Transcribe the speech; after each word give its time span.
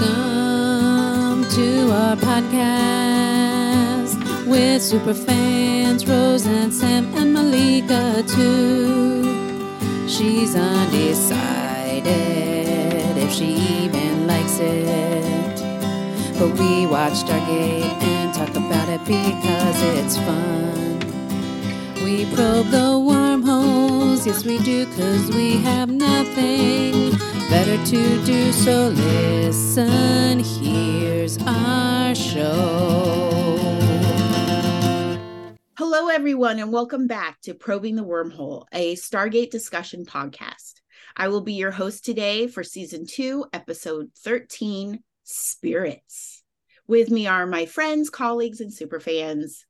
Welcome 0.00 1.48
to 1.50 1.90
our 1.90 2.14
podcast 2.16 4.14
with 4.46 4.80
super 4.80 5.12
fans 5.12 6.06
Rose 6.06 6.46
and 6.46 6.72
Sam 6.72 7.12
and 7.16 7.32
Malika 7.34 8.22
too. 8.28 9.24
She's 10.08 10.54
undecided 10.54 12.06
if 13.16 13.32
she 13.32 13.46
even 13.46 14.28
likes 14.28 14.60
it. 14.60 15.62
But 16.38 16.52
we 16.60 16.86
watch 16.86 17.14
Stargate 17.14 18.00
and 18.00 18.32
talk 18.32 18.50
about 18.50 18.88
it 18.88 19.00
because 19.04 19.82
it's 19.98 20.16
fun. 20.18 21.00
We 22.04 22.24
probe 22.36 22.70
the 22.70 22.96
wormholes, 23.00 24.26
yes 24.28 24.44
we 24.44 24.58
do, 24.58 24.86
cause 24.94 25.28
we 25.34 25.56
have 25.56 25.90
nothing 25.90 27.37
better 27.48 27.82
to 27.86 28.24
do. 28.24 28.52
So 28.52 28.88
listen, 28.88 30.40
here's 30.40 31.38
our 31.46 32.14
show. 32.14 33.58
Hello, 35.78 36.08
everyone, 36.08 36.58
and 36.58 36.72
welcome 36.72 37.06
back 37.06 37.40
to 37.42 37.54
Probing 37.54 37.96
the 37.96 38.04
Wormhole, 38.04 38.66
a 38.72 38.96
Stargate 38.96 39.50
discussion 39.50 40.04
podcast. 40.04 40.74
I 41.16 41.28
will 41.28 41.40
be 41.40 41.54
your 41.54 41.70
host 41.70 42.04
today 42.04 42.48
for 42.48 42.62
season 42.62 43.06
two, 43.06 43.46
episode 43.52 44.10
13 44.18 45.02
Spirits. 45.24 46.42
With 46.86 47.10
me 47.10 47.26
are 47.26 47.46
my 47.46 47.66
friends, 47.66 48.10
colleagues, 48.10 48.60
and 48.60 48.70
superfans. 48.70 49.64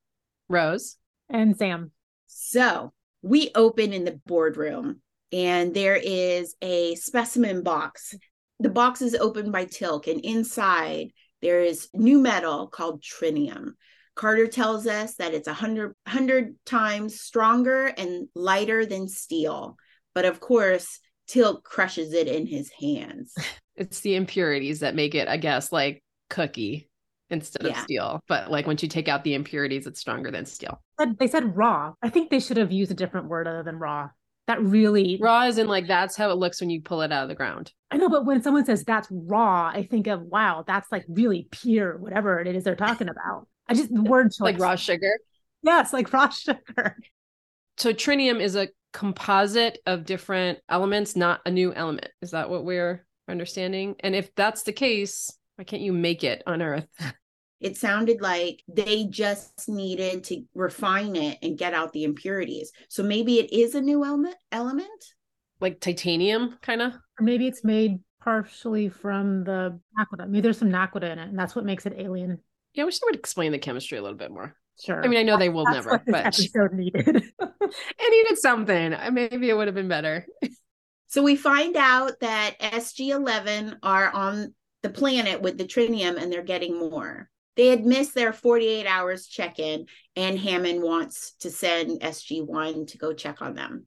Rose. 0.49 0.97
And 1.29 1.57
Sam. 1.57 1.93
So 2.27 2.93
we 3.23 3.51
open 3.55 3.93
in 3.93 4.05
the 4.05 4.21
boardroom, 4.27 5.01
and 5.33 5.75
there 5.75 5.97
is 5.97 6.55
a 6.63 6.95
specimen 6.97 7.63
box. 7.63 8.15
The 8.61 8.71
box 8.71 9.03
is 9.03 9.15
opened 9.15 9.53
by 9.53 9.67
Teal'c, 9.67 10.11
and 10.11 10.21
inside 10.21 11.11
there 11.43 11.61
is 11.61 11.89
new 11.95 12.19
metal 12.19 12.67
called 12.69 13.03
trinium. 13.03 13.73
Carter 14.15 14.49
tells 14.49 14.87
us 14.87 15.15
that 15.17 15.33
it's 15.33 15.47
a 15.47 15.55
hundred 15.55 15.95
hundred 16.07 16.57
times 16.67 17.21
stronger 17.21 17.87
and 17.87 18.29
lighter 18.35 18.85
than 18.85 19.09
steel. 19.09 19.77
But 20.15 20.25
of 20.25 20.41
course, 20.41 20.99
Teal'c 21.29 21.63
crushes 21.63 22.13
it 22.13 22.27
in 22.27 22.47
his 22.47 22.71
hands. 22.71 23.35
It's 23.79 24.01
the 24.01 24.17
impurities 24.17 24.81
that 24.81 24.97
make 24.97 25.15
it, 25.15 25.29
I 25.29 25.37
guess, 25.37 25.71
like 25.71 26.03
cookie 26.31 26.91
instead 27.31 27.65
of 27.65 27.77
steel. 27.77 28.21
But 28.27 28.51
like 28.51 28.67
once 28.67 28.83
you 28.83 28.89
take 28.89 29.07
out 29.07 29.23
the 29.23 29.35
impurities, 29.35 29.87
it's 29.87 30.01
stronger 30.01 30.33
than 30.33 30.47
steel. 30.47 30.83
They 31.21 31.29
said 31.29 31.57
raw. 31.57 31.93
I 32.03 32.09
think 32.09 32.29
they 32.29 32.41
should 32.41 32.57
have 32.57 32.73
used 32.73 32.91
a 32.91 32.95
different 32.95 33.29
word 33.29 33.47
other 33.47 33.63
than 33.63 33.79
raw. 33.79 34.11
That 34.49 34.63
really, 34.63 35.19
Raw 35.21 35.43
is 35.43 35.59
in 35.59 35.69
like 35.69 35.87
that's 35.87 36.17
how 36.17 36.31
it 36.31 36.39
looks 36.39 36.61
when 36.61 36.71
you 36.71 36.81
pull 36.81 37.03
it 37.03 37.13
out 37.13 37.23
of 37.23 37.29
the 37.29 37.35
ground. 37.35 37.71
I 37.91 37.99
know, 37.99 38.09
but 38.09 38.25
when 38.25 38.43
someone 38.43 38.65
says 38.65 38.83
that's 38.83 39.07
raw, 39.11 39.71
I 39.73 39.83
think 39.83 40.07
of, 40.07 40.23
wow, 40.23 40.65
that's 40.67 40.91
like 40.91 41.05
really 41.07 41.47
pure, 41.51 41.99
whatever 41.99 42.41
it 42.41 42.57
is 42.57 42.65
they're 42.65 42.75
talking 42.75 43.11
about. 43.11 43.47
I 43.69 43.75
just, 43.75 43.95
the 43.95 44.03
word 44.11 44.33
choice. 44.33 44.41
Like 44.41 44.59
raw 44.59 44.75
sugar. 44.75 45.19
Yes, 45.63 45.93
like 45.93 46.11
raw 46.15 46.29
sugar. 46.31 46.97
So 47.77 47.93
trinium 47.93 48.41
is 48.41 48.57
a 48.57 48.69
composite 48.95 49.81
of 49.85 50.07
different 50.07 50.61
elements, 50.71 51.15
not 51.15 51.43
a 51.45 51.51
new 51.51 51.75
element. 51.75 52.09
Is 52.23 52.31
that 52.31 52.49
what 52.49 52.65
we're 52.65 53.07
understanding? 53.29 53.97
And 54.01 54.17
if 54.17 54.35
that's 54.35 54.63
the 54.63 54.73
case, 54.73 55.31
why 55.57 55.65
can't 55.65 55.83
you 55.83 55.93
make 55.93 56.25
it 56.25 56.43
on 56.47 56.63
Earth? 56.63 56.89
It 57.61 57.77
sounded 57.77 58.21
like 58.21 58.63
they 58.69 59.05
just 59.07 59.69
needed 59.69 60.25
to 60.25 60.45
refine 60.55 61.17
it 61.17 61.39
and 61.43 61.59
get 61.59 61.75
out 61.75 61.93
the 61.93 62.05
impurities. 62.05 62.73
So 62.89 63.03
maybe 63.03 63.39
it 63.41 63.53
is 63.53 63.75
a 63.75 63.81
new 63.81 64.05
element 64.05 64.37
element. 64.53 65.05
like 65.61 65.81
titanium, 65.81 66.57
kind 66.63 66.83
of? 66.83 66.93
Or 67.19 67.23
maybe 67.25 67.47
it's 67.49 67.65
made 67.65 67.99
partially 68.23 68.89
from 68.89 69.45
the 69.45 69.79
naquadah. 69.99 70.29
Maybe 70.29 70.41
there's 70.43 70.59
some 70.59 70.71
naquadah 70.71 71.11
in 71.13 71.19
it, 71.19 71.29
and 71.29 71.39
that's 71.39 71.55
what 71.57 71.65
makes 71.65 71.87
it 71.87 71.95
alien. 71.99 72.39
Yeah, 72.75 72.83
I 72.83 72.87
wish 72.87 72.99
they 73.01 73.07
would 73.07 73.17
explain 73.17 73.51
the 73.53 73.59
chemistry 73.59 73.99
a 73.99 74.03
little 74.03 74.17
bit 74.19 74.31
more. 74.31 74.55
Sure. 74.85 75.05
I 75.05 75.09
mean, 75.09 75.19
I 75.19 75.25
know 75.25 75.37
they 75.37 75.49
will 75.49 75.65
That's 75.65 75.75
never, 75.87 75.91
what 75.91 76.05
this 76.07 76.13
but 76.13 76.27
episode 76.27 76.73
needed. 76.73 77.07
it 77.41 78.11
needed 78.11 78.39
something. 78.39 78.95
Maybe 79.13 79.51
it 79.51 79.57
would 79.57 79.67
have 79.67 79.75
been 79.75 79.89
better. 79.89 80.27
So 81.11 81.23
we 81.23 81.37
find 81.37 81.75
out 81.75 82.21
that 82.21 82.57
SG11 82.61 83.79
are 83.83 84.11
on 84.11 84.55
the 84.83 84.91
planet 84.91 85.41
with 85.41 85.57
the 85.57 85.65
trinium 85.65 86.21
and 86.21 86.31
they're 86.31 86.43
getting 86.43 86.79
more. 86.79 87.31
They 87.59 87.67
had 87.67 87.85
missed 87.85 88.15
their 88.15 88.33
48 88.33 88.87
hours 88.87 89.27
check 89.27 89.59
in, 89.59 89.87
and 90.15 90.39
Hammond 90.39 90.81
wants 90.81 91.33
to 91.41 91.51
send 91.51 92.01
SG1 92.01 92.87
to 92.87 92.99
go 92.99 93.13
check 93.13 93.43
on 93.43 93.55
them. 93.55 93.87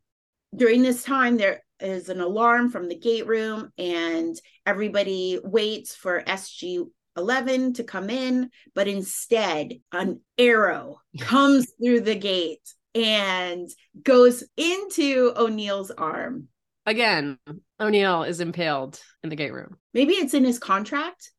During 0.54 0.82
this 0.82 1.04
time, 1.04 1.38
there 1.38 1.64
is 1.80 2.10
an 2.10 2.20
alarm 2.20 2.70
from 2.70 2.90
the 2.90 3.00
gate 3.00 3.26
room, 3.28 3.72
and 3.78 4.36
everybody 4.66 5.40
waits 5.42 5.96
for 5.96 6.22
SG11 6.22 7.76
to 7.76 7.84
come 7.86 8.10
in. 8.10 8.50
But 8.76 8.90
instead, 8.90 9.80
an 9.94 10.20
arrow 10.38 10.98
comes 11.22 11.72
through 11.82 12.02
the 12.02 12.16
gate 12.16 12.74
and 12.94 13.70
goes 14.04 14.44
into 14.58 15.32
O'Neill's 15.38 15.92
arm. 15.92 16.50
Again, 16.86 17.40
O'Neill 17.80 18.24
is 18.24 18.42
impaled 18.42 19.00
in 19.24 19.30
the 19.30 19.38
gate 19.38 19.54
room. 19.54 19.78
maybe 19.94 20.16
it's 20.16 20.34
in 20.34 20.44
his 20.44 20.60
contract 20.60 21.32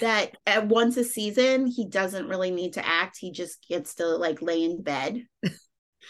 that 0.00 0.36
at 0.46 0.68
once 0.68 0.96
a 0.96 1.04
season 1.04 1.66
he 1.66 1.86
doesn't 1.86 2.28
really 2.28 2.50
need 2.50 2.74
to 2.74 2.86
act 2.86 3.16
he 3.18 3.32
just 3.32 3.66
gets 3.68 3.94
to 3.94 4.06
like 4.06 4.42
lay 4.42 4.62
in 4.62 4.82
bed 4.82 5.24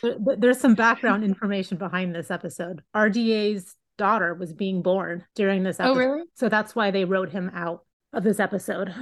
But- 0.02 0.24
but 0.24 0.40
There's 0.40 0.60
some 0.60 0.74
background 0.74 1.24
information 1.24 1.76
behind 1.76 2.14
this 2.14 2.30
episode. 2.30 2.82
RDA's 2.94 3.74
daughter 3.96 4.34
was 4.34 4.52
being 4.52 4.82
born 4.82 5.24
during 5.34 5.62
this 5.62 5.80
oh, 5.80 5.84
episode 5.84 6.00
Oh, 6.00 6.06
really? 6.06 6.24
So 6.34 6.48
that's 6.48 6.74
why 6.74 6.90
they 6.90 7.04
wrote 7.04 7.30
him 7.30 7.50
out 7.54 7.84
of 8.12 8.22
this 8.24 8.40
episode 8.40 8.94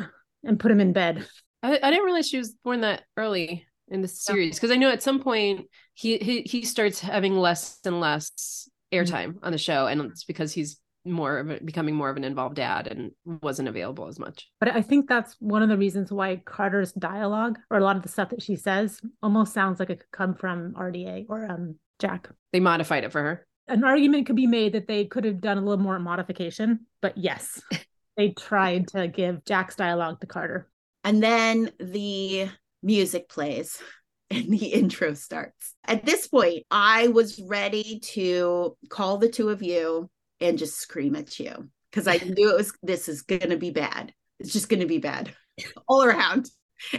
and 0.45 0.59
put 0.59 0.71
him 0.71 0.81
in 0.81 0.93
bed. 0.93 1.27
I, 1.63 1.79
I 1.83 1.91
didn't 1.91 2.05
realize 2.05 2.29
she 2.29 2.39
was 2.39 2.55
born 2.65 2.81
that 2.81 3.05
early 3.17 3.67
in 3.89 4.03
the 4.03 4.09
series 4.09 4.57
because 4.57 4.71
I 4.71 4.77
know 4.77 4.91
at 4.91 5.03
some 5.03 5.21
point 5.21 5.67
he, 5.95 6.19
he 6.19 6.43
he 6.43 6.65
starts 6.65 7.01
having 7.01 7.37
less 7.37 7.79
and 7.85 8.01
less 8.01 8.69
airtime 8.93 9.35
mm-hmm. 9.35 9.45
on 9.45 9.53
the 9.53 9.59
show, 9.59 9.87
and 9.87 10.01
it's 10.03 10.25
because 10.25 10.53
he's 10.53 10.79
more 11.07 11.39
of 11.39 11.51
a, 11.51 11.61
becoming 11.61 11.95
more 11.95 12.11
of 12.11 12.17
an 12.17 12.25
involved 12.25 12.57
dad 12.57 12.87
and 12.87 13.13
wasn't 13.25 13.69
available 13.69 14.09
as 14.09 14.19
much. 14.19 14.49
But 14.61 14.75
I 14.75 14.83
think 14.83 15.09
that's 15.09 15.37
one 15.41 15.63
of 15.63 15.69
the 15.69 15.77
reasons 15.79 16.11
why 16.13 16.37
Carter's 16.45 16.93
dialogue 16.93 17.59
or 17.71 17.79
a 17.79 17.85
lot 17.85 17.97
of 17.97 18.03
the 18.03 18.09
stuff 18.09 18.31
that 18.31 18.43
she 18.43 18.57
says 18.57 19.01
almost 19.23 19.53
sounds 19.55 19.81
like 19.81 19.91
it 19.91 20.01
could 20.01 20.11
come 20.13 20.35
from 20.35 20.75
RDA 20.75 21.27
or 21.29 21.45
um, 21.51 21.77
Jack. 21.99 22.29
They 22.53 22.61
modified 22.61 23.05
it 23.05 23.13
for 23.13 23.23
her. 23.23 23.47
An 23.69 23.85
argument 23.85 24.27
could 24.27 24.37
be 24.37 24.47
made 24.47 24.73
that 24.75 24.87
they 24.87 25.05
could 25.07 25.25
have 25.25 25.41
done 25.41 25.59
a 25.59 25.63
little 25.63 25.83
more 25.83 25.99
modification, 25.99 26.87
but 27.03 27.17
yes, 27.19 27.61
they 28.17 28.31
tried 28.31 28.89
to 28.89 29.09
give 29.09 29.45
Jack's 29.45 29.77
dialogue 29.77 30.21
to 30.21 30.27
Carter. 30.27 30.69
and 31.05 31.23
then 31.23 31.71
the 31.79 32.49
music 32.83 33.29
plays 33.29 33.81
and 34.31 34.51
the 34.51 34.67
intro 34.67 35.15
starts 35.15 35.75
at 35.87 36.05
this 36.05 36.27
point 36.29 36.65
i 36.71 37.09
was 37.09 37.41
ready 37.47 38.01
to 38.01 38.77
call 38.89 39.19
the 39.19 39.29
two 39.29 39.49
of 39.51 39.63
you 39.63 40.09
and 40.41 40.59
just 40.59 40.79
scream 40.79 41.17
at 41.17 41.39
you. 41.39 41.69
Because 41.91 42.07
i 42.07 42.17
knew 42.25 42.51
it 42.51 42.57
was 42.57 42.73
this 42.83 43.09
is 43.09 43.23
going 43.23 43.51
to 43.51 43.57
be 43.57 43.71
bad. 43.71 44.13
It's 44.39 44.53
just 44.53 44.69
going 44.69 44.81
to 44.81 44.87
be 44.87 44.99
bad 44.99 45.33
all 45.89 46.03
around. 46.03 46.49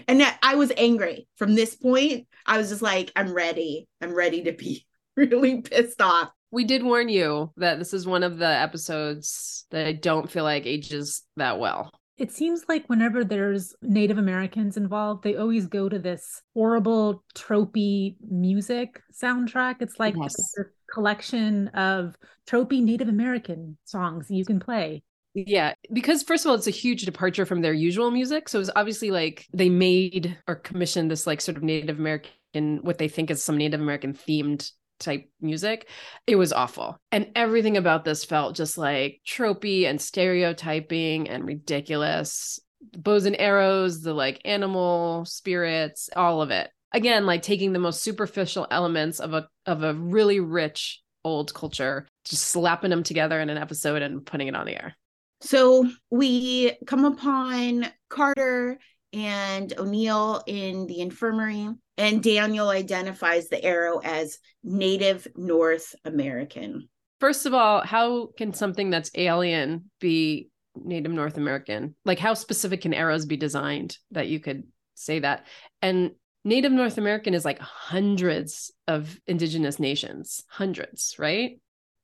And 0.08 0.24
i 0.42 0.56
was 0.56 0.72
angry. 0.78 1.28
From 1.36 1.56
this 1.56 1.76
point 1.76 2.28
i 2.46 2.58
was 2.58 2.70
just 2.70 2.82
like 2.82 3.12
i'm 3.16 3.34
ready. 3.34 3.88
I'm 4.02 4.14
ready 4.14 4.44
to 4.44 4.54
be 4.54 4.86
really 5.18 5.62
pissed 5.62 6.02
off. 6.02 6.32
We 6.52 6.64
did 6.64 6.84
warn 6.84 7.10
you 7.10 7.52
that 7.58 7.78
this 7.78 7.94
is 7.94 8.08
one 8.08 8.24
of 8.24 8.38
the 8.38 8.48
episodes 8.48 9.66
that 9.72 9.86
I 9.86 9.92
don't 9.92 10.32
feel 10.32 10.46
like 10.46 10.66
ages 10.66 11.24
that 11.36 11.60
well. 11.60 11.92
It 12.18 12.32
seems 12.32 12.64
like 12.68 12.88
whenever 12.88 13.24
there's 13.24 13.76
Native 13.82 14.18
Americans 14.18 14.76
involved, 14.76 15.24
they 15.24 15.36
always 15.36 15.68
go 15.68 15.88
to 15.88 16.00
this 16.00 16.42
horrible, 16.56 17.24
tropey 17.36 18.16
music 18.28 19.02
soundtrack. 19.14 19.76
It's 19.82 20.00
like 20.00 20.16
Yes. 20.18 20.36
a 20.58 20.64
collection 20.92 21.68
of 21.70 22.16
tropey 22.48 22.82
Native 22.82 23.08
American 23.08 23.78
songs 23.86 24.32
you 24.32 24.46
can 24.46 24.60
play. 24.60 25.04
Yeah, 25.36 25.76
because 25.94 26.24
first 26.24 26.44
of 26.46 26.50
all, 26.50 26.56
it's 26.56 26.66
a 26.66 26.72
huge 26.72 27.04
departure 27.06 27.46
from 27.46 27.62
their 27.62 27.74
usual 27.74 28.10
music. 28.10 28.50
So 28.50 28.60
it's 28.60 28.72
obviously 28.76 29.12
like 29.12 29.46
they 29.54 29.70
made 29.70 30.36
or 30.48 30.56
commissioned 30.56 31.12
this 31.12 31.28
like 31.28 31.42
sort 31.42 31.58
of 31.58 31.64
Native 31.64 32.00
American, 32.00 32.80
what 32.82 32.98
they 32.98 33.08
think 33.08 33.30
is 33.30 33.44
some 33.44 33.58
Native 33.58 33.80
American 33.80 34.14
themed 34.16 34.72
type 35.00 35.30
music. 35.42 35.88
It 36.26 36.36
was 36.36 36.54
awful. 36.54 36.98
And 37.12 37.32
everything 37.36 37.78
about 37.78 38.06
this 38.06 38.24
felt 38.26 38.56
just 38.56 38.78
like 38.78 39.22
tropey 39.26 39.86
and 39.86 40.02
stereotyping 40.02 41.30
and 41.30 41.46
ridiculous. 41.46 42.60
Bows 42.96 43.26
and 43.26 43.40
arrows, 43.40 44.02
the 44.02 44.14
like 44.14 44.42
animal 44.46 45.26
spirits, 45.26 46.10
all 46.16 46.42
of 46.42 46.52
it. 46.52 46.70
Again, 46.94 47.26
like 47.26 47.42
taking 47.42 47.74
the 47.74 47.80
most 47.80 48.02
superficial 48.02 48.68
elements 48.72 49.20
of 49.20 49.34
a 49.34 49.48
of 49.66 49.84
a 49.84 49.94
really 49.94 50.40
rich 50.40 51.02
old 51.24 51.54
culture, 51.54 52.08
just 52.24 52.44
slapping 52.44 52.90
them 52.90 53.04
together 53.04 53.40
in 53.42 53.50
an 53.50 53.58
episode 53.58 54.02
and 54.02 54.26
putting 54.26 54.48
it 54.48 54.56
on 54.56 54.66
the 54.66 54.76
air. 54.76 54.96
So 55.42 55.88
we 56.10 56.78
come 56.88 57.06
upon 57.06 57.88
Carter 58.10 58.80
and 59.18 59.74
O'Neill 59.80 60.44
in 60.46 60.86
the 60.86 61.02
infirmary, 61.02 61.70
and 61.98 62.22
Daniel 62.22 62.70
identifies 62.70 63.50
the 63.50 63.64
arrow 63.64 64.00
as 64.04 64.38
Native 64.64 65.28
North 65.36 65.96
American. 66.06 66.88
First 67.20 67.48
of 67.48 67.54
all, 67.54 67.82
how 67.84 68.28
can 68.38 68.54
something 68.54 68.92
that's 68.92 69.10
alien 69.16 69.90
be 70.00 70.50
Native 70.76 71.12
North 71.12 71.38
American? 71.38 71.96
Like, 72.06 72.20
how 72.20 72.36
specific 72.36 72.82
can 72.82 72.94
arrows 72.94 73.26
be 73.26 73.38
designed 73.38 73.98
that 74.12 74.28
you 74.28 74.40
could 74.40 74.64
say 74.94 75.20
that? 75.20 75.48
And 75.82 76.12
Native 76.46 76.72
North 76.72 77.00
American 77.00 77.34
is 77.34 77.44
like 77.44 77.60
hundreds 77.60 78.72
of 78.88 79.20
indigenous 79.26 79.80
nations, 79.80 80.44
hundreds, 80.48 81.16
right? 81.18 81.60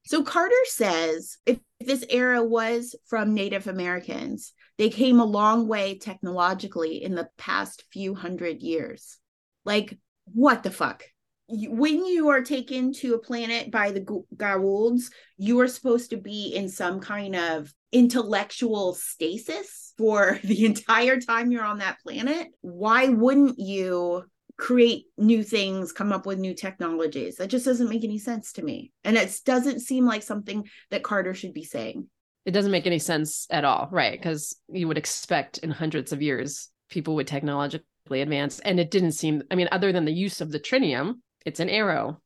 So 0.06 0.24
Carter 0.24 0.56
says 0.66 1.38
if 1.46 1.60
this 1.80 2.04
arrow 2.10 2.44
was 2.44 2.96
from 3.08 3.34
Native 3.34 3.68
Americans, 3.68 4.52
they 4.78 4.90
came 4.90 5.20
a 5.20 5.26
long 5.26 5.68
way 5.68 5.98
technologically 5.98 7.04
in 7.04 7.16
the 7.16 7.30
past 7.38 7.84
few 7.92 8.16
hundred 8.16 8.62
years. 8.62 9.18
Like, 9.66 9.98
what 10.26 10.64
the 10.64 10.72
fuck? 10.72 11.04
When 11.48 12.06
you 12.06 12.30
are 12.30 12.42
taken 12.42 12.94
to 12.94 13.16
a 13.16 13.20
planet 13.20 13.70
by 13.70 13.92
the 13.92 14.02
Goa'ulds, 14.02 15.12
you 15.38 15.60
are 15.60 15.68
supposed 15.68 16.10
to 16.12 16.18
be 16.18 16.56
in 16.56 16.70
some 16.70 17.00
kind 17.00 17.36
of 17.36 17.72
intellectual 17.92 18.94
stasis 18.96 19.94
for 19.98 20.40
the 20.44 20.66
entire 20.66 21.20
time 21.20 21.52
you're 21.52 21.64
on 21.64 21.80
that 21.80 22.00
planet. 22.00 22.48
Why 22.62 23.10
wouldn't 23.10 23.60
you 23.60 24.24
create 24.58 25.06
new 25.18 25.44
things, 25.44 25.92
come 25.92 26.12
up 26.12 26.26
with 26.26 26.40
new 26.40 26.54
technologies. 26.54 27.38
That 27.38 27.48
just 27.48 27.66
doesn't 27.66 27.90
make 27.90 28.04
any 28.04 28.20
sense 28.20 28.54
to 28.54 28.62
me. 28.62 28.92
And 29.04 29.18
it 29.18 29.36
doesn't 29.46 29.82
seem 29.82 30.06
like 30.06 30.24
something 30.24 30.68
that 30.92 31.04
Carter 31.04 31.34
should 31.34 31.54
be 31.54 31.64
saying. 31.64 32.08
It 32.46 32.52
doesn't 32.52 32.72
make 32.72 32.88
any 32.88 33.00
sense 33.00 33.48
at 33.50 33.66
all, 33.66 33.88
right? 33.92 34.20
Because 34.20 34.56
you 34.68 34.88
would 34.88 34.98
expect 34.98 35.60
in 35.60 35.72
hundreds 35.72 36.12
of 36.12 36.22
years 36.22 36.70
people 36.90 37.16
would 37.16 37.28
technologically 37.28 38.22
advance. 38.22 38.60
And 38.60 38.80
it 38.80 38.92
didn't 38.92 39.14
seem, 39.14 39.44
I 39.50 39.56
mean, 39.56 39.70
other 39.72 39.92
than 39.92 40.06
the 40.06 40.14
use 40.14 40.42
of 40.42 40.52
the 40.52 40.60
trinium, 40.60 41.16
it's 41.46 41.60
an 41.60 41.70
arrow. 41.70 42.22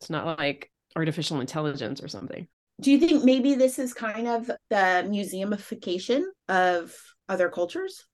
It's 0.00 0.10
not 0.10 0.38
like 0.38 0.70
artificial 0.94 1.40
intelligence 1.40 2.02
or 2.02 2.08
something. 2.08 2.46
Do 2.80 2.92
you 2.92 2.98
think 2.98 3.24
maybe 3.24 3.54
this 3.54 3.78
is 3.78 3.94
kind 3.94 4.28
of 4.28 4.46
the 4.46 5.06
museumification 5.08 6.24
of 6.48 6.94
other 7.28 7.48
cultures? 7.48 8.04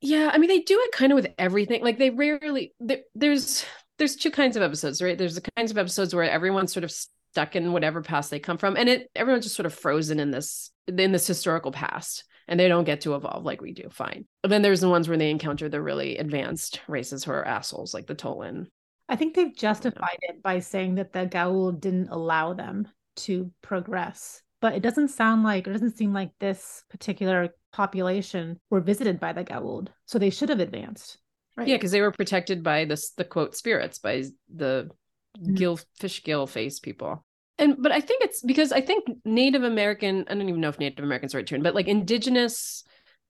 yeah 0.00 0.30
i 0.32 0.38
mean 0.38 0.48
they 0.48 0.60
do 0.60 0.78
it 0.80 0.92
kind 0.92 1.12
of 1.12 1.16
with 1.16 1.28
everything 1.38 1.82
like 1.82 1.98
they 1.98 2.10
rarely 2.10 2.74
there, 2.80 3.00
there's 3.14 3.64
there's 3.98 4.16
two 4.16 4.30
kinds 4.30 4.56
of 4.56 4.62
episodes 4.62 5.02
right 5.02 5.18
there's 5.18 5.34
the 5.34 5.50
kinds 5.56 5.70
of 5.70 5.78
episodes 5.78 6.14
where 6.14 6.28
everyone's 6.28 6.72
sort 6.72 6.84
of 6.84 6.92
stuck 7.32 7.56
in 7.56 7.72
whatever 7.72 8.02
past 8.02 8.30
they 8.30 8.38
come 8.38 8.58
from 8.58 8.76
and 8.76 8.88
it 8.88 9.10
everyone's 9.14 9.44
just 9.44 9.56
sort 9.56 9.66
of 9.66 9.74
frozen 9.74 10.18
in 10.20 10.30
this 10.30 10.70
in 10.86 11.12
this 11.12 11.26
historical 11.26 11.72
past 11.72 12.24
and 12.48 12.58
they 12.58 12.68
don't 12.68 12.84
get 12.84 13.02
to 13.02 13.14
evolve 13.14 13.44
like 13.44 13.60
we 13.60 13.72
do 13.72 13.88
fine 13.90 14.24
but 14.42 14.48
then 14.48 14.62
there's 14.62 14.80
the 14.80 14.88
ones 14.88 15.08
where 15.08 15.18
they 15.18 15.30
encounter 15.30 15.68
the 15.68 15.80
really 15.80 16.18
advanced 16.18 16.80
races 16.88 17.24
who 17.24 17.30
are 17.32 17.46
assholes 17.46 17.94
like 17.94 18.06
the 18.06 18.14
Tollan 18.14 18.66
I 19.08 19.16
think 19.16 19.34
they've 19.34 19.56
justified 19.56 20.18
it 20.22 20.40
by 20.40 20.60
saying 20.60 20.94
that 20.96 21.12
the 21.12 21.26
Goa'uld 21.26 21.80
didn't 21.80 22.10
allow 22.10 22.54
them 22.54 22.86
to 23.16 23.50
progress 23.60 24.42
but 24.60 24.74
it 24.74 24.82
doesn't 24.82 25.08
sound 25.08 25.42
like 25.42 25.66
it 25.66 25.72
doesn't 25.72 25.96
seem 25.96 26.12
like 26.12 26.30
this 26.38 26.84
particular 26.90 27.54
population 27.72 28.58
were 28.68 28.80
visited 28.80 29.18
by 29.18 29.32
the 29.32 29.44
Goa'uld, 29.44 29.88
so 30.06 30.18
they 30.18 30.30
should 30.30 30.48
have 30.48 30.60
advanced. 30.60 31.18
Right. 31.56 31.68
Yeah, 31.68 31.76
because 31.76 31.90
they 31.90 32.00
were 32.00 32.12
protected 32.12 32.62
by 32.62 32.84
this 32.84 33.10
the 33.10 33.24
quote 33.24 33.56
spirits 33.56 33.98
by 33.98 34.24
the. 34.54 34.90
Mm-hmm. 35.38 35.54
gill 35.54 35.78
fish 35.98 36.24
gill 36.24 36.46
face 36.46 36.80
people. 36.80 37.24
And 37.58 37.76
but 37.78 37.92
I 37.92 38.00
think 38.00 38.24
it's 38.24 38.42
because 38.42 38.72
I 38.72 38.80
think 38.80 39.04
Native 39.24 39.62
American, 39.62 40.24
I 40.28 40.34
don't 40.34 40.48
even 40.48 40.60
know 40.60 40.70
if 40.70 40.78
Native 40.78 41.04
American's 41.04 41.32
the 41.32 41.38
right 41.38 41.46
term, 41.46 41.62
but 41.62 41.74
like 41.74 41.88
indigenous 41.88 42.84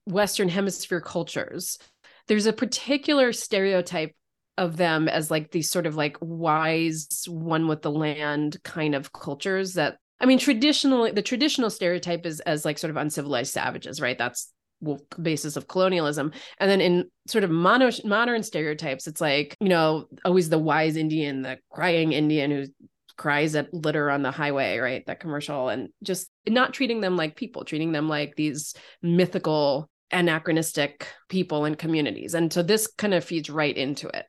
Western 0.07 0.49
hemisphere 0.49 1.01
cultures, 1.01 1.79
there's 2.27 2.47
a 2.47 2.53
particular 2.53 3.33
stereotype 3.33 4.15
of 4.57 4.77
them 4.77 5.09
as 5.09 5.31
like 5.31 5.51
these 5.51 5.71
sort 5.71 5.87
of 5.87 5.97
like 5.97 6.17
wise 6.21 7.25
one 7.29 7.69
with 7.69 7.83
the 7.83 7.91
land 7.91 8.63
kind 8.63 8.95
of 8.95 9.13
cultures 9.13 9.75
that 9.75 9.99
I 10.21 10.27
mean, 10.27 10.39
traditionally, 10.39 11.13
the 11.13 11.23
traditional 11.23 11.71
stereotype 11.71 12.27
is 12.27 12.41
as 12.41 12.65
like 12.65 12.79
sort 12.79 12.91
of 12.91 12.99
uncivilized 12.99 13.53
savages, 13.53 14.01
right? 14.01 14.19
That's 14.19 14.53
basis 15.21 15.57
of 15.57 15.69
colonialism. 15.69 16.33
And 16.59 16.71
then 16.71 16.81
in 16.81 17.11
sort 17.27 17.45
of 17.45 17.51
mono, 17.51 17.91
modern 18.05 18.43
stereotypes, 18.43 19.07
it's 19.07 19.21
like, 19.21 19.57
you 19.61 19.69
know, 19.69 20.07
always 20.25 20.49
the 20.49 20.59
wise 20.59 20.97
Indian, 20.97 21.43
the 21.43 21.59
crying 21.71 22.13
Indian 22.13 22.51
who 22.51 22.67
cries 23.17 23.55
at 23.55 23.73
litter 23.75 24.11
on 24.11 24.23
the 24.23 24.31
highway, 24.31 24.79
right? 24.79 25.05
That 25.07 25.21
commercial, 25.21 25.69
and 25.69 25.91
just 26.03 26.31
not 26.49 26.73
treating 26.73 27.01
them 27.03 27.17
like 27.17 27.37
people, 27.37 27.65
treating 27.65 27.93
them 27.93 28.09
like 28.09 28.35
these 28.35 28.75
mythical, 29.03 29.91
anachronistic 30.11 31.07
people 31.29 31.67
and 31.67 31.79
communities. 31.79 32.35
And 32.35 32.53
so 32.53 32.63
this 32.63 32.87
kind 32.87 33.13
of 33.13 33.23
feeds 33.23 33.51
right 33.51 33.77
into 33.77 34.09
it. 34.09 34.25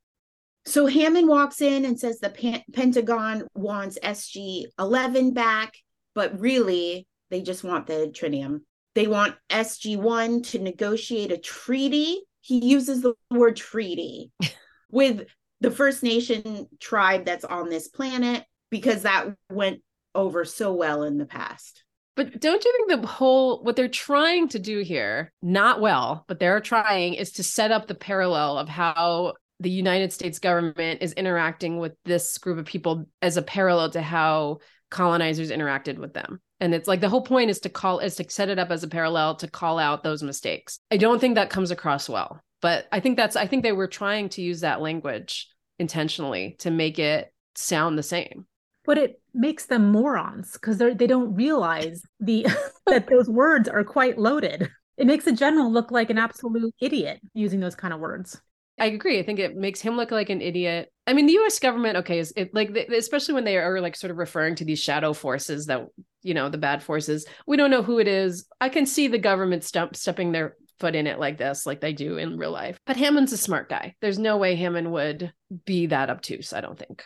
So 0.65 0.85
Hammond 0.85 1.27
walks 1.27 1.61
in 1.61 1.85
and 1.85 1.99
says 1.99 2.19
the 2.19 2.61
Pentagon 2.73 3.47
wants 3.55 3.97
SG 4.03 4.65
11 4.77 5.33
back, 5.33 5.73
but 6.13 6.39
really 6.39 7.07
they 7.29 7.41
just 7.41 7.63
want 7.63 7.87
the 7.87 8.13
trinium. 8.13 8.59
They 8.93 9.07
want 9.07 9.35
SG 9.49 9.97
1 9.97 10.43
to 10.43 10.59
negotiate 10.59 11.31
a 11.31 11.37
treaty. 11.37 12.21
He 12.41 12.65
uses 12.65 13.01
the 13.01 13.13
word 13.29 13.55
treaty 13.55 14.31
with 14.91 15.27
the 15.61 15.71
First 15.71 16.03
Nation 16.03 16.67
tribe 16.79 17.25
that's 17.25 17.45
on 17.45 17.69
this 17.69 17.87
planet 17.87 18.43
because 18.69 19.03
that 19.03 19.27
went 19.49 19.81
over 20.13 20.43
so 20.43 20.73
well 20.73 21.03
in 21.03 21.17
the 21.17 21.25
past. 21.25 21.83
But 22.15 22.41
don't 22.41 22.63
you 22.63 22.73
think 22.87 23.01
the 23.01 23.07
whole 23.07 23.63
what 23.63 23.75
they're 23.75 23.87
trying 23.87 24.49
to 24.49 24.59
do 24.59 24.79
here, 24.79 25.31
not 25.41 25.79
well, 25.79 26.25
but 26.27 26.39
they're 26.39 26.59
trying 26.59 27.13
is 27.13 27.31
to 27.33 27.43
set 27.43 27.71
up 27.71 27.87
the 27.87 27.95
parallel 27.95 28.57
of 28.57 28.67
how 28.67 29.33
the 29.61 29.69
United 29.69 30.11
States 30.11 30.39
government 30.39 31.01
is 31.01 31.13
interacting 31.13 31.77
with 31.77 31.93
this 32.03 32.37
group 32.37 32.57
of 32.57 32.65
people 32.65 33.05
as 33.21 33.37
a 33.37 33.41
parallel 33.41 33.91
to 33.91 34.01
how 34.01 34.57
colonizers 34.91 35.49
interacted 35.49 35.97
with 35.97 36.13
them. 36.13 36.39
And 36.59 36.75
it's 36.75 36.87
like 36.87 37.01
the 37.01 37.09
whole 37.09 37.23
point 37.23 37.49
is 37.49 37.59
to 37.61 37.69
call 37.69 37.99
is 37.99 38.15
to 38.17 38.29
set 38.29 38.49
it 38.49 38.59
up 38.59 38.69
as 38.69 38.83
a 38.83 38.87
parallel 38.87 39.35
to 39.37 39.49
call 39.49 39.79
out 39.79 40.03
those 40.03 40.21
mistakes. 40.21 40.79
I 40.91 40.97
don't 40.97 41.19
think 41.19 41.35
that 41.35 41.49
comes 41.49 41.71
across 41.71 42.07
well, 42.07 42.39
but 42.61 42.85
I 42.91 42.99
think 42.99 43.17
that's 43.17 43.35
I 43.35 43.47
think 43.47 43.63
they 43.63 43.71
were 43.71 43.87
trying 43.87 44.29
to 44.29 44.43
use 44.43 44.61
that 44.61 44.81
language 44.81 45.49
intentionally 45.79 46.55
to 46.59 46.69
make 46.69 46.99
it 46.99 47.33
sound 47.55 47.97
the 47.97 48.03
same. 48.03 48.45
But 48.85 48.97
it 48.99 49.19
makes 49.33 49.65
them 49.65 49.91
morons 49.91 50.53
because 50.53 50.77
they 50.77 50.93
they 50.93 51.07
don't 51.07 51.33
realize 51.33 52.03
the 52.19 52.45
that 52.85 53.07
those 53.07 53.27
words 53.27 53.67
are 53.67 53.83
quite 53.83 54.19
loaded. 54.19 54.69
It 54.97 55.07
makes 55.07 55.25
a 55.25 55.31
general 55.31 55.71
look 55.71 55.89
like 55.89 56.11
an 56.11 56.19
absolute 56.19 56.75
idiot 56.79 57.21
using 57.33 57.59
those 57.59 57.75
kind 57.75 57.93
of 57.93 57.99
words. 57.99 58.39
I 58.81 58.85
agree. 58.85 59.19
I 59.19 59.23
think 59.23 59.37
it 59.37 59.55
makes 59.55 59.79
him 59.79 59.95
look 59.95 60.09
like 60.09 60.31
an 60.31 60.41
idiot. 60.41 60.91
I 61.05 61.13
mean, 61.13 61.27
the 61.27 61.33
U.S. 61.33 61.59
government, 61.59 61.97
okay, 61.97 62.17
is 62.17 62.33
it 62.35 62.51
like 62.55 62.69
especially 62.69 63.35
when 63.35 63.43
they 63.43 63.57
are 63.57 63.79
like 63.79 63.95
sort 63.95 64.09
of 64.09 64.17
referring 64.17 64.55
to 64.55 64.65
these 64.65 64.79
shadow 64.79 65.13
forces 65.13 65.67
that 65.67 65.85
you 66.23 66.33
know 66.33 66.49
the 66.49 66.57
bad 66.57 66.81
forces. 66.81 67.27
We 67.45 67.57
don't 67.57 67.69
know 67.69 67.83
who 67.83 67.99
it 67.99 68.07
is. 68.07 68.47
I 68.59 68.69
can 68.69 68.87
see 68.87 69.07
the 69.07 69.19
government 69.19 69.63
stump, 69.63 69.95
stepping 69.95 70.31
their 70.31 70.55
foot 70.79 70.95
in 70.95 71.05
it 71.05 71.19
like 71.19 71.37
this, 71.37 71.67
like 71.67 71.79
they 71.79 71.93
do 71.93 72.17
in 72.17 72.39
real 72.39 72.49
life. 72.49 72.79
But 72.87 72.97
Hammond's 72.97 73.33
a 73.33 73.37
smart 73.37 73.69
guy. 73.69 73.93
There's 74.01 74.17
no 74.17 74.37
way 74.37 74.55
Hammond 74.55 74.91
would 74.91 75.31
be 75.63 75.85
that 75.85 76.09
obtuse. 76.09 76.51
I 76.51 76.61
don't 76.61 76.79
think 76.79 77.03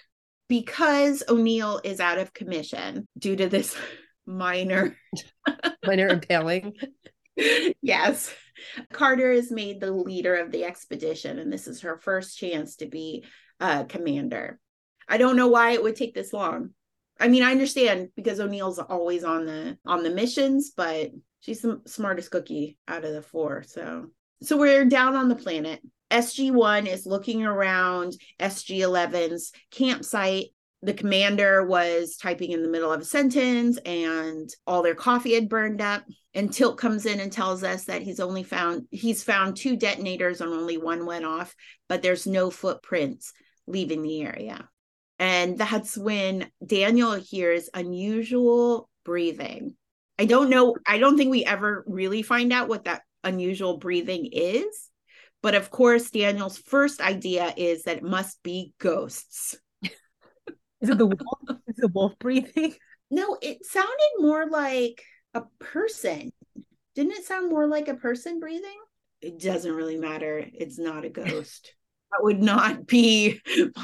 because 0.47 1.23
O'Neill 1.27 1.81
is 1.83 1.99
out 1.99 2.19
of 2.19 2.33
commission 2.33 3.05
due 3.19 3.35
to 3.35 3.49
this 3.49 3.75
minor 4.25 4.95
minor 5.85 6.07
impaling. 6.31 6.73
yes. 7.81 8.33
Carter 8.91 9.31
is 9.31 9.51
made 9.51 9.79
the 9.79 9.91
leader 9.91 10.35
of 10.35 10.51
the 10.51 10.63
expedition, 10.63 11.39
and 11.39 11.51
this 11.51 11.67
is 11.67 11.81
her 11.81 11.97
first 11.97 12.37
chance 12.37 12.77
to 12.77 12.85
be 12.85 13.25
uh, 13.59 13.83
commander. 13.85 14.59
I 15.07 15.17
don't 15.17 15.35
know 15.35 15.47
why 15.47 15.71
it 15.71 15.83
would 15.83 15.95
take 15.95 16.13
this 16.13 16.33
long. 16.33 16.71
I 17.19 17.27
mean, 17.27 17.43
I 17.43 17.51
understand 17.51 18.09
because 18.15 18.39
O'Neill's 18.39 18.79
always 18.79 19.23
on 19.23 19.45
the 19.45 19.77
on 19.85 20.03
the 20.03 20.09
missions, 20.09 20.71
but 20.75 21.11
she's 21.39 21.61
the 21.61 21.81
smartest 21.85 22.31
cookie 22.31 22.77
out 22.87 23.05
of 23.05 23.13
the 23.13 23.21
four. 23.21 23.63
So, 23.63 24.07
so 24.41 24.57
we're 24.57 24.85
down 24.85 25.15
on 25.15 25.29
the 25.29 25.35
planet. 25.35 25.81
SG1 26.11 26.87
is 26.87 27.05
looking 27.05 27.43
around 27.43 28.15
SG11's 28.39 29.51
campsite 29.71 30.47
the 30.85 30.93
commander 30.93 31.65
was 31.65 32.15
typing 32.15 32.51
in 32.51 32.61
the 32.61 32.69
middle 32.69 32.91
of 32.91 33.01
a 33.01 33.05
sentence 33.05 33.77
and 33.85 34.47
all 34.67 34.83
their 34.83 34.93
coffee 34.93 35.33
had 35.33 35.49
burned 35.49 35.81
up. 35.81 36.03
And 36.35 36.49
Teal'c 36.49 36.77
comes 36.77 37.07
in 37.07 37.19
and 37.19 37.31
tells 37.31 37.63
us 37.63 37.85
that 37.85 38.03
he's 38.03 38.19
only 38.19 38.43
found 38.43 38.83
he's 38.91 39.23
found 39.23 39.57
two 39.57 39.77
detonators 39.77 40.41
and 40.41 40.53
only 40.53 40.77
one 40.77 41.05
went 41.05 41.25
off 41.25 41.55
but 41.89 42.03
there's 42.03 42.27
no 42.27 42.51
footprints 42.51 43.33
leaving 43.65 44.03
the 44.03 44.21
area. 44.21 44.69
And 45.17 45.57
that's 45.57 45.97
when 45.97 46.51
daniel 46.63 47.13
hears 47.13 47.69
unusual 47.73 48.87
breathing. 49.03 49.75
I 50.19 50.25
don't 50.25 50.51
know 50.51 50.75
i 50.87 50.99
don't 50.99 51.17
think 51.17 51.31
we 51.31 51.45
ever 51.45 51.83
really 51.87 52.21
find 52.21 52.53
out 52.53 52.69
what 52.69 52.85
that 52.85 53.01
unusual 53.23 53.77
breathing 53.77 54.29
is 54.31 54.89
but 55.41 55.55
of 55.55 55.71
course 55.71 56.11
daniel's 56.11 56.57
first 56.57 57.01
idea 57.01 57.53
is 57.57 57.83
that 57.83 57.97
it 57.97 58.03
must 58.03 58.41
be 58.43 58.73
ghosts 58.79 59.57
is 60.81 60.89
it 60.89 60.97
the 60.97 61.05
wolf? 61.05 61.59
Is 61.67 61.75
the 61.77 61.87
wolf 61.89 62.13
breathing? 62.19 62.73
No, 63.11 63.37
it 63.39 63.63
sounded 63.63 64.11
more 64.17 64.49
like 64.49 65.03
a 65.35 65.43
person. 65.59 66.31
Didn't 66.95 67.11
it 67.11 67.23
sound 67.23 67.51
more 67.51 67.67
like 67.67 67.87
a 67.87 67.93
person 67.93 68.39
breathing? 68.39 68.79
It 69.21 69.39
doesn't 69.39 69.71
really 69.71 69.95
matter. 69.95 70.43
It's 70.51 70.79
not 70.79 71.05
a 71.05 71.09
ghost. 71.09 71.75
that 72.11 72.23
would 72.23 72.41
not 72.41 72.87
be 72.87 73.39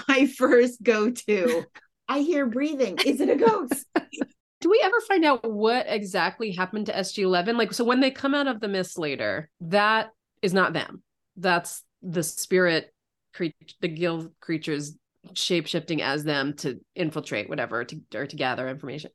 my 0.07 0.25
first 0.25 0.81
go 0.81 1.11
to. 1.11 1.63
I 2.07 2.21
hear 2.21 2.47
breathing. 2.47 2.97
Is 3.05 3.21
it 3.21 3.29
a 3.29 3.35
ghost? 3.35 3.85
Do 4.59 4.69
we 4.69 4.81
ever 4.83 4.99
find 5.01 5.23
out 5.23 5.49
what 5.49 5.85
exactly 5.87 6.51
happened 6.51 6.87
to 6.87 6.97
SG11? 6.97 7.57
Like, 7.57 7.73
so 7.73 7.83
when 7.83 7.99
they 7.99 8.11
come 8.11 8.33
out 8.33 8.47
of 8.47 8.59
the 8.59 8.67
mist 8.67 8.97
later, 8.97 9.49
that 9.61 10.09
is 10.41 10.53
not 10.53 10.73
them. 10.73 11.03
That's 11.37 11.83
the 12.01 12.23
spirit 12.23 12.91
creature, 13.33 13.55
the 13.81 13.87
guild 13.87 14.31
creatures 14.39 14.93
shape 15.33 15.67
shifting 15.67 16.01
as 16.01 16.23
them 16.23 16.53
to 16.57 16.79
infiltrate 16.95 17.49
whatever 17.49 17.83
to 17.83 18.01
or 18.15 18.25
to 18.25 18.35
gather 18.35 18.67
information. 18.67 19.11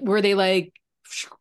Were 0.00 0.20
they 0.20 0.34
like 0.34 0.72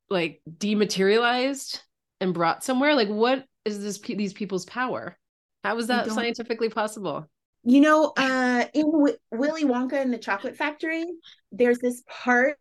like 0.09 0.41
dematerialized 0.57 1.81
and 2.19 2.33
brought 2.33 2.63
somewhere? 2.63 2.95
Like, 2.95 3.09
what 3.09 3.45
is 3.65 3.81
this 3.81 3.99
these 3.99 4.33
people's 4.33 4.65
power? 4.65 5.17
How 5.63 5.77
is 5.77 5.87
that 5.87 6.09
scientifically 6.11 6.69
possible? 6.69 7.29
You 7.63 7.81
know, 7.81 8.13
uh, 8.15 8.65
in 8.73 8.85
w- 8.85 9.17
Willy 9.31 9.65
Wonka 9.65 9.93
and 9.93 10.13
the 10.13 10.17
Chocolate 10.17 10.55
Factory, 10.55 11.05
there's 11.51 11.79
this 11.79 12.01
part 12.07 12.57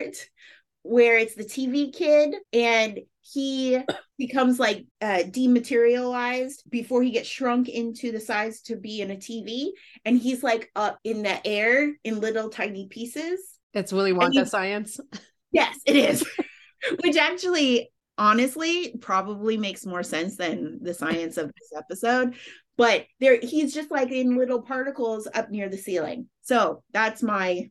where 0.88 1.18
it's 1.18 1.34
the 1.34 1.44
TV 1.44 1.92
kid 1.92 2.34
and 2.52 3.00
he 3.20 3.78
becomes 4.18 4.58
like 4.58 4.86
uh, 5.00 5.24
dematerialized 5.30 6.62
before 6.70 7.02
he 7.02 7.10
gets 7.10 7.28
shrunk 7.28 7.68
into 7.68 8.12
the 8.12 8.20
size 8.20 8.62
to 8.62 8.76
be 8.76 9.00
in 9.00 9.10
a 9.10 9.16
TV, 9.16 9.70
and 10.04 10.18
he's 10.18 10.42
like 10.42 10.70
up 10.76 10.98
in 11.02 11.22
the 11.22 11.44
air 11.46 11.92
in 12.04 12.20
little 12.20 12.48
tiny 12.48 12.86
pieces. 12.86 13.40
That's 13.74 13.92
Willy 13.92 14.12
Wonka 14.12 14.32
he, 14.32 14.44
science. 14.44 15.00
Yes, 15.52 15.78
it 15.86 15.96
is. 15.96 16.26
Which 17.02 17.16
actually, 17.16 17.90
honestly, 18.18 18.94
probably 19.00 19.56
makes 19.56 19.86
more 19.86 20.02
sense 20.02 20.36
than 20.36 20.80
the 20.82 20.92
science 20.92 21.38
of 21.38 21.46
this 21.46 21.72
episode. 21.74 22.34
But 22.76 23.06
there, 23.20 23.38
he's 23.40 23.72
just 23.72 23.90
like 23.90 24.10
in 24.10 24.36
little 24.36 24.60
particles 24.60 25.26
up 25.32 25.50
near 25.50 25.70
the 25.70 25.78
ceiling. 25.78 26.28
So 26.42 26.82
that's 26.92 27.22
my. 27.22 27.70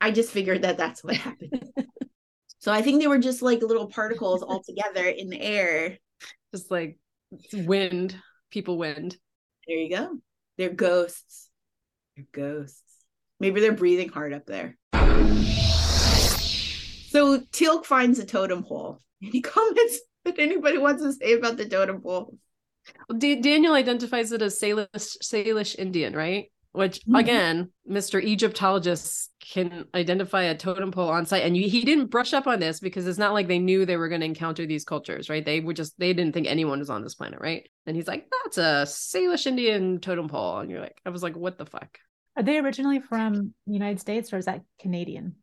I 0.00 0.12
just 0.12 0.30
figured 0.30 0.62
that 0.62 0.78
that's 0.78 1.04
what 1.04 1.16
happened. 1.16 1.70
So 2.66 2.72
I 2.72 2.82
think 2.82 3.00
they 3.00 3.06
were 3.06 3.18
just 3.18 3.42
like 3.42 3.62
little 3.62 3.86
particles 3.86 4.42
all 4.46 4.60
together 4.60 5.06
in 5.06 5.28
the 5.30 5.40
air. 5.40 5.98
Just 6.52 6.68
like 6.68 6.98
wind, 7.52 8.20
people 8.50 8.76
wind. 8.76 9.16
There 9.68 9.76
you 9.76 9.88
go. 9.88 10.18
They're 10.58 10.70
ghosts. 10.70 11.48
They're 12.16 12.26
ghosts. 12.32 12.82
Maybe 13.38 13.60
they're 13.60 13.70
breathing 13.70 14.08
hard 14.08 14.32
up 14.32 14.46
there. 14.46 14.76
So 17.10 17.38
Teal'c 17.52 17.84
finds 17.84 18.18
a 18.18 18.26
totem 18.26 18.64
pole. 18.64 18.98
Any 19.22 19.42
comments 19.42 20.00
that 20.24 20.40
anybody 20.40 20.78
wants 20.78 21.04
to 21.04 21.12
say 21.12 21.34
about 21.34 21.58
the 21.58 21.68
totem 21.68 22.00
pole? 22.00 22.36
Well, 23.08 23.16
D- 23.16 23.42
Daniel 23.42 23.74
identifies 23.74 24.32
it 24.32 24.42
as 24.42 24.58
Salish, 24.58 25.16
Salish 25.22 25.76
Indian, 25.78 26.16
right? 26.16 26.46
Which 26.76 27.00
mm-hmm. 27.00 27.16
again 27.16 27.70
mr 27.90 28.22
egyptologist 28.22 29.30
can 29.52 29.86
identify 29.94 30.42
a 30.42 30.56
totem 30.56 30.90
pole 30.90 31.08
on 31.08 31.24
site 31.24 31.44
and 31.44 31.56
you, 31.56 31.68
he 31.68 31.84
didn't 31.84 32.06
brush 32.06 32.32
up 32.32 32.46
on 32.46 32.58
this 32.58 32.80
because 32.80 33.06
it's 33.06 33.18
not 33.18 33.32
like 33.32 33.46
they 33.46 33.58
knew 33.58 33.84
they 33.84 33.96
were 33.96 34.08
going 34.08 34.20
to 34.20 34.26
encounter 34.26 34.66
these 34.66 34.84
cultures 34.84 35.28
right? 35.30 35.44
They 35.44 35.60
were 35.60 35.72
just 35.72 35.98
they 35.98 36.12
didn't 36.12 36.32
think 36.32 36.48
anyone 36.48 36.80
was 36.80 36.90
on 36.90 37.02
this 37.02 37.14
planet 37.14 37.40
right? 37.40 37.68
And 37.86 37.96
he's 37.96 38.08
like 38.08 38.28
that's 38.42 38.58
a 38.58 38.84
salish 38.86 39.46
indian 39.46 40.00
totem 40.00 40.28
pole 40.28 40.58
and 40.58 40.70
you're 40.70 40.80
like 40.80 41.00
i 41.06 41.10
was 41.10 41.22
like 41.22 41.36
what 41.36 41.58
the 41.58 41.66
fuck? 41.66 41.98
Are 42.36 42.42
they 42.42 42.58
originally 42.58 43.00
from 43.00 43.54
the 43.66 43.72
united 43.72 44.00
states 44.00 44.32
or 44.32 44.38
is 44.38 44.46
that 44.46 44.62
canadian? 44.80 45.36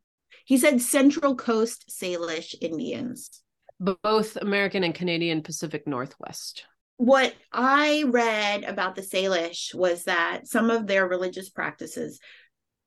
He 0.44 0.58
said 0.58 0.82
central 0.82 1.34
coast 1.34 1.90
salish 1.90 2.54
indians. 2.60 3.42
Both 3.80 4.36
american 4.36 4.84
and 4.84 4.94
canadian 4.94 5.42
pacific 5.42 5.86
northwest 5.86 6.66
what 6.96 7.34
I 7.52 8.04
read 8.06 8.64
about 8.64 8.94
the 8.94 9.02
Salish 9.02 9.74
was 9.74 10.04
that 10.04 10.46
some 10.46 10.70
of 10.70 10.86
their 10.86 11.06
religious 11.06 11.48
practices 11.48 12.20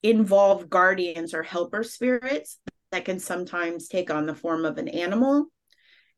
involve 0.01 0.69
guardians 0.69 1.33
or 1.33 1.43
helper 1.43 1.83
spirits 1.83 2.59
that 2.91 3.05
can 3.05 3.19
sometimes 3.19 3.87
take 3.87 4.09
on 4.09 4.25
the 4.25 4.35
form 4.35 4.65
of 4.65 4.77
an 4.77 4.87
animal. 4.87 5.47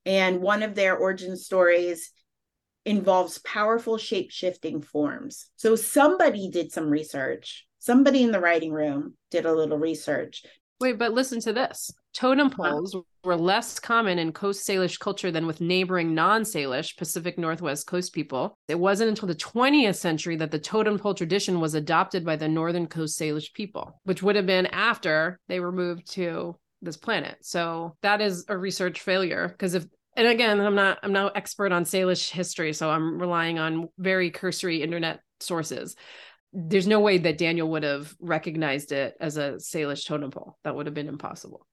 And 0.05 0.41
one 0.41 0.63
of 0.63 0.75
their 0.75 0.96
origin 0.98 1.36
stories 1.36 2.12
involves 2.86 3.39
powerful 3.39 3.98
shape 3.98 4.31
shifting 4.31 4.81
forms. 4.81 5.50
So 5.55 5.75
somebody 5.75 6.50
did 6.50 6.72
some 6.72 6.89
research. 6.89 7.65
Somebody 7.79 8.24
in 8.24 8.31
the 8.31 8.39
writing 8.39 8.72
room 8.72 9.15
did 9.31 9.46
a 9.46 9.53
little 9.53 9.77
research 9.77 10.43
Wait, 10.81 10.98
but 10.98 11.13
listen 11.13 11.41
to 11.41 11.51
this. 11.51 11.91
Totem 12.13 12.50
poles 12.50 12.95
uh-huh. 12.95 13.03
were 13.24 13.36
less 13.36 13.79
common 13.79 14.17
in 14.17 14.31
Coast 14.31 14.67
Salish 14.67 14.98
culture 14.98 15.29
than 15.29 15.45
with 15.45 15.59
neighboring 15.59 16.15
non 16.15 16.43
Salish 16.43 16.95
Pacific 16.95 17.38
Northwest 17.38 17.86
coast 17.86 18.13
people. 18.13 18.53
It 18.67 18.79
wasn't 18.79 19.09
until 19.09 19.27
the 19.27 19.36
20th 19.36 19.95
century 19.95 20.38
that 20.38 20.51
the 20.51 20.59
totem 20.59 20.98
pole 20.98 21.13
tradition 21.13 21.59
was 21.59 21.75
adopted 21.75 22.25
by 22.25 22.38
the 22.38 22.48
Northern 22.48 22.88
Coast 22.88 23.19
Salish 23.19 23.53
people, 23.53 24.00
which 24.05 24.24
would 24.24 24.38
have 24.38 24.45
been 24.45 24.67
after 24.67 25.38
they 25.50 25.59
were 25.59 25.71
moved 25.71 26.09
to 26.13 26.55
this 26.81 26.98
planet. 26.98 27.38
So 27.41 27.95
that 28.01 28.21
is 28.21 28.45
a 28.48 28.57
research 28.57 29.01
failure 29.01 29.50
because 29.50 29.74
if 29.74 29.86
and 30.15 30.27
again, 30.27 30.59
I'm 30.59 30.75
not 30.75 31.00
I'm 31.03 31.13
not 31.13 31.36
expert 31.36 31.71
on 31.71 31.83
Salish 31.83 32.29
history, 32.31 32.74
so 32.74 32.89
I'm 32.89 33.19
relying 33.19 33.59
on 33.59 33.89
very 33.98 34.31
cursory 34.31 34.81
internet 34.81 35.19
sources 35.41 35.95
there's 36.51 36.88
no 36.88 37.00
way 37.00 37.18
that 37.20 37.38
Daniel 37.38 37.70
would 37.70 37.84
have 37.84 38.15
recognized 38.20 38.91
it 38.91 39.15
as 39.20 39.38
a 39.38 39.53
Salish 39.53 40.06
totem 40.06 40.32
pole. 40.32 40.58
That 40.63 40.75
would 40.75 40.88
have 40.88 40.96
been 40.96 41.10
impossible. 41.10 41.65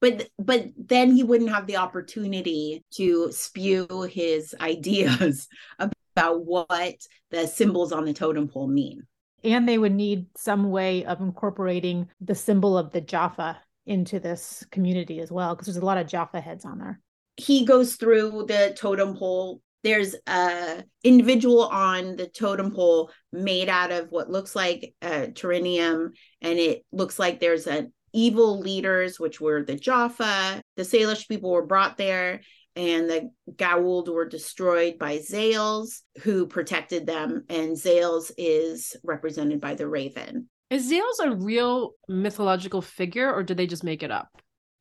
But 0.00 0.28
but 0.38 0.66
then 0.76 1.12
he 1.12 1.22
wouldn't 1.22 1.50
have 1.50 1.66
the 1.66 1.76
opportunity 1.76 2.84
to 2.94 3.32
spew 3.32 4.08
his 4.10 4.54
ideas 4.60 5.48
about 5.78 6.44
what 6.44 6.96
the 7.30 7.46
symbols 7.46 7.92
on 7.92 8.04
the 8.04 8.12
totem 8.12 8.48
pole 8.48 8.66
mean. 8.66 9.04
And 9.42 9.68
they 9.68 9.78
would 9.78 9.92
need 9.92 10.26
some 10.36 10.70
way 10.70 11.04
of 11.04 11.20
incorporating 11.20 12.08
the 12.20 12.34
symbol 12.34 12.78
of 12.78 12.92
the 12.92 13.00
Jaffa 13.00 13.58
into 13.86 14.18
this 14.18 14.64
community 14.70 15.20
as 15.20 15.30
well, 15.30 15.54
because 15.54 15.66
there's 15.66 15.82
a 15.82 15.84
lot 15.84 15.98
of 15.98 16.06
Jaffa 16.06 16.40
heads 16.40 16.64
on 16.64 16.78
there. 16.78 17.00
He 17.36 17.66
goes 17.66 17.96
through 17.96 18.46
the 18.48 18.74
totem 18.76 19.16
pole 19.16 19.60
there's 19.84 20.16
a 20.26 20.82
individual 21.04 21.66
on 21.68 22.16
the 22.16 22.26
totem 22.26 22.72
pole 22.72 23.10
made 23.32 23.68
out 23.68 23.92
of 23.92 24.10
what 24.10 24.30
looks 24.30 24.56
like 24.56 24.94
uh, 25.02 25.26
trinium 25.32 26.08
and 26.42 26.58
it 26.58 26.84
looks 26.90 27.18
like 27.18 27.38
there's 27.38 27.68
an 27.68 27.92
evil 28.12 28.58
leaders 28.58 29.20
which 29.20 29.40
were 29.40 29.62
the 29.62 29.76
jaffa 29.76 30.60
the 30.76 30.82
salish 30.82 31.28
people 31.28 31.50
were 31.50 31.66
brought 31.66 31.96
there 31.96 32.40
and 32.76 33.08
the 33.08 33.30
Goa'uld 33.52 34.08
were 34.08 34.28
destroyed 34.28 34.98
by 34.98 35.18
Zales, 35.18 36.00
who 36.22 36.46
protected 36.46 37.06
them, 37.06 37.44
and 37.48 37.76
Zales 37.76 38.32
is 38.36 38.96
represented 39.04 39.60
by 39.60 39.76
the 39.76 39.86
Raven. 39.86 40.48
Is 40.70 40.90
Zales 40.90 41.24
a 41.24 41.36
real 41.36 41.92
mythological 42.08 42.82
figure, 42.82 43.32
or 43.32 43.44
did 43.44 43.56
they 43.56 43.68
just 43.68 43.84
make 43.84 44.02
it 44.02 44.10
up? 44.10 44.28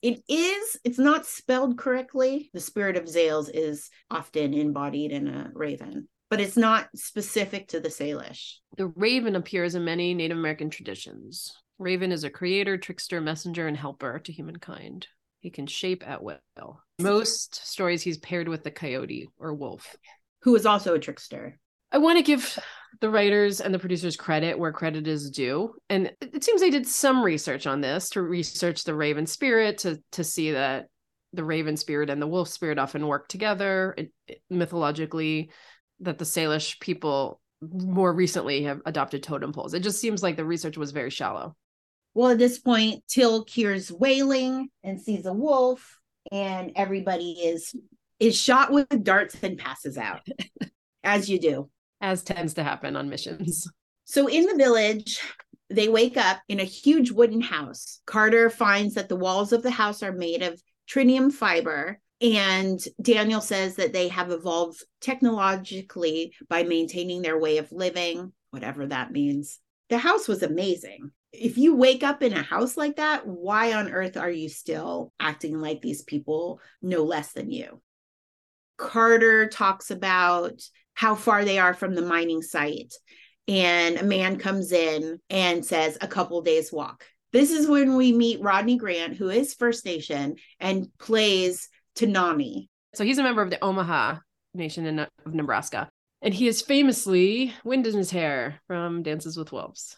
It 0.03 0.21
is, 0.27 0.77
it's 0.83 0.99
not 0.99 1.25
spelled 1.25 1.77
correctly. 1.77 2.49
The 2.53 2.59
spirit 2.59 2.97
of 2.97 3.05
Zales 3.05 3.49
is 3.51 3.89
often 4.11 4.53
embodied 4.53 5.13
in 5.13 5.29
a 5.29 5.49
raven, 5.53 6.09
but 6.29 6.41
it's 6.41 6.57
not 6.57 6.89
specific 6.93 7.69
to 7.69 7.79
the 7.79 7.87
Salish. 7.87 8.55
The 8.75 8.87
raven 8.87 9.37
appears 9.37 9.75
in 9.75 9.85
many 9.85 10.13
Native 10.13 10.37
American 10.37 10.69
traditions. 10.69 11.55
Raven 11.79 12.11
is 12.11 12.25
a 12.25 12.29
creator, 12.29 12.77
trickster, 12.77 13.21
messenger, 13.21 13.65
and 13.65 13.77
helper 13.77 14.19
to 14.19 14.33
humankind. 14.33 15.07
He 15.39 15.49
can 15.49 15.67
shape 15.67 16.05
at 16.05 16.21
will. 16.21 16.41
Most 16.99 17.65
stories 17.65 18.01
he's 18.01 18.17
paired 18.17 18.49
with 18.49 18.65
the 18.65 18.71
coyote 18.71 19.29
or 19.37 19.53
wolf. 19.53 19.95
Who 20.41 20.53
is 20.57 20.65
also 20.65 20.95
a 20.95 20.99
trickster. 20.99 21.57
I 21.93 21.99
want 21.99 22.17
to 22.17 22.23
give 22.23 22.59
the 23.01 23.09
writers 23.09 23.61
and 23.61 23.73
the 23.73 23.79
producers 23.79 24.15
credit 24.15 24.57
where 24.57 24.71
credit 24.71 25.07
is 25.07 25.29
due. 25.29 25.73
And 25.89 26.11
it 26.21 26.43
seems 26.43 26.61
they 26.61 26.69
did 26.69 26.87
some 26.87 27.23
research 27.23 27.67
on 27.67 27.81
this 27.81 28.09
to 28.09 28.21
research 28.21 28.83
the 28.83 28.95
raven 28.95 29.25
spirit 29.25 29.79
to 29.79 30.01
to 30.13 30.23
see 30.23 30.51
that 30.51 30.87
the 31.33 31.43
raven 31.43 31.77
spirit 31.77 32.09
and 32.09 32.21
the 32.21 32.27
wolf 32.27 32.47
spirit 32.47 32.77
often 32.77 33.07
work 33.07 33.27
together 33.27 33.95
it, 33.97 34.11
it, 34.27 34.41
mythologically 34.51 35.49
that 35.99 36.19
the 36.19 36.25
Salish 36.25 36.79
people 36.79 37.41
more 37.61 38.13
recently 38.13 38.63
have 38.63 38.81
adopted 38.85 39.23
totem 39.23 39.53
poles. 39.53 39.73
It 39.73 39.81
just 39.81 39.99
seems 39.99 40.21
like 40.21 40.35
the 40.35 40.45
research 40.45 40.77
was 40.77 40.91
very 40.91 41.09
shallow. 41.09 41.55
Well, 42.13 42.31
at 42.31 42.37
this 42.37 42.59
point, 42.59 43.03
Teal'c 43.09 43.49
hears 43.49 43.91
wailing 43.91 44.69
and 44.83 45.01
sees 45.01 45.25
a 45.25 45.33
wolf, 45.33 45.97
and 46.31 46.71
everybody 46.75 47.31
is 47.31 47.73
is 48.19 48.39
shot 48.39 48.71
with 48.71 48.87
darts 49.03 49.35
and 49.41 49.57
passes 49.57 49.97
out, 49.97 50.21
as 51.03 51.29
you 51.29 51.39
do 51.39 51.69
as 52.03 52.21
tends 52.21 52.53
to 52.55 52.63
happen 52.63 52.95
on 52.95 53.09
missions. 53.09 53.67
So 54.03 54.27
in 54.27 54.45
the 54.45 54.55
village, 54.55 55.21
they 55.69 55.87
wake 55.87 56.17
up 56.17 56.41
in 56.49 56.59
a 56.59 56.65
huge 56.65 57.09
wooden 57.09 57.41
house. 57.41 58.01
Carter 58.05 58.49
finds 58.49 58.95
that 58.95 59.07
the 59.07 59.15
walls 59.15 59.53
of 59.53 59.63
the 59.63 59.71
house 59.71 60.03
are 60.03 60.11
made 60.11 60.43
of 60.43 60.61
trinium 60.87 61.31
fiber. 61.31 61.99
And 62.21 62.79
Daniel 63.01 63.39
says 63.39 63.77
that 63.77 63.93
they 63.93 64.09
have 64.09 64.31
evolved 64.31 64.83
technologically 64.99 66.33
by 66.49 66.63
maintaining 66.63 67.21
their 67.21 67.39
way 67.39 67.57
of 67.57 67.71
living, 67.71 68.33
whatever 68.51 68.85
that 68.87 69.11
means. 69.11 69.59
The 69.89 69.97
house 69.97 70.27
was 70.27 70.43
amazing. 70.43 71.11
If 71.31 71.57
you 71.57 71.75
wake 71.75 72.03
up 72.03 72.21
in 72.21 72.33
a 72.33 72.43
house 72.43 72.75
like 72.75 72.97
that, 72.97 73.25
why 73.25 73.73
on 73.73 73.89
earth 73.89 74.17
are 74.17 74.29
you 74.29 74.49
still 74.49 75.13
acting 75.19 75.59
like 75.59 75.81
these 75.81 76.03
people 76.03 76.59
no 76.81 77.03
less 77.03 77.31
than 77.31 77.49
you? 77.49 77.81
Carter 78.77 79.47
talks 79.47 79.91
about 79.91 80.61
how 80.93 81.15
far 81.15 81.43
they 81.43 81.59
are 81.59 81.73
from 81.73 81.95
the 81.95 82.01
mining 82.01 82.41
site. 82.41 82.93
And 83.47 83.97
a 83.97 84.03
man 84.03 84.37
comes 84.37 84.71
in 84.71 85.19
and 85.29 85.65
says, 85.65 85.97
a 85.99 86.07
couple 86.07 86.41
days 86.41 86.71
walk. 86.71 87.03
This 87.33 87.51
is 87.51 87.67
when 87.67 87.95
we 87.95 88.13
meet 88.13 88.41
Rodney 88.41 88.77
Grant, 88.77 89.17
who 89.17 89.29
is 89.29 89.55
First 89.55 89.85
Nation 89.85 90.35
and 90.59 90.87
plays 90.99 91.67
Tanami. 91.95 92.67
So 92.93 93.03
he's 93.03 93.17
a 93.17 93.23
member 93.23 93.41
of 93.41 93.49
the 93.49 93.61
Omaha 93.63 94.19
Nation 94.53 94.85
in, 94.85 94.99
of 94.99 95.09
Nebraska. 95.25 95.89
And 96.21 96.33
he 96.33 96.47
is 96.47 96.61
famously 96.61 97.53
wind 97.65 97.87
in 97.87 97.95
his 97.95 98.11
hair 98.11 98.61
from 98.67 99.03
Dances 99.03 99.35
with 99.35 99.51
Wolves. 99.51 99.97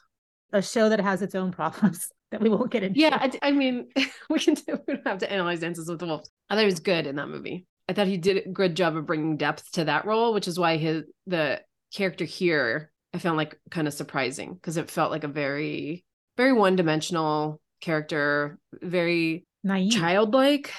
A 0.53 0.61
show 0.61 0.89
that 0.89 1.01
has 1.01 1.21
its 1.21 1.35
own 1.35 1.51
problems 1.51 2.07
that 2.31 2.41
we 2.41 2.49
won't 2.49 2.71
get 2.71 2.83
into. 2.83 2.99
Yeah, 2.99 3.17
I, 3.19 3.31
I 3.41 3.51
mean, 3.51 3.89
we 4.29 4.39
can 4.39 4.55
do, 4.55 4.79
we 4.87 4.95
don't 4.95 5.07
have 5.07 5.19
to 5.19 5.31
analyze 5.31 5.59
Dances 5.59 5.89
with 5.89 6.01
Wolves. 6.01 6.31
I 6.49 6.55
thought 6.55 6.61
he 6.61 6.65
was 6.65 6.79
good 6.79 7.05
in 7.05 7.17
that 7.17 7.27
movie. 7.27 7.67
I 7.87 7.93
thought 7.93 8.07
he 8.07 8.17
did 8.17 8.45
a 8.45 8.49
good 8.49 8.75
job 8.75 8.95
of 8.95 9.05
bringing 9.05 9.37
depth 9.37 9.71
to 9.73 9.85
that 9.85 10.05
role, 10.05 10.33
which 10.33 10.47
is 10.47 10.59
why 10.59 10.77
his 10.77 11.03
the 11.27 11.61
character 11.93 12.25
here 12.25 12.91
I 13.13 13.19
found 13.19 13.37
like 13.37 13.57
kind 13.71 13.87
of 13.87 13.93
surprising 13.93 14.53
because 14.53 14.77
it 14.77 14.91
felt 14.91 15.11
like 15.11 15.23
a 15.23 15.29
very 15.29 16.03
very 16.37 16.51
one 16.51 16.75
dimensional 16.75 17.61
character, 17.79 18.59
very 18.81 19.45
naive, 19.63 19.93
childlike. 19.93 20.71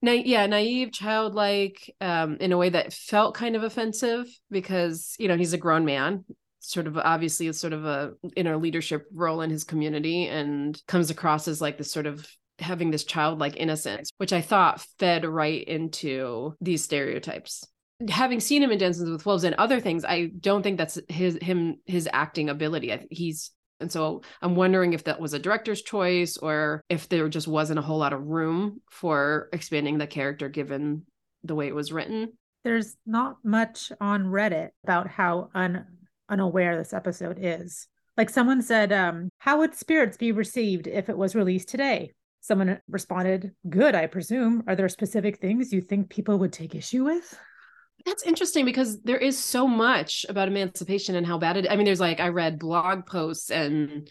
Na- 0.00 0.12
yeah, 0.12 0.46
naive, 0.46 0.92
childlike, 0.92 1.94
um, 2.00 2.36
in 2.40 2.52
a 2.52 2.56
way 2.56 2.68
that 2.70 2.92
felt 2.92 3.34
kind 3.34 3.56
of 3.56 3.62
offensive 3.62 4.26
because 4.50 5.14
you 5.18 5.28
know 5.28 5.36
he's 5.36 5.52
a 5.52 5.58
grown 5.58 5.84
man, 5.84 6.24
sort 6.60 6.86
of 6.86 6.96
obviously 6.96 7.48
is 7.48 7.60
sort 7.60 7.72
of 7.72 7.84
a 7.84 8.12
in 8.36 8.46
a 8.46 8.56
leadership 8.56 9.06
role 9.12 9.40
in 9.42 9.50
his 9.50 9.64
community, 9.64 10.26
and 10.26 10.80
comes 10.86 11.10
across 11.10 11.48
as 11.48 11.60
like 11.60 11.78
this 11.78 11.92
sort 11.92 12.06
of 12.06 12.26
having 12.58 12.90
this 12.90 13.04
childlike 13.04 13.56
innocence, 13.56 14.10
which 14.18 14.32
I 14.32 14.40
thought 14.40 14.84
fed 14.98 15.24
right 15.24 15.62
into 15.64 16.54
these 16.60 16.84
stereotypes. 16.84 17.64
Having 18.08 18.40
seen 18.40 18.62
him 18.62 18.70
in 18.70 18.78
Dances 18.78 19.08
with 19.08 19.24
Wolves 19.24 19.44
and 19.44 19.54
other 19.56 19.80
things, 19.80 20.04
I 20.04 20.26
don't 20.40 20.62
think 20.62 20.78
that's 20.78 20.98
his 21.08 21.38
him 21.40 21.76
his 21.86 22.08
acting 22.12 22.48
ability. 22.48 22.92
I, 22.92 23.06
he's 23.10 23.52
and 23.80 23.90
so 23.90 24.22
I'm 24.40 24.54
wondering 24.54 24.92
if 24.92 25.04
that 25.04 25.20
was 25.20 25.34
a 25.34 25.38
director's 25.38 25.82
choice 25.82 26.36
or 26.36 26.82
if 26.88 27.08
there 27.08 27.28
just 27.28 27.48
wasn't 27.48 27.78
a 27.78 27.82
whole 27.82 27.98
lot 27.98 28.12
of 28.12 28.22
room 28.22 28.80
for 28.90 29.48
expanding 29.52 29.98
the 29.98 30.06
character 30.06 30.48
given 30.48 31.02
the 31.42 31.54
way 31.54 31.68
it 31.68 31.74
was 31.74 31.92
written. 31.92 32.32
There's 32.62 32.96
not 33.04 33.36
much 33.44 33.92
on 34.00 34.24
Reddit 34.24 34.70
about 34.84 35.08
how 35.08 35.50
un- 35.54 35.86
unaware 36.28 36.78
this 36.78 36.94
episode 36.94 37.38
is. 37.40 37.86
Like 38.16 38.30
someone 38.30 38.62
said, 38.62 38.92
um, 38.92 39.28
how 39.38 39.58
would 39.58 39.74
spirits 39.74 40.16
be 40.16 40.32
received 40.32 40.86
if 40.86 41.08
it 41.08 41.18
was 41.18 41.34
released 41.34 41.68
today? 41.68 42.12
Someone 42.44 42.78
responded, 42.90 43.52
Good, 43.70 43.94
I 43.94 44.06
presume. 44.06 44.64
Are 44.66 44.76
there 44.76 44.90
specific 44.90 45.38
things 45.38 45.72
you 45.72 45.80
think 45.80 46.10
people 46.10 46.38
would 46.40 46.52
take 46.52 46.74
issue 46.74 47.02
with? 47.02 47.38
That's 48.04 48.22
interesting 48.22 48.66
because 48.66 49.00
there 49.00 49.16
is 49.16 49.42
so 49.42 49.66
much 49.66 50.26
about 50.28 50.48
emancipation 50.48 51.14
and 51.14 51.26
how 51.26 51.38
bad 51.38 51.56
it 51.56 51.66
I 51.70 51.76
mean, 51.76 51.86
there's 51.86 52.00
like 52.00 52.20
I 52.20 52.28
read 52.28 52.58
blog 52.58 53.06
posts 53.06 53.50
and 53.50 54.10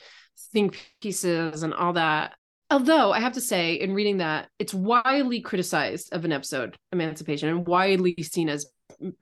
think 0.51 0.83
pieces 0.99 1.61
and 1.61 1.75
all 1.75 1.93
that. 1.93 2.33
Although 2.71 3.11
I 3.11 3.19
have 3.19 3.33
to 3.33 3.41
say, 3.41 3.75
in 3.75 3.93
reading 3.93 4.17
that, 4.17 4.49
it's 4.57 4.73
widely 4.73 5.39
criticized 5.41 6.11
of 6.11 6.25
an 6.25 6.31
episode, 6.31 6.75
Emancipation, 6.91 7.49
and 7.49 7.67
widely 7.67 8.15
seen 8.23 8.49
as 8.49 8.65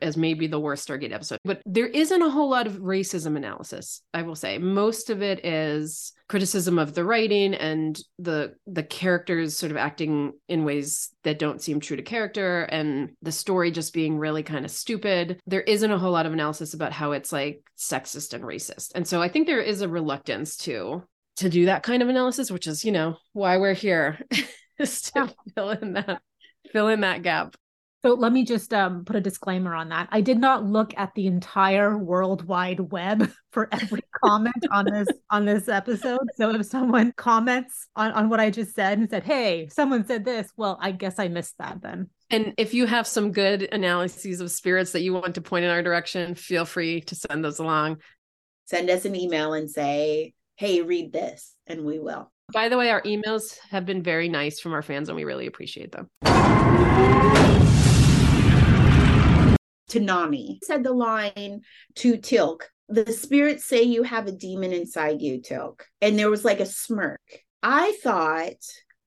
as 0.01 0.17
maybe 0.17 0.47
the 0.47 0.59
worst 0.59 0.87
Stargate 0.87 1.13
episode. 1.13 1.39
But 1.43 1.61
there 1.65 1.87
isn't 1.87 2.21
a 2.21 2.29
whole 2.29 2.49
lot 2.49 2.67
of 2.67 2.73
racism 2.79 3.35
analysis, 3.35 4.01
I 4.13 4.23
will 4.23 4.35
say. 4.35 4.57
Most 4.57 5.09
of 5.09 5.21
it 5.21 5.45
is 5.45 6.13
criticism 6.27 6.79
of 6.79 6.93
the 6.93 7.03
writing 7.03 7.53
and 7.53 7.99
the 8.17 8.53
the 8.65 8.83
characters 8.83 9.57
sort 9.57 9.71
of 9.71 9.77
acting 9.77 10.31
in 10.47 10.63
ways 10.63 11.09
that 11.23 11.39
don't 11.39 11.61
seem 11.61 11.79
true 11.79 11.97
to 11.97 12.03
character 12.03 12.63
and 12.63 13.11
the 13.21 13.31
story 13.31 13.69
just 13.69 13.93
being 13.93 14.17
really 14.17 14.43
kind 14.43 14.65
of 14.65 14.71
stupid. 14.71 15.39
There 15.45 15.61
isn't 15.61 15.91
a 15.91 15.97
whole 15.97 16.11
lot 16.11 16.25
of 16.25 16.33
analysis 16.33 16.73
about 16.73 16.93
how 16.93 17.11
it's 17.11 17.31
like 17.31 17.63
sexist 17.77 18.33
and 18.33 18.43
racist. 18.43 18.91
And 18.95 19.07
so 19.07 19.21
I 19.21 19.27
think 19.27 19.47
there 19.47 19.61
is 19.61 19.81
a 19.81 19.89
reluctance 19.89 20.55
to 20.57 21.03
to 21.37 21.49
do 21.49 21.65
that 21.65 21.83
kind 21.83 22.03
of 22.03 22.09
analysis, 22.09 22.51
which 22.51 22.67
is, 22.67 22.85
you 22.85 22.91
know, 22.91 23.17
why 23.33 23.57
we're 23.57 23.73
here. 23.73 24.19
is 24.81 25.01
to 25.01 25.33
fill 25.55 25.69
in 25.71 25.93
that 25.93 26.21
fill 26.71 26.87
in 26.89 27.01
that 27.01 27.21
gap. 27.21 27.55
So 28.03 28.15
let 28.15 28.33
me 28.33 28.43
just 28.43 28.73
um, 28.73 29.05
put 29.05 29.15
a 29.15 29.21
disclaimer 29.21 29.75
on 29.75 29.89
that. 29.89 30.07
I 30.11 30.21
did 30.21 30.39
not 30.39 30.65
look 30.65 30.91
at 30.97 31.13
the 31.13 31.27
entire 31.27 31.95
World 31.95 32.43
Wide 32.47 32.79
Web 32.79 33.31
for 33.51 33.69
every 33.71 34.01
comment 34.23 34.65
on 34.71 34.85
this 34.85 35.07
on 35.29 35.45
this 35.45 35.67
episode. 35.67 36.27
So 36.35 36.49
if 36.55 36.65
someone 36.65 37.13
comments 37.15 37.87
on, 37.95 38.11
on 38.13 38.29
what 38.29 38.39
I 38.39 38.49
just 38.49 38.73
said 38.73 38.97
and 38.97 39.07
said, 39.07 39.23
"Hey, 39.23 39.67
someone 39.67 40.05
said 40.07 40.25
this," 40.25 40.49
well, 40.57 40.79
I 40.81 40.91
guess 40.91 41.19
I 41.19 41.27
missed 41.27 41.59
that 41.59 41.81
then. 41.81 42.09
And 42.31 42.53
if 42.57 42.73
you 42.73 42.87
have 42.87 43.05
some 43.05 43.31
good 43.31 43.69
analyses 43.71 44.41
of 44.41 44.49
spirits 44.49 44.93
that 44.93 45.01
you 45.01 45.13
want 45.13 45.35
to 45.35 45.41
point 45.41 45.65
in 45.65 45.71
our 45.71 45.83
direction, 45.83 46.33
feel 46.33 46.65
free 46.65 47.01
to 47.01 47.15
send 47.15 47.45
those 47.45 47.59
along. 47.59 47.97
Send 48.65 48.89
us 48.89 49.05
an 49.05 49.15
email 49.15 49.53
and 49.53 49.69
say, 49.69 50.33
"Hey, 50.55 50.81
read 50.81 51.13
this," 51.13 51.55
and 51.67 51.85
we 51.85 51.99
will. 51.99 52.31
By 52.51 52.67
the 52.67 52.77
way, 52.77 52.89
our 52.89 53.03
emails 53.03 53.59
have 53.69 53.85
been 53.85 54.01
very 54.01 54.27
nice 54.27 54.59
from 54.59 54.73
our 54.73 54.81
fans, 54.81 55.07
and 55.07 55.15
we 55.15 55.23
really 55.23 55.45
appreciate 55.45 55.91
them. 55.91 56.09
Tanani 59.91 60.59
said 60.63 60.83
the 60.83 60.93
line 60.93 61.61
to 61.95 62.17
Teal'c, 62.17 62.61
the 62.87 63.11
spirits 63.11 63.65
say 63.65 63.83
you 63.83 64.03
have 64.03 64.27
a 64.27 64.31
demon 64.31 64.71
inside 64.71 65.21
you, 65.21 65.41
Teal'c. 65.41 65.81
And 66.01 66.17
there 66.17 66.29
was 66.29 66.45
like 66.45 66.59
a 66.59 66.65
smirk. 66.65 67.21
I 67.61 67.97
thought 68.01 68.55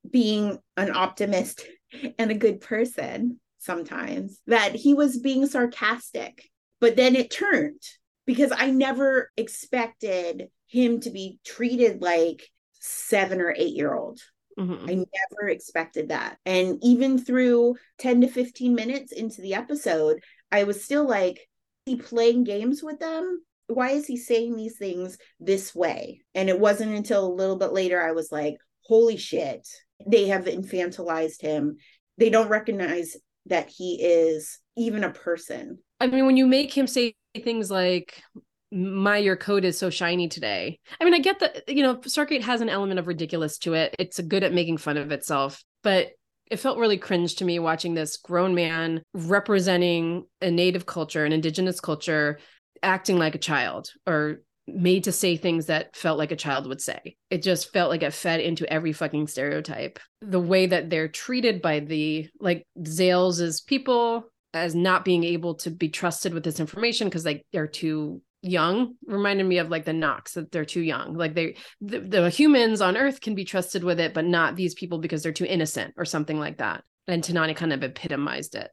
being 0.08 0.58
an 0.76 0.94
optimist 0.94 1.66
and 2.18 2.30
a 2.30 2.34
good 2.34 2.60
person 2.60 3.40
sometimes 3.58 4.40
that 4.46 4.74
he 4.74 4.94
was 4.94 5.18
being 5.18 5.46
sarcastic. 5.46 6.44
But 6.80 6.96
then 6.96 7.16
it 7.16 7.30
turned 7.30 7.80
because 8.26 8.52
I 8.54 8.70
never 8.70 9.30
expected 9.36 10.48
him 10.66 11.00
to 11.00 11.10
be 11.10 11.38
treated 11.44 12.02
like 12.02 12.48
seven 12.72 13.40
or 13.40 13.54
eight 13.56 13.74
year 13.74 13.94
old. 13.94 14.20
Mm-hmm. 14.58 14.88
I 14.88 14.94
never 14.94 15.48
expected 15.48 16.10
that. 16.10 16.38
And 16.46 16.78
even 16.82 17.18
through 17.18 17.76
10 17.98 18.20
to 18.22 18.28
15 18.28 18.74
minutes 18.74 19.12
into 19.12 19.40
the 19.40 19.54
episode, 19.54 20.20
I 20.54 20.64
was 20.64 20.84
still 20.84 21.06
like, 21.06 21.48
he 21.84 21.96
playing 21.96 22.44
games 22.44 22.82
with 22.82 23.00
them? 23.00 23.42
Why 23.66 23.90
is 23.90 24.06
he 24.06 24.16
saying 24.16 24.54
these 24.54 24.78
things 24.78 25.18
this 25.40 25.74
way? 25.74 26.22
And 26.34 26.48
it 26.48 26.60
wasn't 26.60 26.94
until 26.94 27.26
a 27.26 27.34
little 27.34 27.56
bit 27.56 27.72
later 27.72 28.00
I 28.00 28.12
was 28.12 28.30
like, 28.30 28.56
holy 28.82 29.16
shit, 29.16 29.66
they 30.06 30.28
have 30.28 30.44
infantilized 30.44 31.40
him. 31.42 31.78
They 32.18 32.30
don't 32.30 32.48
recognize 32.48 33.16
that 33.46 33.68
he 33.68 33.98
is 34.00 34.60
even 34.76 35.02
a 35.02 35.10
person. 35.10 35.78
I 35.98 36.06
mean, 36.06 36.24
when 36.24 36.36
you 36.36 36.46
make 36.46 36.72
him 36.72 36.86
say 36.86 37.14
things 37.42 37.70
like, 37.70 38.22
my 38.70 39.18
your 39.18 39.36
coat 39.36 39.64
is 39.64 39.78
so 39.78 39.90
shiny 39.90 40.28
today. 40.28 40.78
I 41.00 41.04
mean, 41.04 41.14
I 41.14 41.18
get 41.18 41.40
that, 41.40 41.68
you 41.68 41.82
know, 41.82 41.96
Stargate 41.96 42.42
has 42.42 42.60
an 42.60 42.68
element 42.68 42.98
of 42.98 43.06
ridiculous 43.06 43.58
to 43.58 43.74
it. 43.74 43.94
It's 43.98 44.20
good 44.20 44.44
at 44.44 44.52
making 44.52 44.78
fun 44.78 44.96
of 44.96 45.12
itself, 45.12 45.62
but 45.82 46.08
it 46.50 46.58
felt 46.58 46.78
really 46.78 46.98
cringe 46.98 47.36
to 47.36 47.44
me 47.44 47.58
watching 47.58 47.94
this 47.94 48.16
grown 48.16 48.54
man 48.54 49.02
representing 49.14 50.26
a 50.40 50.50
native 50.50 50.86
culture, 50.86 51.24
an 51.24 51.32
indigenous 51.32 51.80
culture, 51.80 52.38
acting 52.82 53.18
like 53.18 53.34
a 53.34 53.38
child 53.38 53.90
or 54.06 54.42
made 54.66 55.04
to 55.04 55.12
say 55.12 55.36
things 55.36 55.66
that 55.66 55.94
felt 55.94 56.18
like 56.18 56.32
a 56.32 56.36
child 56.36 56.66
would 56.66 56.80
say. 56.80 57.16
It 57.30 57.42
just 57.42 57.72
felt 57.72 57.90
like 57.90 58.02
it 58.02 58.12
fed 58.12 58.40
into 58.40 58.70
every 58.72 58.92
fucking 58.92 59.26
stereotype. 59.26 59.98
The 60.22 60.40
way 60.40 60.66
that 60.66 60.90
they're 60.90 61.08
treated 61.08 61.60
by 61.60 61.80
the 61.80 62.28
like 62.40 62.66
Zales 62.80 63.64
people 63.66 64.24
as 64.54 64.74
not 64.74 65.04
being 65.04 65.24
able 65.24 65.56
to 65.56 65.70
be 65.70 65.88
trusted 65.88 66.32
with 66.32 66.44
this 66.44 66.60
information 66.60 67.08
because 67.08 67.24
like 67.24 67.44
they're 67.52 67.66
too 67.66 68.22
young 68.44 68.94
reminded 69.06 69.46
me 69.46 69.58
of 69.58 69.70
like 69.70 69.84
the 69.84 69.92
Nox 69.92 70.34
that 70.34 70.52
they're 70.52 70.64
too 70.64 70.82
young. 70.82 71.14
Like 71.14 71.34
they 71.34 71.56
the, 71.80 72.00
the, 72.00 72.30
humans 72.30 72.80
on 72.80 72.96
Earth 72.96 73.20
can 73.20 73.34
be 73.34 73.44
trusted 73.44 73.82
with 73.82 73.98
it, 73.98 74.14
but 74.14 74.24
not 74.24 74.54
these 74.54 74.74
people 74.74 74.98
because 74.98 75.22
they're 75.22 75.32
too 75.32 75.46
innocent 75.46 75.94
or 75.96 76.04
something 76.04 76.38
like 76.38 76.58
that. 76.58 76.84
And 77.06 77.22
Tanani 77.22 77.56
kind 77.56 77.72
of 77.72 77.82
epitomized 77.82 78.54
it. 78.54 78.70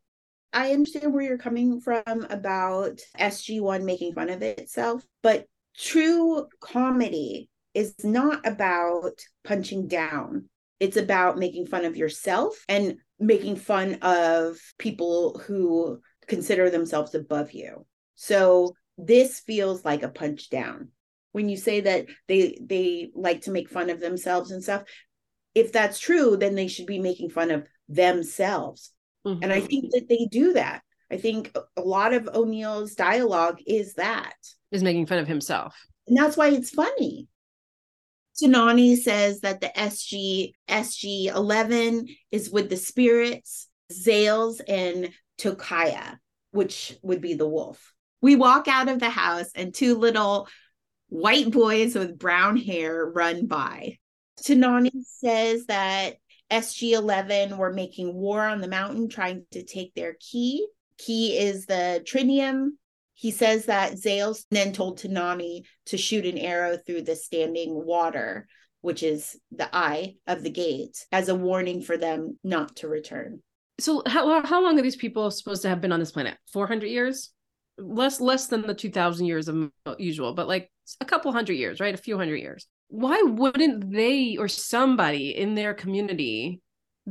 I 0.53 0.71
understand 0.71 1.13
where 1.13 1.23
you're 1.23 1.37
coming 1.37 1.79
from 1.79 2.03
about 2.29 2.99
SG1 3.17 3.83
making 3.83 4.13
fun 4.13 4.29
of 4.29 4.41
itself, 4.41 5.03
but 5.23 5.45
true 5.77 6.47
comedy 6.59 7.49
is 7.73 7.95
not 8.03 8.45
about 8.45 9.13
punching 9.45 9.87
down. 9.87 10.49
It's 10.81 10.97
about 10.97 11.37
making 11.37 11.67
fun 11.67 11.85
of 11.85 11.95
yourself 11.95 12.65
and 12.67 12.97
making 13.19 13.55
fun 13.55 13.99
of 14.01 14.57
people 14.77 15.39
who 15.45 16.01
consider 16.27 16.69
themselves 16.69 17.15
above 17.15 17.53
you. 17.53 17.85
So 18.15 18.75
this 19.01 19.39
feels 19.39 19.83
like 19.83 20.03
a 20.03 20.09
punch 20.09 20.49
down. 20.49 20.89
When 21.31 21.49
you 21.49 21.57
say 21.57 21.81
that 21.81 22.07
they 22.27 22.57
they 22.61 23.11
like 23.15 23.41
to 23.41 23.51
make 23.51 23.69
fun 23.69 23.89
of 23.89 23.99
themselves 23.99 24.51
and 24.51 24.63
stuff 24.63 24.83
if 25.53 25.73
that's 25.73 25.99
true 25.99 26.37
then 26.37 26.55
they 26.55 26.67
should 26.67 26.85
be 26.85 26.99
making 26.99 27.29
fun 27.29 27.51
of 27.51 27.67
themselves. 27.89 28.91
Mm-hmm. 29.25 29.43
and 29.43 29.53
i 29.53 29.61
think 29.61 29.91
that 29.91 30.07
they 30.09 30.27
do 30.31 30.53
that. 30.53 30.81
I 31.11 31.17
think 31.17 31.55
a 31.75 31.81
lot 31.81 32.13
of 32.13 32.29
o'neill's 32.29 32.95
dialogue 32.95 33.59
is 33.67 33.95
that. 33.95 34.33
Is 34.71 34.81
making 34.81 35.07
fun 35.07 35.19
of 35.19 35.27
himself. 35.27 35.75
And 36.07 36.17
that's 36.17 36.37
why 36.37 36.47
it's 36.49 36.69
funny. 36.69 37.27
Tanani 38.41 38.95
says 38.95 39.41
that 39.41 39.61
the 39.61 39.71
SG 39.75 40.53
SG 40.69 41.25
11 41.27 42.07
is 42.31 42.49
with 42.49 42.69
the 42.69 42.77
spirits, 42.77 43.67
Zales 43.91 44.61
and 44.67 45.09
Tokaya, 45.37 46.17
which 46.51 46.97
would 47.03 47.21
be 47.21 47.33
the 47.33 47.47
wolf. 47.47 47.93
We 48.21 48.35
walk 48.35 48.67
out 48.67 48.87
of 48.87 48.99
the 48.99 49.09
house 49.09 49.49
and 49.55 49.73
two 49.73 49.95
little 49.95 50.47
white 51.09 51.51
boys 51.51 51.95
with 51.95 52.17
brown 52.17 52.57
hair 52.57 53.05
run 53.05 53.47
by. 53.47 53.97
Tanani 54.41 54.91
says 55.03 55.65
that 55.65 56.15
SG 56.51 56.91
11 56.91 57.57
were 57.57 57.73
making 57.73 58.13
war 58.13 58.45
on 58.45 58.61
the 58.61 58.67
mountain, 58.67 59.09
trying 59.09 59.45
to 59.51 59.63
take 59.63 59.93
their 59.93 60.15
key. 60.19 60.67
Key 60.97 61.37
is 61.37 61.65
the 61.65 62.03
trinium. 62.05 62.71
He 63.13 63.31
says 63.31 63.65
that 63.65 63.93
Zales 63.93 64.45
then 64.51 64.73
told 64.73 64.99
Tanani 64.99 65.63
to 65.87 65.97
shoot 65.97 66.25
an 66.25 66.37
arrow 66.37 66.77
through 66.77 67.03
the 67.03 67.15
standing 67.15 67.73
water, 67.85 68.47
which 68.81 69.03
is 69.03 69.37
the 69.51 69.69
eye 69.75 70.15
of 70.27 70.43
the 70.43 70.49
gate, 70.49 71.05
as 71.11 71.29
a 71.29 71.35
warning 71.35 71.81
for 71.81 71.97
them 71.97 72.37
not 72.43 72.77
to 72.77 72.87
return. 72.87 73.41
So 73.79 74.03
how 74.05 74.43
how 74.45 74.63
long 74.63 74.77
are 74.77 74.83
these 74.83 74.95
people 74.95 75.31
supposed 75.31 75.61
to 75.63 75.69
have 75.69 75.81
been 75.81 75.91
on 75.91 75.99
this 75.99 76.11
planet? 76.11 76.37
400 76.51 76.87
years? 76.87 77.31
Less 77.81 78.21
less 78.21 78.47
than 78.47 78.61
the 78.61 78.73
2000 78.73 79.25
years 79.25 79.47
of 79.47 79.71
usual, 79.97 80.33
but 80.33 80.47
like 80.47 80.69
a 80.99 81.05
couple 81.05 81.31
hundred 81.31 81.53
years, 81.53 81.79
right? 81.79 81.93
A 81.93 81.97
few 81.97 82.17
hundred 82.17 82.37
years. 82.37 82.67
Why 82.89 83.21
wouldn't 83.21 83.91
they 83.91 84.37
or 84.37 84.47
somebody 84.47 85.35
in 85.35 85.55
their 85.55 85.73
community 85.73 86.61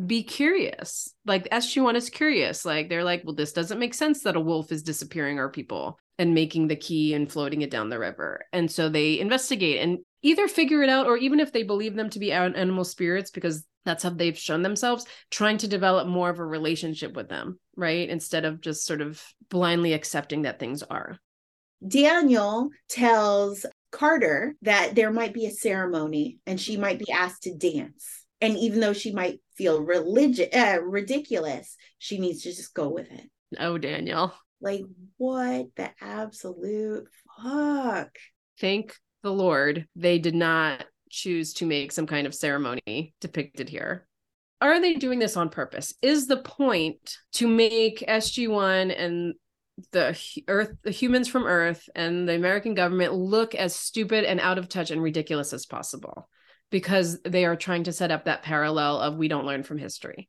be 0.06 0.22
curious? 0.22 1.12
Like 1.24 1.48
SG1 1.50 1.94
is 1.96 2.10
curious. 2.10 2.64
Like 2.64 2.88
they're 2.88 3.04
like, 3.04 3.22
well, 3.24 3.34
this 3.34 3.52
doesn't 3.52 3.78
make 3.78 3.94
sense 3.94 4.22
that 4.22 4.36
a 4.36 4.40
wolf 4.40 4.72
is 4.72 4.82
disappearing 4.82 5.38
our 5.38 5.48
people 5.48 5.98
and 6.18 6.34
making 6.34 6.68
the 6.68 6.76
key 6.76 7.14
and 7.14 7.32
floating 7.32 7.62
it 7.62 7.70
down 7.70 7.88
the 7.88 7.98
river. 7.98 8.44
And 8.52 8.70
so 8.70 8.88
they 8.88 9.18
investigate 9.18 9.80
and 9.80 9.98
either 10.22 10.48
figure 10.48 10.82
it 10.82 10.90
out 10.90 11.06
or 11.06 11.16
even 11.16 11.40
if 11.40 11.52
they 11.52 11.62
believe 11.62 11.94
them 11.94 12.10
to 12.10 12.18
be 12.18 12.32
animal 12.32 12.84
spirits 12.84 13.30
because 13.30 13.64
that's 13.84 14.02
how 14.02 14.10
they've 14.10 14.38
shown 14.38 14.62
themselves 14.62 15.06
trying 15.30 15.56
to 15.58 15.68
develop 15.68 16.06
more 16.06 16.28
of 16.28 16.38
a 16.38 16.44
relationship 16.44 17.14
with 17.14 17.28
them 17.28 17.58
right? 17.80 18.08
Instead 18.08 18.44
of 18.44 18.60
just 18.60 18.86
sort 18.86 19.00
of 19.00 19.22
blindly 19.48 19.92
accepting 19.92 20.42
that 20.42 20.58
things 20.58 20.82
are. 20.82 21.18
Daniel 21.86 22.70
tells 22.88 23.64
carter 23.90 24.54
that 24.62 24.94
there 24.94 25.10
might 25.10 25.34
be 25.34 25.46
a 25.46 25.50
ceremony 25.50 26.38
and 26.46 26.60
she 26.60 26.76
might 26.76 26.98
be 26.98 27.10
asked 27.10 27.44
to 27.44 27.54
dance. 27.54 28.24
And 28.40 28.56
even 28.56 28.80
though 28.80 28.92
she 28.92 29.12
might 29.12 29.40
feel 29.56 29.82
religious 29.82 30.48
uh, 30.54 30.78
ridiculous 30.82 31.76
she 31.98 32.18
needs 32.18 32.42
to 32.42 32.50
just 32.50 32.72
go 32.72 32.88
with 32.88 33.10
it. 33.10 33.28
Oh 33.58 33.78
daniel. 33.78 34.32
Like 34.60 34.82
what 35.16 35.66
the 35.76 35.90
absolute 36.00 37.08
fuck? 37.42 38.10
Thank 38.60 38.94
the 39.22 39.32
lord 39.32 39.86
they 39.96 40.18
did 40.18 40.34
not 40.34 40.84
choose 41.10 41.54
to 41.54 41.66
make 41.66 41.92
some 41.92 42.06
kind 42.06 42.26
of 42.26 42.34
ceremony 42.34 43.14
depicted 43.20 43.68
here. 43.68 44.06
Are 44.60 44.80
they 44.80 44.94
doing 44.94 45.18
this 45.18 45.36
on 45.36 45.48
purpose? 45.48 45.94
Is 46.02 46.26
the 46.26 46.36
point 46.36 47.16
to 47.34 47.48
make 47.48 48.04
SG1 48.06 48.94
and 48.96 49.34
the 49.92 50.18
earth 50.46 50.76
the 50.82 50.90
humans 50.90 51.26
from 51.26 51.46
earth 51.46 51.88
and 51.94 52.28
the 52.28 52.34
american 52.34 52.74
government 52.74 53.14
look 53.14 53.54
as 53.54 53.74
stupid 53.74 54.24
and 54.24 54.38
out 54.38 54.58
of 54.58 54.68
touch 54.68 54.90
and 54.90 55.02
ridiculous 55.02 55.54
as 55.54 55.64
possible 55.64 56.28
because 56.70 57.18
they 57.22 57.46
are 57.46 57.56
trying 57.56 57.84
to 57.84 57.92
set 57.92 58.10
up 58.10 58.26
that 58.26 58.42
parallel 58.42 58.98
of 58.98 59.16
we 59.16 59.26
don't 59.26 59.46
learn 59.46 59.62
from 59.62 59.78
history 59.78 60.28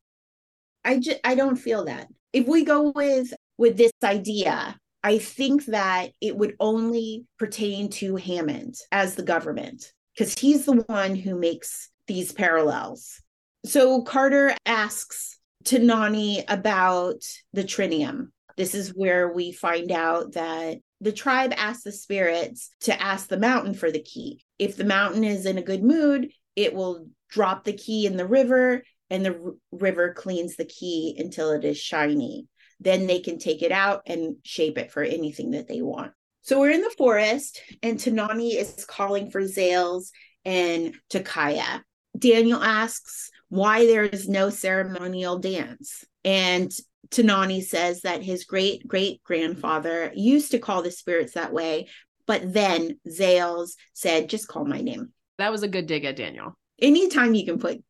i 0.86 0.98
just 0.98 1.20
i 1.26 1.36
don't 1.36 1.58
feel 1.58 1.84
that 1.84 2.08
if 2.32 2.48
we 2.48 2.64
go 2.64 2.94
with 2.96 3.34
with 3.58 3.76
this 3.76 3.92
idea 4.06 4.74
i 5.04 5.18
think 5.18 5.66
that 5.66 6.12
it 6.22 6.38
would 6.38 6.56
only 6.62 7.26
pertain 7.38 7.90
to 7.90 8.16
hammond 8.16 8.76
as 8.94 9.16
the 9.16 9.24
government 9.24 9.92
because 10.16 10.38
he's 10.38 10.66
the 10.66 10.84
one 10.88 11.16
who 11.16 11.38
makes 11.38 11.90
these 12.08 12.32
parallels. 12.32 13.22
So 13.64 14.02
Carter 14.02 14.56
asks 14.66 15.38
Tanani 15.64 16.44
about 16.48 17.22
the 17.54 17.64
trinium. 17.64 18.30
This 18.58 18.74
is 18.74 18.90
where 18.90 19.32
we 19.32 19.52
find 19.52 19.92
out 19.92 20.34
that 20.34 20.80
the 21.00 21.12
tribe 21.12 21.54
asks 21.56 21.84
the 21.84 21.92
spirits 21.92 22.72
to 22.82 23.02
ask 23.02 23.28
the 23.28 23.40
mountain 23.40 23.74
for 23.74 23.92
the 23.92 24.02
key. 24.02 24.44
If 24.60 24.76
the 24.78 24.84
mountain 24.84 25.24
is 25.24 25.46
in 25.46 25.58
a 25.58 25.64
good 25.64 25.84
mood, 25.84 26.32
it 26.56 26.74
will 26.74 27.08
drop 27.30 27.64
the 27.64 27.74
key 27.74 28.06
in 28.06 28.18
the 28.18 28.28
river, 28.28 28.84
and 29.10 29.26
the 29.26 29.34
r- 29.34 29.54
river 29.72 30.14
cleans 30.14 30.56
the 30.56 30.66
key 30.66 31.16
until 31.18 31.52
it 31.52 31.64
is 31.64 31.78
shiny. 31.78 32.48
Then 32.80 33.08
they 33.08 33.20
can 33.20 33.38
take 33.38 33.62
it 33.62 33.72
out 33.72 34.02
and 34.06 34.38
shape 34.44 34.78
it 34.78 34.92
for 34.92 35.04
anything 35.04 35.52
that 35.52 35.68
they 35.68 35.82
want. 35.82 36.12
So 36.42 36.60
we're 36.60 36.72
in 36.72 36.82
the 36.82 36.94
forest, 36.98 37.62
and 37.84 38.00
Tanani 38.00 38.56
is 38.56 38.86
calling 38.86 39.30
for 39.30 39.42
Zales 39.42 40.10
and 40.46 40.96
Takaya. 41.12 41.82
Daniel 42.18 42.62
asks 42.62 43.30
why 43.52 43.86
there 43.86 44.06
is 44.06 44.30
no 44.30 44.50
ceremonial 44.50 45.38
dance. 45.38 46.06
And 46.24 46.72
Tanani 47.10 47.62
says 47.62 48.02
that 48.04 48.24
his 48.24 48.46
great 48.46 48.88
great 48.88 49.22
grandfather 49.24 50.10
used 50.16 50.52
to 50.52 50.60
call 50.60 50.82
the 50.82 50.90
spirits 50.90 51.34
that 51.34 51.52
way, 51.52 51.90
but 52.26 52.54
then 52.54 52.98
Zales 53.06 53.72
said, 53.94 54.30
just 54.30 54.48
call 54.48 54.64
my 54.64 54.80
name. 54.80 55.12
That 55.38 55.52
was 55.52 55.64
a 55.64 55.68
good 55.68 55.86
dig 55.86 56.06
at 56.06 56.16
Daniel. 56.16 56.58
Anytime 56.80 57.34
you 57.34 57.46
can 57.46 57.60
put 57.60 57.84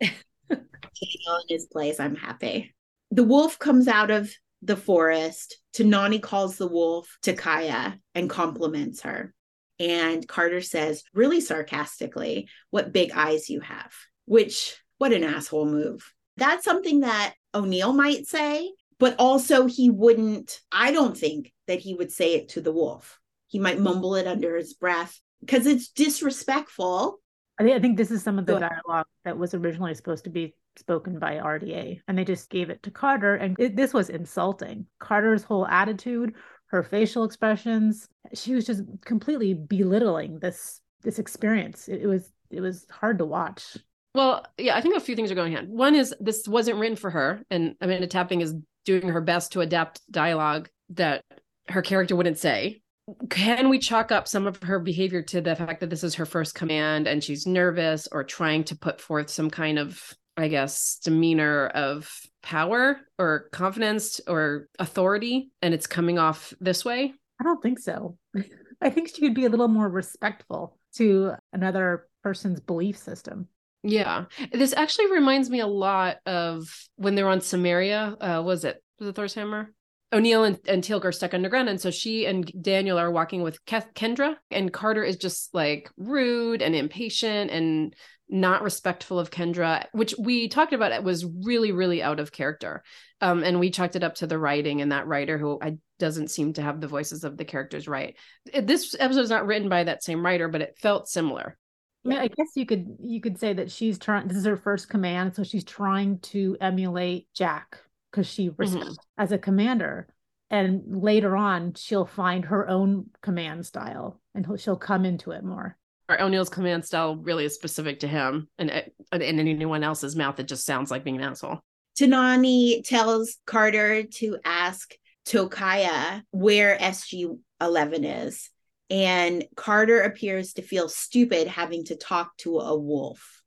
Daniel 0.50 1.38
in 1.47 1.47
his 1.47 1.67
place, 1.67 2.00
I'm 2.00 2.15
happy. 2.15 2.74
The 3.12 3.24
wolf 3.24 3.60
comes 3.60 3.88
out 3.88 4.10
of 4.10 4.32
the 4.63 4.76
forest. 4.76 5.58
Tanani 5.76 6.19
calls 6.19 6.58
the 6.58 6.67
wolf 6.67 7.19
Tokaya 7.21 8.00
and 8.15 8.28
compliments 8.28 9.02
her. 9.02 9.32
And 9.80 10.28
Carter 10.28 10.62
says, 10.62 11.04
really 11.13 11.39
sarcastically, 11.39 12.50
what 12.71 12.91
big 12.91 13.12
eyes 13.12 13.47
you 13.47 13.60
have, 13.60 13.93
which, 14.26 14.76
what 15.01 15.13
an 15.13 15.23
asshole 15.23 15.65
move. 15.65 16.13
That's 16.37 16.63
something 16.63 16.99
that 16.99 17.33
O'Neill 17.55 17.91
might 17.91 18.27
say, 18.27 18.71
but 18.99 19.15
also 19.17 19.65
he 19.65 19.89
wouldn't, 19.89 20.59
I 20.71 20.91
don't 20.91 21.17
think 21.17 21.51
that 21.65 21.79
he 21.79 21.95
would 21.95 22.11
say 22.11 22.35
it 22.35 22.49
to 22.49 22.61
the 22.61 22.71
wolf. 22.71 23.19
He 23.47 23.57
might 23.57 23.79
mumble 23.79 24.13
it 24.13 24.27
under 24.27 24.55
his 24.55 24.75
breath 24.75 25.19
because 25.39 25.65
it's 25.65 25.89
disrespectful. 25.89 27.19
I 27.59 27.63
think, 27.63 27.75
I 27.75 27.79
think 27.79 27.97
this 27.97 28.11
is 28.11 28.21
some 28.21 28.37
of 28.37 28.45
the 28.45 28.59
dialogue 28.59 29.07
that 29.25 29.39
was 29.39 29.55
originally 29.55 29.95
supposed 29.95 30.25
to 30.25 30.29
be 30.29 30.53
spoken 30.77 31.17
by 31.17 31.37
RDA, 31.37 32.01
and 32.07 32.15
they 32.15 32.23
just 32.23 32.51
gave 32.51 32.69
it 32.69 32.83
to 32.83 32.91
Carter, 32.91 33.35
and 33.35 33.59
it, 33.59 33.75
this 33.75 33.95
was 33.95 34.11
insulting. 34.11 34.85
Carter's 34.99 35.43
whole 35.43 35.65
attitude, 35.65 36.35
her 36.67 36.83
facial 36.83 37.23
expressions, 37.23 38.07
she 38.35 38.53
was 38.53 38.67
just 38.67 38.83
completely 39.03 39.55
belittling 39.55 40.37
this 40.39 40.79
this 41.01 41.17
experience. 41.17 41.87
It, 41.87 42.03
it 42.03 42.07
was 42.07 42.31
it 42.51 42.61
was 42.61 42.85
hard 42.91 43.17
to 43.17 43.25
watch. 43.25 43.77
Well, 44.13 44.45
yeah, 44.58 44.76
I 44.76 44.82
think 44.82 44.95
a 44.95 45.00
few 45.00 45.15
things 45.15 45.32
are 45.32 45.36
going 45.36 45.56
on. 45.56 45.67
One 45.67 45.95
is 45.95 46.13
this 46.19 46.47
wasn't 46.47 46.80
written 46.80 46.97
for 46.97 47.10
her, 47.10 47.41
and 47.50 47.76
Amanda 47.80 48.08
Tapping 48.08 48.41
is 48.41 48.54
doing 48.86 49.08
her 49.08 49.21
best 49.21 49.54
to 49.54 49.62
adapt 49.62 50.02
dialogue 50.12 50.69
that 50.89 51.24
her 51.69 51.82
character 51.82 52.15
wouldn't 52.15 52.38
say. 52.38 52.82
Can 53.30 53.69
we 53.69 53.80
chalk 53.80 54.12
up 54.12 54.28
some 54.28 54.47
of 54.47 54.62
her 54.63 54.80
behavior 54.80 55.21
to 55.24 55.41
the 55.41 55.56
fact 55.56 55.80
that 55.80 55.89
this 55.89 56.04
is 56.04 56.15
her 56.15 56.26
first 56.26 56.56
command 56.56 57.08
and 57.08 57.24
she's 57.24 57.47
nervous 57.47 58.08
or 58.12 58.24
trying 58.24 58.63
to 58.65 58.76
put 58.76 59.02
forth 59.02 59.30
some 59.30 59.50
kind 59.50 59.80
of 59.80 60.13
I 60.38 60.47
guess, 60.47 60.97
demeanor 61.04 61.67
of 61.67 62.12
power 62.41 63.02
or 63.19 63.50
confidence 63.52 64.21
or 64.28 64.67
authority, 64.80 65.52
and 65.62 65.74
it's 65.74 65.88
coming 65.88 66.17
off 66.17 66.54
this 66.60 66.86
way? 66.86 67.13
I 67.39 67.43
don't 67.43 67.62
think 67.62 67.80
so. 67.80 68.17
I 68.82 68.89
think 68.89 69.10
she 69.10 69.21
could 69.21 69.36
be 69.36 69.45
a 69.45 69.50
little 69.50 69.67
more 69.67 69.89
respectful 69.89 70.78
to 70.95 71.34
another 71.54 72.08
person's 72.24 72.60
belief 72.60 72.97
system. 72.97 73.47
Yeah. 73.83 74.25
This 74.51 74.73
actually 74.73 75.11
reminds 75.11 75.49
me 75.49 75.59
a 75.59 75.67
lot 75.67 76.17
of 76.25 76.63
when 76.97 77.15
they're 77.15 77.27
on 77.27 77.39
Cimmeria. 77.39 78.15
Uh, 78.19 78.43
was 78.43 78.63
it? 78.63 78.83
It 78.99 79.15
Thor's 79.15 79.33
Hammer? 79.33 79.73
O'Neill 80.13 80.43
and, 80.43 80.59
and 80.67 80.83
Teal'c 80.83 81.05
are 81.05 81.11
stuck 81.11 81.33
underground. 81.33 81.69
And 81.69 81.79
so 81.79 81.89
she 81.89 82.25
and 82.25 82.51
Daniel 82.61 82.99
are 82.99 83.11
walking 83.11 83.41
with 83.43 83.63
Kendra, 83.65 84.35
and 84.51 84.73
Carter 84.73 85.03
is 85.03 85.15
just 85.15 85.53
like 85.53 85.89
rude 85.97 86.61
and 86.61 86.75
impatient 86.75 87.49
and 87.49 87.95
not 88.29 88.61
respectful 88.61 89.19
of 89.19 89.31
Kendra, 89.31 89.85
which 89.91 90.15
we 90.17 90.47
talked 90.47 90.73
about 90.73 90.91
it 90.91 91.03
was 91.03 91.25
really, 91.25 91.71
really 91.71 92.01
out 92.01 92.19
of 92.19 92.31
character. 92.31 92.83
Um, 93.19 93.43
and 93.43 93.59
we 93.59 93.71
chalked 93.71 93.95
it 93.95 94.03
up 94.03 94.15
to 94.15 94.27
the 94.27 94.39
writing 94.39 94.81
and 94.81 94.91
that 94.91 95.07
writer 95.07 95.37
who 95.37 95.59
I 95.61 95.77
doesn't 95.99 96.29
seem 96.29 96.53
to 96.53 96.61
have 96.61 96.81
the 96.81 96.87
voices 96.87 97.23
of 97.23 97.37
the 97.37 97.45
characters 97.45 97.87
right. 97.87 98.15
This 98.53 98.95
episode 98.97 99.21
is 99.21 99.29
not 99.29 99.45
written 99.45 99.69
by 99.69 99.83
that 99.83 100.03
same 100.03 100.25
writer, 100.25 100.47
but 100.47 100.61
it 100.61 100.77
felt 100.81 101.09
similar. 101.09 101.57
I, 102.05 102.07
mean, 102.07 102.17
I 102.17 102.27
guess 102.27 102.49
you 102.55 102.65
could 102.65 102.97
you 102.99 103.21
could 103.21 103.39
say 103.39 103.53
that 103.53 103.71
she's 103.71 103.99
trying. 103.99 104.27
This 104.27 104.37
is 104.37 104.45
her 104.45 104.57
first 104.57 104.89
command, 104.89 105.35
so 105.35 105.43
she's 105.43 105.63
trying 105.63 106.19
to 106.19 106.57
emulate 106.59 107.27
Jack 107.35 107.79
because 108.11 108.27
she 108.27 108.49
mm-hmm. 108.49 108.91
as 109.17 109.31
a 109.31 109.37
commander. 109.37 110.07
And 110.49 110.81
later 111.01 111.37
on, 111.37 111.75
she'll 111.75 112.05
find 112.05 112.43
her 112.45 112.67
own 112.67 113.09
command 113.21 113.65
style, 113.65 114.19
and 114.35 114.45
she'll 114.59 114.75
come 114.75 115.05
into 115.05 115.31
it 115.31 115.45
more. 115.45 115.77
Or 116.09 116.21
O'Neill's 116.21 116.49
command 116.49 116.83
style 116.83 117.15
really 117.15 117.45
is 117.45 117.55
specific 117.55 118.01
to 118.01 118.07
him, 118.07 118.49
and 118.57 118.69
in 119.13 119.39
anyone 119.39 119.83
else's 119.83 120.15
mouth, 120.15 120.39
it 120.41 120.49
just 120.49 120.65
sounds 120.65 120.91
like 120.91 121.05
being 121.05 121.15
an 121.15 121.23
asshole. 121.23 121.61
Tanani 121.97 122.85
tells 122.85 123.37
Carter 123.45 124.03
to 124.03 124.37
ask 124.43 124.93
Tokaya 125.25 126.21
where 126.31 126.77
SG 126.77 127.37
11 127.61 128.03
is, 128.03 128.49
and 128.91 129.45
Carter 129.56 130.01
appears 130.01 130.54
to 130.54 130.62
feel 130.62 130.89
stupid 130.89 131.47
having 131.47 131.86
to 131.86 131.95
talk 131.95 132.36
to 132.39 132.60
a 132.60 132.77
wolf. 132.77 133.41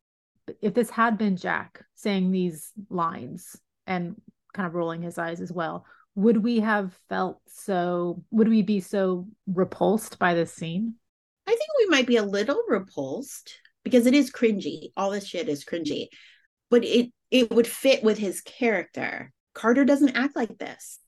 If 0.62 0.72
this 0.72 0.90
had 0.90 1.18
been 1.18 1.36
Jack 1.36 1.84
saying 1.94 2.30
these 2.32 2.72
lines 2.88 3.54
and 3.86 4.16
kind 4.54 4.66
of 4.66 4.74
rolling 4.74 5.02
his 5.02 5.18
eyes 5.18 5.42
as 5.42 5.52
well, 5.52 5.84
would 6.14 6.38
we 6.38 6.60
have 6.60 6.98
felt 7.10 7.40
so? 7.48 8.24
Would 8.30 8.48
we 8.48 8.62
be 8.62 8.80
so 8.80 9.28
repulsed 9.46 10.18
by 10.18 10.32
this 10.32 10.52
scene? 10.52 10.94
I 11.46 11.50
think 11.50 11.68
we 11.78 11.86
might 11.90 12.06
be 12.06 12.16
a 12.16 12.22
little 12.22 12.62
repulsed. 12.68 13.52
because 13.84 14.06
it 14.06 14.14
is 14.14 14.30
cringy. 14.32 14.92
All 14.96 15.10
this 15.10 15.26
shit 15.26 15.48
is 15.48 15.64
cringy, 15.64 16.08
but 16.70 16.84
it 16.84 17.10
it 17.30 17.50
would 17.50 17.66
fit 17.66 18.02
with 18.02 18.16
his 18.16 18.40
character. 18.40 19.32
Carter 19.54 19.84
doesn't 19.84 20.16
act 20.16 20.34
like 20.36 20.56
this. 20.58 21.00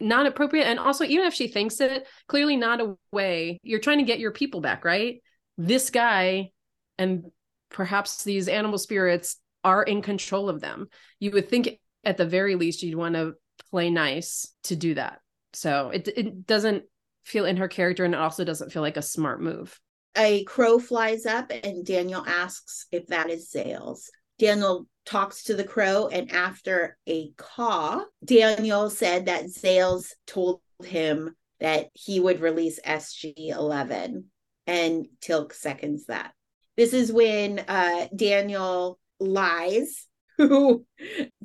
Not 0.00 0.26
appropriate. 0.26 0.64
And 0.64 0.78
also, 0.78 1.04
even 1.04 1.26
if 1.26 1.34
she 1.34 1.48
thinks 1.48 1.80
it, 1.80 2.06
clearly 2.26 2.56
not 2.56 2.80
a 2.80 2.96
way. 3.12 3.58
You're 3.62 3.80
trying 3.80 3.98
to 3.98 4.04
get 4.04 4.18
your 4.18 4.32
people 4.32 4.60
back, 4.60 4.84
right? 4.84 5.22
This 5.56 5.90
guy 5.90 6.50
and 6.98 7.24
perhaps 7.70 8.24
these 8.24 8.48
animal 8.48 8.78
spirits 8.78 9.36
are 9.62 9.82
in 9.82 10.02
control 10.02 10.48
of 10.48 10.60
them. 10.60 10.88
You 11.20 11.30
would 11.32 11.48
think 11.48 11.78
at 12.04 12.16
the 12.16 12.26
very 12.26 12.54
least 12.54 12.82
you'd 12.82 12.96
want 12.96 13.14
to 13.14 13.34
play 13.70 13.90
nice 13.90 14.52
to 14.64 14.76
do 14.76 14.94
that. 14.94 15.20
So 15.52 15.90
it 15.90 16.08
it 16.08 16.46
doesn't 16.46 16.84
feel 17.24 17.44
in 17.44 17.56
her 17.56 17.68
character 17.68 18.04
and 18.04 18.14
it 18.14 18.20
also 18.20 18.44
doesn't 18.44 18.70
feel 18.72 18.82
like 18.82 18.96
a 18.96 19.02
smart 19.02 19.40
move. 19.40 19.80
A 20.16 20.44
crow 20.44 20.78
flies 20.78 21.26
up 21.26 21.50
and 21.50 21.84
Daniel 21.84 22.24
asks 22.26 22.86
if 22.92 23.06
that 23.08 23.30
is 23.30 23.50
Zales. 23.50 24.08
Daniel 24.38 24.86
talks 25.04 25.44
to 25.44 25.54
the 25.54 25.64
crow 25.64 26.08
and 26.08 26.30
after 26.32 26.96
a 27.06 27.30
caw, 27.36 28.04
Daniel 28.24 28.90
said 28.90 29.26
that 29.26 29.44
Zales 29.44 30.12
told 30.26 30.60
him 30.82 31.34
that 31.60 31.88
he 31.92 32.20
would 32.20 32.40
release 32.40 32.80
SG11 32.80 34.24
and 34.66 35.06
Teal'c 35.20 35.52
seconds 35.52 36.06
that. 36.06 36.32
This 36.76 36.92
is 36.92 37.12
when 37.12 37.60
uh, 37.60 38.08
Daniel 38.14 38.98
lies 39.20 40.06
to 40.38 40.84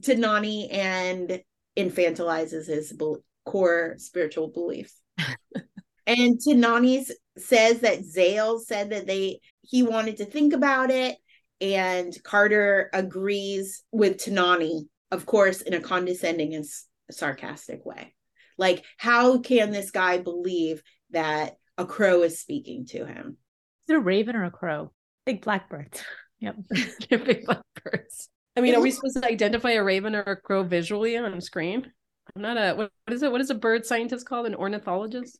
Nani 0.07 0.71
and 0.71 1.41
infantilizes 1.77 2.67
his 2.67 2.93
be- 2.93 3.15
core 3.45 3.95
spiritual 3.97 4.47
beliefs. 4.47 4.99
and 6.07 6.39
Tanani 6.39 7.05
says 7.37 7.81
that 7.81 8.03
Zale 8.03 8.59
said 8.59 8.89
that 8.89 9.07
they 9.07 9.39
he 9.61 9.83
wanted 9.83 10.17
to 10.17 10.25
think 10.25 10.53
about 10.53 10.89
it, 10.89 11.17
and 11.61 12.15
Carter 12.23 12.89
agrees 12.93 13.83
with 13.91 14.17
Tanani, 14.17 14.87
of 15.11 15.25
course, 15.25 15.61
in 15.61 15.73
a 15.73 15.81
condescending 15.81 16.53
and 16.55 16.65
sarcastic 17.11 17.85
way. 17.85 18.13
Like, 18.57 18.83
how 18.97 19.39
can 19.39 19.71
this 19.71 19.91
guy 19.91 20.17
believe 20.17 20.83
that 21.11 21.57
a 21.77 21.85
crow 21.85 22.23
is 22.23 22.39
speaking 22.39 22.85
to 22.87 23.05
him? 23.05 23.37
Is 23.83 23.93
it 23.93 23.95
a 23.95 23.99
raven 23.99 24.35
or 24.35 24.43
a 24.43 24.51
crow? 24.51 24.91
Big 25.25 25.41
blackbirds. 25.41 26.01
Yep. 26.41 26.55
big 27.09 27.45
blackbirds. 27.45 28.29
I 28.55 28.61
mean, 28.61 28.73
are 28.73 28.79
we 28.79 28.91
supposed 28.91 29.21
to 29.21 29.27
identify 29.27 29.71
a 29.71 29.83
raven 29.83 30.15
or 30.15 30.21
a 30.21 30.37
crow 30.37 30.63
visually 30.63 31.17
on 31.17 31.41
screen? 31.41 31.91
I'm 32.33 32.41
not 32.41 32.55
a 32.55 32.75
what, 32.75 32.91
what 33.05 33.13
is 33.13 33.23
it? 33.23 33.29
What 33.29 33.41
is 33.41 33.49
a 33.49 33.55
bird 33.55 33.85
scientist 33.85 34.25
called? 34.25 34.45
An 34.45 34.55
ornithologist? 34.55 35.37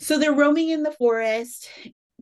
So 0.00 0.18
they're 0.18 0.32
roaming 0.32 0.70
in 0.70 0.82
the 0.82 0.92
forest. 0.92 1.68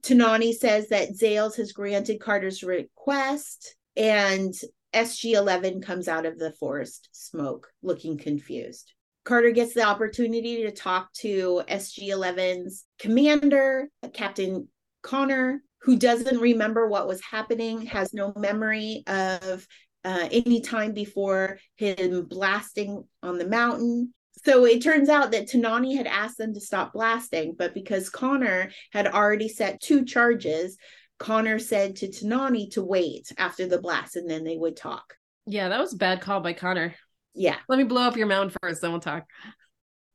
Tanani 0.03 0.53
says 0.53 0.89
that 0.89 1.17
Zales 1.17 1.57
has 1.57 1.73
granted 1.73 2.21
Carter's 2.21 2.63
request, 2.63 3.77
and 3.97 4.55
SG 4.95 5.33
11 5.33 5.83
comes 5.83 6.09
out 6.09 6.27
of 6.27 6.39
the 6.39 6.53
forest 6.53 7.09
smoke 7.13 7.69
looking 7.83 8.17
confused. 8.17 8.93
Carter 9.25 9.51
gets 9.51 9.75
the 9.75 9.83
opportunity 9.83 10.63
to 10.63 10.71
talk 10.71 11.13
to 11.15 11.63
SG 11.69 12.09
11's 12.11 12.85
commander, 12.99 13.89
Captain 14.13 14.69
Connor, 15.03 15.63
who 15.83 15.97
doesn't 15.97 16.41
remember 16.41 16.89
what 16.89 17.09
was 17.09 17.21
happening, 17.23 17.83
has 17.87 18.15
no 18.15 18.33
memory 18.37 19.03
of 19.07 19.67
uh, 20.05 20.29
any 20.31 20.61
time 20.61 20.93
before 20.93 21.59
him 21.75 22.25
blasting 22.27 23.03
on 23.23 23.39
the 23.39 23.49
mountain. 23.49 24.15
So 24.47 24.65
it 24.65 24.81
turns 24.81 25.09
out 25.09 25.33
that 25.33 25.49
Tanani 25.49 25.97
had 25.97 26.07
asked 26.07 26.39
them 26.39 26.55
to 26.55 26.61
stop 26.61 26.93
blasting, 26.93 27.57
but 27.59 27.75
because 27.75 28.09
Connor 28.09 28.71
had 28.93 29.09
already 29.09 29.49
set 29.49 29.81
two 29.81 30.05
charges, 30.05 30.79
Connor 31.19 31.59
said 31.59 31.97
to 31.97 32.07
Tanani 32.07 32.71
to 32.71 32.85
wait 32.85 33.33
after 33.39 33.67
the 33.67 33.81
blast 33.81 34.15
and 34.15 34.31
then 34.31 34.45
they 34.45 34.57
would 34.57 34.77
talk. 34.77 35.15
Yeah, 35.47 35.69
that 35.69 35.81
was 35.81 35.95
a 35.95 35.97
bad 35.97 36.21
call 36.21 36.39
by 36.39 36.53
Connor. 36.53 36.95
Yeah. 37.35 37.57
Let 37.69 37.77
me 37.77 37.83
blow 37.83 38.03
up 38.03 38.17
your 38.17 38.29
mound 38.29 38.55
first, 38.63 38.83
then 38.83 38.93
we'll 38.93 39.01
talk. 39.01 39.25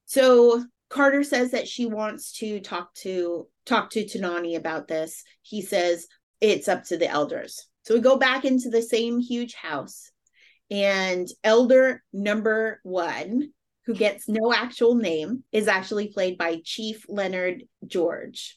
So 0.05 0.63
Carter 0.89 1.25
says 1.25 1.51
that 1.51 1.67
she 1.67 1.85
wants 1.85 2.31
to 2.37 2.61
talk 2.61 2.93
to 2.99 3.49
talk 3.65 3.89
to 3.89 4.05
Tanani 4.05 4.55
about 4.55 4.87
this. 4.87 5.25
He 5.41 5.61
says 5.61 6.07
it's 6.39 6.69
up 6.69 6.85
to 6.85 6.95
the 6.95 7.09
elders. 7.09 7.67
So 7.81 7.95
we 7.95 7.99
go 7.99 8.15
back 8.15 8.45
into 8.45 8.69
the 8.69 8.81
same 8.81 9.19
huge 9.19 9.55
house, 9.55 10.09
and 10.69 11.27
elder 11.43 12.01
number 12.13 12.79
one, 12.83 13.51
who 13.85 13.93
gets 13.93 14.27
no 14.27 14.53
actual 14.53 14.95
name, 14.95 15.43
is 15.51 15.67
actually 15.67 16.09
played 16.09 16.37
by 16.37 16.61
Chief 16.63 17.05
Leonard 17.09 17.63
George 17.85 18.55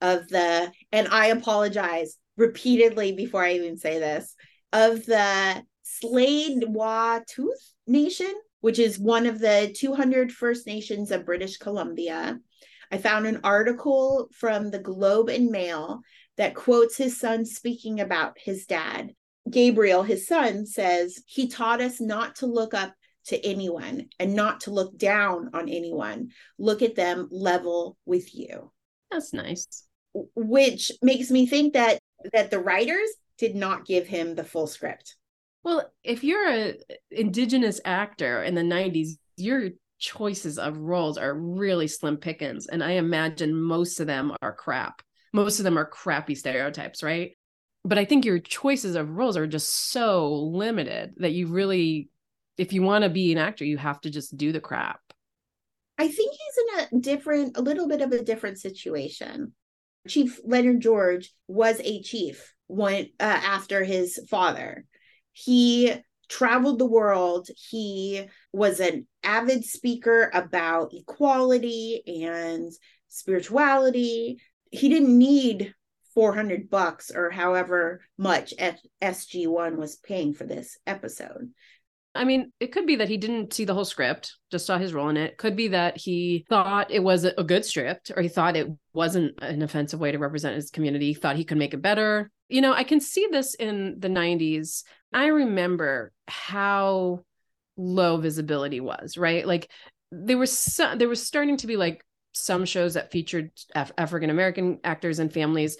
of 0.00 0.28
the, 0.28 0.72
and 0.90 1.08
I 1.08 1.26
apologize 1.26 2.16
repeatedly 2.36 3.12
before 3.12 3.44
I 3.44 3.54
even 3.54 3.76
say 3.76 3.98
this, 3.98 4.34
of 4.72 5.04
the 5.06 5.62
Tsleil-Waututh 5.84 7.72
Nation, 7.86 8.32
which 8.60 8.78
is 8.78 8.98
one 8.98 9.26
of 9.26 9.38
the 9.38 9.74
200 9.76 10.32
First 10.32 10.66
Nations 10.66 11.10
of 11.10 11.26
British 11.26 11.58
Columbia. 11.58 12.38
I 12.90 12.98
found 12.98 13.26
an 13.26 13.40
article 13.44 14.28
from 14.32 14.70
the 14.70 14.78
Globe 14.78 15.28
and 15.28 15.50
Mail 15.50 16.00
that 16.36 16.54
quotes 16.54 16.96
his 16.96 17.18
son 17.18 17.44
speaking 17.44 18.00
about 18.00 18.38
his 18.38 18.66
dad. 18.66 19.14
Gabriel, 19.50 20.02
his 20.02 20.26
son, 20.26 20.66
says, 20.66 21.22
He 21.26 21.48
taught 21.48 21.80
us 21.80 22.00
not 22.00 22.36
to 22.36 22.46
look 22.46 22.74
up 22.74 22.94
to 23.26 23.46
anyone 23.46 24.08
and 24.18 24.34
not 24.34 24.62
to 24.62 24.70
look 24.70 24.96
down 24.98 25.50
on 25.54 25.68
anyone. 25.68 26.30
Look 26.58 26.82
at 26.82 26.96
them 26.96 27.28
level 27.30 27.96
with 28.04 28.34
you. 28.34 28.72
That's 29.10 29.32
nice. 29.32 29.84
Which 30.14 30.92
makes 31.02 31.30
me 31.30 31.46
think 31.46 31.74
that 31.74 31.98
that 32.32 32.50
the 32.50 32.60
writers 32.60 33.08
did 33.38 33.54
not 33.54 33.86
give 33.86 34.06
him 34.06 34.34
the 34.34 34.44
full 34.44 34.66
script. 34.66 35.16
Well, 35.64 35.90
if 36.04 36.22
you're 36.24 36.48
a 36.48 36.74
indigenous 37.10 37.80
actor 37.84 38.42
in 38.42 38.54
the 38.54 38.62
90s, 38.62 39.10
your 39.36 39.70
choices 39.98 40.58
of 40.58 40.76
roles 40.76 41.16
are 41.16 41.34
really 41.34 41.86
slim 41.86 42.16
pickings 42.16 42.66
and 42.66 42.82
I 42.82 42.92
imagine 42.92 43.54
most 43.54 44.00
of 44.00 44.08
them 44.08 44.32
are 44.42 44.52
crap 44.52 45.00
most 45.32 45.58
of 45.58 45.64
them 45.64 45.78
are 45.78 45.86
crappy 45.86 46.34
stereotypes, 46.34 47.02
right? 47.02 47.32
But 47.84 47.98
I 47.98 48.04
think 48.04 48.24
your 48.24 48.38
choices 48.38 48.94
of 48.94 49.16
roles 49.16 49.36
are 49.36 49.46
just 49.46 49.90
so 49.90 50.32
limited 50.34 51.14
that 51.16 51.32
you 51.32 51.48
really, 51.48 52.10
if 52.58 52.72
you 52.72 52.82
want 52.82 53.04
to 53.04 53.10
be 53.10 53.32
an 53.32 53.38
actor, 53.38 53.64
you 53.64 53.78
have 53.78 54.00
to 54.02 54.10
just 54.10 54.36
do 54.36 54.52
the 54.52 54.60
crap. 54.60 55.00
I 55.98 56.08
think 56.08 56.32
he's 56.32 56.90
in 56.90 56.98
a 56.98 57.00
different, 57.00 57.56
a 57.56 57.62
little 57.62 57.88
bit 57.88 58.00
of 58.00 58.12
a 58.12 58.24
different 58.24 58.58
situation. 58.58 59.52
Chief 60.08 60.40
Leonard 60.44 60.80
George 60.80 61.32
was 61.46 61.80
a 61.80 62.02
chief 62.02 62.52
when 62.66 63.08
uh, 63.20 63.22
after 63.22 63.84
his 63.84 64.18
father. 64.28 64.84
He 65.32 65.94
traveled 66.28 66.78
the 66.78 66.86
world. 66.86 67.48
He 67.70 68.26
was 68.52 68.80
an 68.80 69.06
avid 69.22 69.64
speaker 69.64 70.30
about 70.34 70.92
equality 70.92 72.02
and 72.24 72.72
spirituality 73.08 74.38
he 74.72 74.88
didn't 74.88 75.16
need 75.16 75.74
400 76.14 76.68
bucks 76.68 77.10
or 77.14 77.30
however 77.30 78.00
much 78.18 78.52
SG1 79.02 79.76
was 79.76 79.96
paying 79.96 80.34
for 80.34 80.44
this 80.44 80.78
episode. 80.86 81.52
I 82.14 82.24
mean, 82.24 82.52
it 82.60 82.72
could 82.72 82.86
be 82.86 82.96
that 82.96 83.08
he 83.08 83.16
didn't 83.16 83.54
see 83.54 83.64
the 83.64 83.72
whole 83.72 83.86
script, 83.86 84.36
just 84.50 84.66
saw 84.66 84.76
his 84.76 84.92
role 84.92 85.08
in 85.08 85.16
it. 85.16 85.38
Could 85.38 85.56
be 85.56 85.68
that 85.68 85.96
he 85.96 86.44
thought 86.48 86.90
it 86.90 87.02
was 87.02 87.24
a 87.24 87.42
good 87.42 87.64
script 87.64 88.10
or 88.14 88.22
he 88.22 88.28
thought 88.28 88.56
it 88.56 88.68
wasn't 88.92 89.34
an 89.40 89.62
offensive 89.62 89.98
way 89.98 90.12
to 90.12 90.18
represent 90.18 90.54
his 90.54 90.70
community, 90.70 91.14
thought 91.14 91.36
he 91.36 91.44
could 91.44 91.56
make 91.56 91.72
it 91.72 91.80
better. 91.80 92.30
You 92.48 92.60
know, 92.60 92.74
I 92.74 92.84
can 92.84 93.00
see 93.00 93.28
this 93.30 93.54
in 93.54 93.96
the 93.98 94.08
90s. 94.08 94.82
I 95.12 95.26
remember 95.26 96.12
how 96.28 97.24
low 97.78 98.18
visibility 98.18 98.80
was, 98.80 99.16
right? 99.16 99.46
Like 99.46 99.70
there 100.10 100.38
was 100.38 100.56
some, 100.56 100.98
there 100.98 101.08
was 101.08 101.26
starting 101.26 101.56
to 101.58 101.66
be 101.66 101.76
like 101.76 102.04
some 102.32 102.66
shows 102.66 102.94
that 102.94 103.10
featured 103.10 103.50
Af- 103.74 103.92
African 103.96 104.28
American 104.28 104.80
actors 104.84 105.18
and 105.18 105.32
families. 105.32 105.78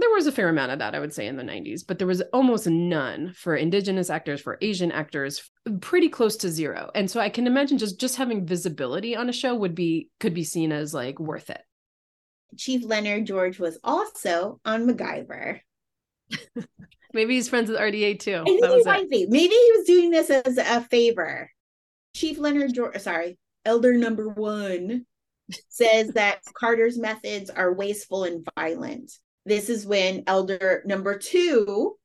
There 0.00 0.10
was 0.10 0.26
a 0.26 0.32
fair 0.32 0.48
amount 0.48 0.72
of 0.72 0.78
that, 0.78 0.94
I 0.94 0.98
would 0.98 1.12
say, 1.12 1.26
in 1.26 1.36
the 1.36 1.42
90s, 1.42 1.86
but 1.86 1.98
there 1.98 2.06
was 2.06 2.22
almost 2.32 2.66
none 2.66 3.34
for 3.34 3.54
Indigenous 3.54 4.08
actors, 4.08 4.40
for 4.40 4.56
Asian 4.62 4.90
actors, 4.90 5.50
pretty 5.80 6.08
close 6.08 6.36
to 6.38 6.48
zero. 6.48 6.90
And 6.94 7.10
so 7.10 7.20
I 7.20 7.28
can 7.28 7.46
imagine 7.46 7.76
just 7.76 8.00
just 8.00 8.16
having 8.16 8.46
visibility 8.46 9.14
on 9.14 9.28
a 9.28 9.32
show 9.32 9.54
would 9.54 9.74
be 9.74 10.08
could 10.18 10.32
be 10.32 10.44
seen 10.44 10.72
as 10.72 10.94
like 10.94 11.20
worth 11.20 11.50
it. 11.50 11.60
Chief 12.56 12.84
Leonard 12.84 13.26
George 13.26 13.58
was 13.58 13.78
also 13.84 14.58
on 14.64 14.86
MacGyver. 14.86 15.60
Maybe 17.12 17.34
he's 17.34 17.48
friends 17.48 17.68
with 17.68 17.78
RDA 17.78 18.20
too. 18.20 18.42
Think 18.44 18.64
he 18.64 18.84
might 18.84 19.10
be. 19.10 19.26
Maybe 19.28 19.54
he 19.54 19.72
was 19.76 19.86
doing 19.86 20.10
this 20.10 20.30
as 20.30 20.58
a 20.58 20.80
favor. 20.80 21.50
Chief 22.14 22.38
Leonard 22.38 22.74
George, 22.74 22.98
sorry, 23.00 23.36
Elder 23.64 23.94
Number 23.94 24.28
One 24.28 25.04
says 25.68 26.08
that 26.14 26.40
Carter's 26.54 26.98
methods 26.98 27.50
are 27.50 27.72
wasteful 27.74 28.24
and 28.24 28.46
violent. 28.56 29.12
This 29.50 29.68
is 29.68 29.84
when 29.84 30.22
elder 30.28 30.84
number 30.86 31.18
two 31.18 31.96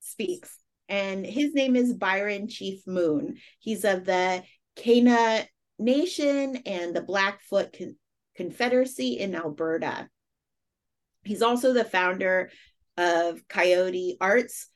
speaks, 0.00 0.58
and 0.88 1.24
his 1.24 1.54
name 1.54 1.76
is 1.76 1.94
Byron 1.94 2.48
Chief 2.48 2.84
Moon. 2.88 3.36
He's 3.60 3.84
of 3.84 4.04
the 4.04 4.42
Kainai 4.74 5.46
Nation 5.78 6.56
and 6.66 6.92
the 6.92 7.02
Blackfoot 7.02 7.76
Con- 7.78 7.94
Confederacy 8.34 9.20
in 9.20 9.36
Alberta. 9.36 10.08
He's 11.22 11.40
also 11.40 11.72
the 11.72 11.84
founder 11.84 12.50
of 12.96 13.46
Coyote 13.46 14.16
Arts 14.20 14.66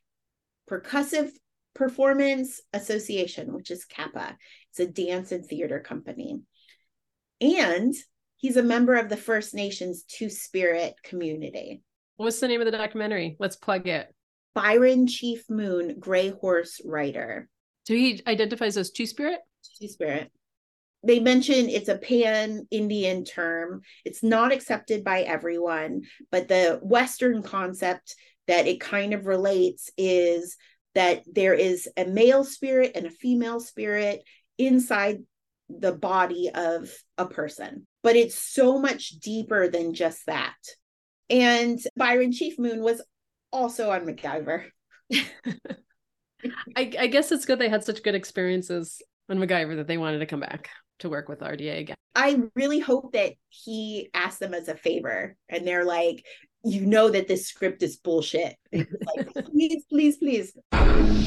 Percussive 0.71 1.33
Performance 1.75 2.61
Association, 2.73 3.53
which 3.53 3.73
is 3.73 3.85
Kappa. 3.85 4.37
It's 4.71 4.79
a 4.79 4.87
dance 4.87 5.33
and 5.33 5.45
theater 5.45 5.81
company. 5.81 6.43
And 7.41 7.97
he's 8.47 8.57
a 8.57 8.63
member 8.63 8.95
of 8.95 9.09
the 9.09 9.17
First 9.17 9.55
Nations 9.55 10.05
Two 10.05 10.31
Spirit 10.31 10.95
community. 11.03 11.83
What's 12.17 12.39
the 12.39 12.47
name 12.47 12.61
of 12.61 12.67
the 12.67 12.71
documentary? 12.71 13.37
Let's 13.41 13.57
plug 13.57 13.89
it. 13.89 14.07
Byron 14.55 15.09
Chief 15.09 15.43
Moon, 15.51 15.97
Gray 15.99 16.31
Horse 16.31 16.81
Rider. 16.85 17.49
So 17.89 17.95
he 17.95 18.23
identifies 18.25 18.77
as 18.77 18.93
Two 18.93 19.07
Spirit? 19.07 19.41
Two 19.81 19.89
Spirit. 19.89 20.31
They 21.03 21.19
mention 21.19 21.69
it's 21.69 21.89
a 21.89 21.99
pan 21.99 22.69
Indian 22.71 23.25
term. 23.25 23.83
It's 24.05 24.23
not 24.23 24.53
accepted 24.53 25.03
by 25.03 25.23
everyone, 25.23 26.03
but 26.31 26.47
the 26.47 26.79
Western 26.83 27.43
concept 27.43 28.15
that 28.47 28.69
it 28.69 28.79
kind 28.79 29.13
of 29.13 29.27
relates 29.27 29.91
is 29.99 30.57
that 30.95 31.25
there 31.27 31.55
is 31.55 31.89
a 31.97 32.05
male 32.05 32.45
spirit 32.45 32.93
and 32.95 33.07
a 33.07 33.11
female 33.11 33.59
spirit 33.59 34.23
inside 34.57 35.25
the 35.69 35.93
body 35.93 36.49
of 36.55 36.89
a 37.19 37.27
person. 37.27 37.89
But 38.07 38.15
it's 38.15 38.39
so 38.39 38.79
much 38.79 39.19
deeper 39.19 39.67
than 39.67 39.93
just 39.93 40.27
that. 40.27 40.55
And 41.29 41.77
Byron 41.97 42.31
Chief 42.31 42.57
Moon 42.57 42.81
was 42.81 43.03
also 43.51 43.91
on 43.91 44.07
MacGyver. 44.07 44.67
I, 45.13 45.27
I, 46.77 47.09
guess 47.09 47.33
it's 47.33 47.47
good 47.47 47.59
they 47.59 47.69
had 47.69 47.83
such 47.83 48.05
good 48.05 48.15
experiences 48.15 49.03
on 49.29 49.39
MacGyver 49.39 49.75
that 49.79 49.89
they 49.89 49.99
wanted 49.99 50.21
to 50.21 50.27
come 50.27 50.39
back 50.39 50.71
to 51.01 51.09
work 51.09 51.29
with 51.29 51.41
RDA 51.41 51.81
again. 51.81 51.97
I 52.15 52.43
really 52.55 52.79
hope 52.79 53.15
that 53.15 53.33
he 53.49 54.09
asked 54.15 54.39
them 54.39 54.55
as 54.55 54.69
a 54.69 54.77
favor 54.77 55.35
and 55.49 55.67
they're 55.67 55.85
like, 55.85 56.25
you 56.63 56.87
know 56.87 57.11
that 57.11 57.27
this 57.27 57.49
script 57.49 57.83
is 57.83 57.97
bullshit. 57.97 58.55
Like, 58.73 59.35
please, 59.51 59.85
please, 59.91 60.19
please. 60.19 61.26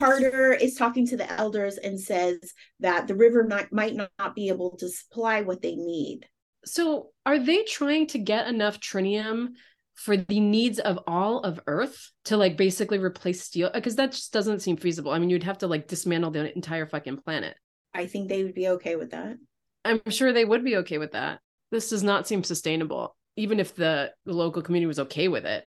Carter 0.00 0.52
is 0.52 0.74
talking 0.74 1.06
to 1.06 1.16
the 1.16 1.30
elders 1.30 1.76
and 1.76 2.00
says 2.00 2.38
that 2.80 3.06
the 3.06 3.14
river 3.14 3.44
might, 3.44 3.72
might 3.72 3.94
not 3.94 4.34
be 4.34 4.48
able 4.48 4.76
to 4.78 4.88
supply 4.88 5.42
what 5.42 5.62
they 5.62 5.76
need. 5.76 6.26
So, 6.64 7.10
are 7.24 7.38
they 7.38 7.62
trying 7.64 8.06
to 8.08 8.18
get 8.18 8.48
enough 8.48 8.80
trinium 8.80 9.50
for 9.94 10.16
the 10.16 10.40
needs 10.40 10.78
of 10.78 10.98
all 11.06 11.40
of 11.40 11.60
Earth 11.66 12.10
to 12.24 12.36
like 12.36 12.56
basically 12.56 12.98
replace 12.98 13.42
steel? 13.42 13.70
Because 13.72 13.96
that 13.96 14.12
just 14.12 14.32
doesn't 14.32 14.60
seem 14.60 14.76
feasible. 14.76 15.12
I 15.12 15.18
mean, 15.18 15.30
you'd 15.30 15.42
have 15.44 15.58
to 15.58 15.66
like 15.66 15.88
dismantle 15.88 16.32
the 16.32 16.54
entire 16.54 16.86
fucking 16.86 17.18
planet. 17.18 17.56
I 17.94 18.06
think 18.06 18.28
they 18.28 18.44
would 18.44 18.54
be 18.54 18.68
okay 18.68 18.96
with 18.96 19.10
that. 19.10 19.36
I'm 19.84 20.02
sure 20.08 20.32
they 20.32 20.44
would 20.44 20.64
be 20.64 20.76
okay 20.76 20.98
with 20.98 21.12
that. 21.12 21.40
This 21.70 21.90
does 21.90 22.02
not 22.02 22.26
seem 22.26 22.44
sustainable, 22.44 23.16
even 23.36 23.60
if 23.60 23.74
the, 23.74 24.12
the 24.26 24.32
local 24.32 24.62
community 24.62 24.86
was 24.86 24.98
okay 25.00 25.28
with 25.28 25.46
it. 25.46 25.64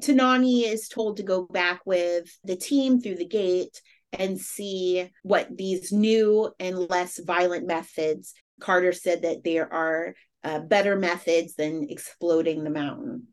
Tanani 0.00 0.62
is 0.64 0.88
told 0.88 1.18
to 1.18 1.22
go 1.22 1.46
back 1.46 1.80
with 1.84 2.30
the 2.44 2.56
team 2.56 3.00
through 3.00 3.16
the 3.16 3.26
gate 3.26 3.80
and 4.12 4.38
see 4.38 5.10
what 5.22 5.56
these 5.56 5.92
new 5.92 6.50
and 6.58 6.78
less 6.90 7.18
violent 7.18 7.66
methods. 7.66 8.34
Carter 8.60 8.92
said 8.92 9.22
that 9.22 9.44
there 9.44 9.72
are 9.72 10.14
uh, 10.44 10.60
better 10.60 10.96
methods 10.96 11.54
than 11.54 11.86
exploding 11.88 12.64
the 12.64 12.70
mountain. 12.70 13.28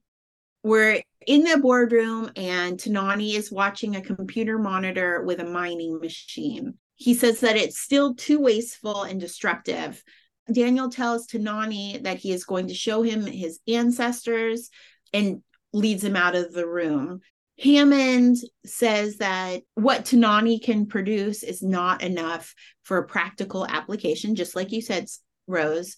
We're 0.64 1.02
in 1.26 1.44
the 1.44 1.58
boardroom, 1.58 2.32
and 2.36 2.78
Tanani 2.78 3.36
is 3.36 3.52
watching 3.52 3.96
a 3.96 4.02
computer 4.02 4.58
monitor 4.58 5.24
with 5.24 5.40
a 5.40 5.46
mining 5.46 6.00
machine. 6.00 6.76
He 6.96 7.14
says 7.14 7.40
that 7.40 7.56
it's 7.56 7.80
still 7.80 8.16
too 8.16 8.42
wasteful 8.42 9.04
and 9.04 9.20
destructive. 9.20 10.04
Daniel 10.52 10.90
tells 10.90 11.28
Tanani 11.28 12.04
that 12.04 12.18
he 12.18 12.32
is 12.32 12.44
going 12.44 12.68
to 12.68 12.74
show 12.74 13.04
him 13.04 13.26
his 13.26 13.60
ancestors 13.68 14.70
and 15.14 15.42
leads 15.74 16.04
him 16.04 16.16
out 16.16 16.36
of 16.36 16.54
the 16.54 16.68
room. 16.68 17.22
Hammond 17.62 18.38
says 18.66 19.18
that 19.18 19.62
what 19.76 20.06
Tanani 20.06 20.64
can 20.64 20.86
produce 20.86 21.44
is 21.44 21.62
not 21.62 22.02
enough 22.02 22.54
for 22.84 22.98
a 22.98 23.08
practical 23.08 23.68
application, 23.68 24.36
just 24.36 24.56
like 24.56 24.72
you 24.72 24.82
said, 24.82 25.08
Rose, 25.46 25.98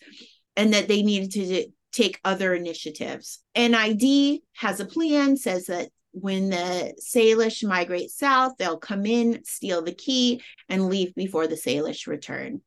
and 0.55 0.73
that 0.73 0.87
they 0.87 1.03
needed 1.03 1.31
to 1.33 1.65
take 1.91 2.19
other 2.23 2.53
initiatives. 2.53 3.39
NID 3.55 4.39
has 4.55 4.79
a 4.79 4.85
plan, 4.85 5.37
says 5.37 5.67
that 5.67 5.89
when 6.13 6.49
the 6.49 6.93
Salish 6.99 7.63
migrate 7.63 8.09
south, 8.09 8.53
they'll 8.57 8.77
come 8.77 9.05
in, 9.05 9.43
steal 9.45 9.81
the 9.81 9.93
key, 9.93 10.41
and 10.67 10.87
leave 10.87 11.13
before 11.15 11.47
the 11.47 11.55
Salish 11.55 12.07
return. 12.07 12.61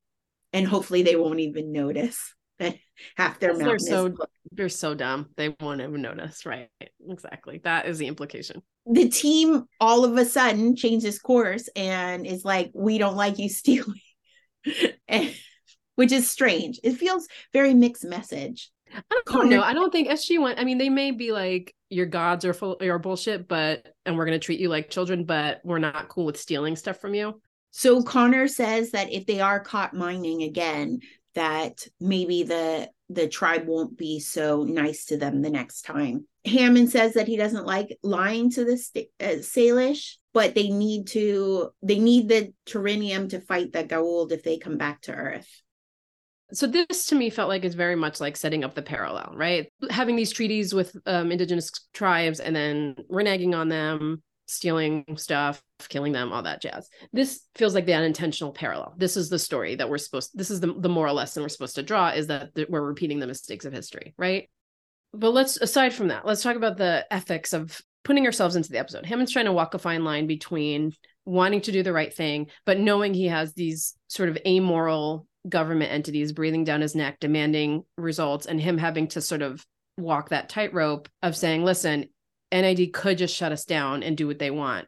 And 0.53 0.69
hopefully 0.69 1.03
they 1.03 1.17
won't 1.17 1.41
even 1.41 1.73
notice 1.73 2.35
half 3.17 3.41
their 3.41 3.53
mountain 3.53 3.67
they're 3.67 3.79
so 3.79 4.15
they're 4.53 4.69
so 4.69 4.95
dumb. 4.95 5.31
They 5.37 5.55
won't 5.61 5.81
even 5.81 6.03
notice. 6.03 6.47
Right. 6.47 6.69
Exactly. 7.09 7.61
That 7.65 7.87
is 7.87 7.99
the 7.99 8.07
implication. 8.07 8.63
The 8.87 9.09
team 9.09 9.65
all 9.81 10.05
of 10.05 10.17
a 10.17 10.25
sudden 10.25 10.77
changes 10.77 11.19
course 11.19 11.69
and 11.75 12.27
is 12.27 12.45
like 12.45 12.71
we 12.75 12.99
don't 12.99 13.17
like 13.17 13.39
you 13.39 13.49
stealing 13.49 14.01
and, 15.09 15.35
which 15.97 16.13
is 16.13 16.31
strange. 16.31 16.81
It 16.83 16.95
feels 16.95 17.27
very 17.53 17.75
mixed 17.75 18.05
message. 18.05 18.71
I 18.95 19.23
don't 19.27 19.49
know. 19.49 19.63
I 19.63 19.75
don't 19.75 19.91
think 19.91 20.09
SG 20.09 20.39
one. 20.39 20.57
I 20.59 20.65
mean, 20.65 20.79
they 20.79 20.89
may 20.89 21.11
be 21.11 21.33
like 21.33 21.75
your 21.91 22.07
gods 22.07 22.45
are 22.45 22.55
full 22.55 22.77
are 22.81 22.99
bullshit, 22.99 23.49
but 23.49 23.89
and 24.07 24.17
we're 24.17 24.25
gonna 24.25 24.39
treat 24.39 24.61
you 24.61 24.69
like 24.69 24.91
children, 24.91 25.25
but 25.25 25.61
we're 25.65 25.79
not 25.79 26.09
cool 26.09 26.27
with 26.27 26.39
stealing 26.39 26.77
stuff 26.77 27.01
from 27.01 27.15
you. 27.15 27.41
So 27.73 28.03
Connor 28.05 28.47
says 28.47 28.93
that 28.93 29.13
if 29.13 29.27
they 29.27 29.41
are 29.41 29.59
caught 29.59 29.95
mining 29.95 30.45
again, 30.45 31.01
that 31.35 31.87
maybe 32.01 32.43
the 32.43 32.91
the 33.11 33.29
tribe 33.29 33.67
won't 33.67 33.99
be 33.99 34.19
so 34.19 34.65
nice 34.65 35.07
to 35.07 35.17
them 35.17 35.43
the 35.43 35.51
next 35.51 35.83
time. 35.83 36.27
Hammond 36.45 36.91
says 36.91 37.15
that 37.15 37.29
he 37.29 37.37
doesn't 37.37 37.67
like 37.67 37.99
lying 38.03 38.51
to 38.51 38.65
the 38.65 38.77
st- 38.77 39.09
uh, 39.21 39.41
Salish, 39.41 40.17
but 40.33 40.55
they 40.55 40.69
need 40.69 41.09
to 41.09 41.71
they 41.83 41.99
need 41.99 42.29
the 42.29 42.53
Trinium 42.67 43.31
to 43.31 43.41
fight 43.41 43.73
the 43.73 43.85
Goa'uld 43.85 44.33
if 44.33 44.43
they 44.43 44.59
come 44.59 44.79
back 44.79 45.03
to 45.03 45.13
Earth. 45.13 45.49
So 46.53 46.67
this 46.67 47.07
to 47.07 47.15
me 47.15 47.31
felt 47.31 47.49
like 47.49 47.65
it's 47.65 47.75
very 47.75 47.97
much 47.97 48.21
like 48.21 48.37
setting 48.37 48.65
up 48.65 48.75
the 48.75 48.83
parallel, 48.83 49.33
right? 49.35 49.73
Having 49.91 50.17
these 50.17 50.33
treaties 50.33 50.75
with 50.75 50.97
um, 51.07 51.33
indigenous 51.33 51.71
tribes 51.95 52.39
and 52.39 52.55
then 52.55 52.95
reneging 53.11 53.57
on 53.57 53.69
them, 53.69 54.23
stealing 54.47 55.05
stuff, 55.17 55.63
killing 55.89 56.13
them, 56.13 56.33
all 56.33 56.43
that 56.43 56.63
jazz. 56.63 56.89
This 57.13 57.43
feels 57.55 57.75
like 57.75 57.87
the 57.87 57.95
unintentional 57.95 58.53
parallel. 58.53 58.95
This 58.97 59.17
is 59.17 59.29
the 59.29 59.39
story 59.39 59.77
that 59.77 59.89
we're 59.89 59.99
supposed 59.99 60.31
this 60.35 60.51
is 60.51 60.61
the, 60.61 60.73
the 60.73 60.89
moral 60.89 61.15
lesson 61.15 61.43
we're 61.43 61.49
supposed 61.49 61.77
to 61.77 61.83
draw 61.83 62.11
is 62.11 62.27
that 62.29 62.51
we're 62.69 62.83
repeating 62.83 63.19
the 63.19 63.27
mistakes 63.27 63.65
of 63.65 63.73
history, 63.73 64.15
right? 64.19 64.49
But 65.13 65.33
let's 65.33 65.57
aside 65.57 65.93
from 65.95 66.09
that, 66.09 66.27
let's 66.27 66.43
talk 66.43 66.57
about 66.57 66.77
the 66.77 67.07
ethics 67.11 67.53
of 67.53 67.81
putting 68.05 68.27
ourselves 68.27 68.57
into 68.57 68.71
the 68.71 68.79
episode. 68.79 69.07
Hammond's 69.07 69.33
trying 69.33 69.47
to 69.47 69.53
walk 69.53 69.75
a 69.75 69.79
fine 69.79 70.05
line 70.05 70.27
between 70.27 70.93
wanting 71.25 71.63
to 71.63 71.73
do 71.73 71.83
the 71.83 71.93
right 71.93 72.13
thing, 72.15 72.49
but 72.67 72.79
knowing 72.79 73.15
he 73.15 73.27
has 73.27 73.55
these 73.55 73.97
sort 74.09 74.29
of 74.29 74.39
amoral 74.47 75.27
government 75.49 75.93
entities 75.93 76.33
breathing 76.33 76.65
down 76.65 76.81
his 76.81 76.95
neck, 76.95 77.19
demanding 77.21 77.85
results, 77.97 78.47
and 78.47 78.61
him 78.61 78.79
having 78.79 79.09
to 79.09 79.21
sort 79.21 79.43
of 79.43 79.65
walk 79.97 80.31
that 80.31 80.49
tightrope 80.49 81.09
of 81.23 81.37
saying, 81.37 81.65
listen, 81.65 82.07
NID 82.55 82.93
could 82.93 83.19
just 83.19 83.35
shut 83.35 83.53
us 83.53 83.65
down 83.65 84.03
and 84.03 84.17
do 84.17 84.27
what 84.27 84.39
they 84.39 84.51
want. 84.51 84.87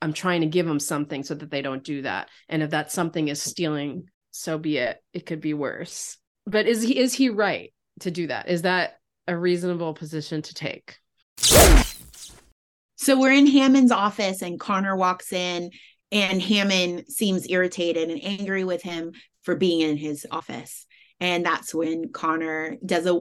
I'm 0.00 0.12
trying 0.12 0.40
to 0.40 0.46
give 0.46 0.66
them 0.66 0.80
something 0.80 1.22
so 1.22 1.34
that 1.34 1.50
they 1.50 1.62
don't 1.62 1.84
do 1.84 2.02
that. 2.02 2.28
And 2.48 2.62
if 2.62 2.70
that 2.70 2.90
something 2.90 3.28
is 3.28 3.40
stealing, 3.40 4.08
so 4.30 4.58
be 4.58 4.78
it. 4.78 5.02
It 5.12 5.26
could 5.26 5.40
be 5.40 5.54
worse. 5.54 6.16
But 6.46 6.66
is 6.66 6.82
he 6.82 6.98
is 6.98 7.14
he 7.14 7.28
right 7.28 7.72
to 8.00 8.10
do 8.10 8.26
that? 8.26 8.48
Is 8.48 8.62
that 8.62 8.98
a 9.28 9.36
reasonable 9.36 9.94
position 9.94 10.42
to 10.42 10.54
take? 10.54 10.96
So 12.96 13.18
we're 13.18 13.32
in 13.32 13.46
Hammond's 13.46 13.92
office 13.92 14.42
and 14.42 14.58
Connor 14.58 14.96
walks 14.96 15.32
in 15.32 15.70
and 16.10 16.40
Hammond 16.40 17.04
seems 17.08 17.48
irritated 17.48 18.10
and 18.10 18.22
angry 18.22 18.64
with 18.64 18.82
him 18.82 19.12
for 19.42 19.56
being 19.56 19.80
in 19.80 19.96
his 19.96 20.26
office. 20.30 20.86
And 21.20 21.44
that's 21.44 21.74
when 21.74 22.10
Connor 22.12 22.76
does 22.84 23.06
a 23.06 23.20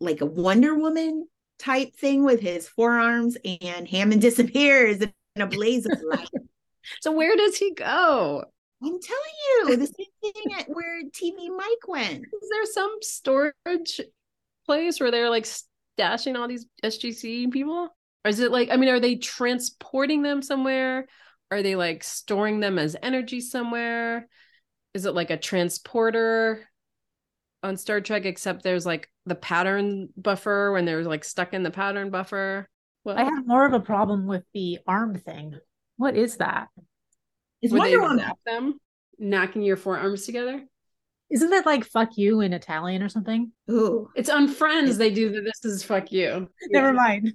like 0.00 0.20
a 0.22 0.26
Wonder 0.26 0.74
Woman 0.74 1.26
type 1.60 1.94
thing 1.94 2.24
with 2.24 2.40
his 2.40 2.68
forearms, 2.68 3.36
and 3.44 3.86
Hammond 3.86 4.20
disappears 4.22 5.00
in 5.00 5.42
a 5.42 5.46
blaze 5.46 5.86
of 5.86 6.00
light. 6.02 6.28
so 7.00 7.12
where 7.12 7.36
does 7.36 7.56
he 7.56 7.72
go? 7.74 8.44
I'm 8.82 8.98
telling 8.98 9.68
you, 9.68 9.76
the 9.76 9.86
same 9.86 10.32
thing 10.32 10.54
at 10.58 10.66
where 10.68 11.02
TV 11.12 11.54
Mike 11.54 11.86
went. 11.86 12.24
Is 12.24 12.48
there 12.50 12.66
some 12.66 12.96
storage 13.02 14.00
place 14.64 15.00
where 15.00 15.10
they're 15.10 15.28
like 15.28 15.44
stashing 15.44 16.38
all 16.38 16.48
these 16.48 16.66
SGC 16.82 17.52
people? 17.52 17.94
Or 18.24 18.28
is 18.28 18.40
it 18.40 18.50
like, 18.50 18.70
I 18.70 18.76
mean, 18.76 18.88
are 18.88 19.00
they 19.00 19.16
transporting 19.16 20.22
them 20.22 20.40
somewhere? 20.40 21.08
Are 21.50 21.62
they 21.62 21.76
like 21.76 22.04
storing 22.04 22.60
them 22.60 22.78
as 22.78 22.96
energy 23.02 23.40
somewhere? 23.40 24.28
Is 24.94 25.04
it 25.04 25.14
like 25.14 25.30
a 25.30 25.36
transporter? 25.36 26.69
On 27.62 27.76
Star 27.76 28.00
Trek, 28.00 28.24
except 28.24 28.62
there's 28.62 28.86
like 28.86 29.08
the 29.26 29.34
pattern 29.34 30.08
buffer 30.16 30.72
when 30.72 30.84
they're 30.84 31.04
like 31.04 31.24
stuck 31.24 31.52
in 31.54 31.62
the 31.62 31.70
pattern 31.70 32.10
buffer. 32.10 32.68
Well, 33.04 33.18
I 33.18 33.24
have 33.24 33.46
more 33.46 33.64
of 33.64 33.72
a 33.72 33.80
problem 33.80 34.26
with 34.26 34.44
the 34.52 34.78
arm 34.86 35.14
thing. 35.16 35.56
What 35.96 36.16
is 36.16 36.36
that? 36.38 36.68
Is 37.62 37.72
Wonder 37.72 38.00
Woman 38.00 38.24
them 38.46 38.78
knocking 39.18 39.62
your 39.62 39.76
forearms 39.76 40.24
together? 40.24 40.64
Isn't 41.30 41.50
that 41.50 41.66
like 41.66 41.84
fuck 41.84 42.16
you 42.16 42.40
in 42.40 42.52
Italian 42.52 43.02
or 43.02 43.08
something? 43.08 43.52
Ooh, 43.70 44.08
It's 44.16 44.30
on 44.30 44.48
Friends. 44.48 44.98
They 44.98 45.10
do 45.10 45.30
the 45.30 45.40
this 45.42 45.64
is 45.64 45.82
fuck 45.84 46.10
you. 46.10 46.48
Never 46.70 46.92
mind. 46.92 47.34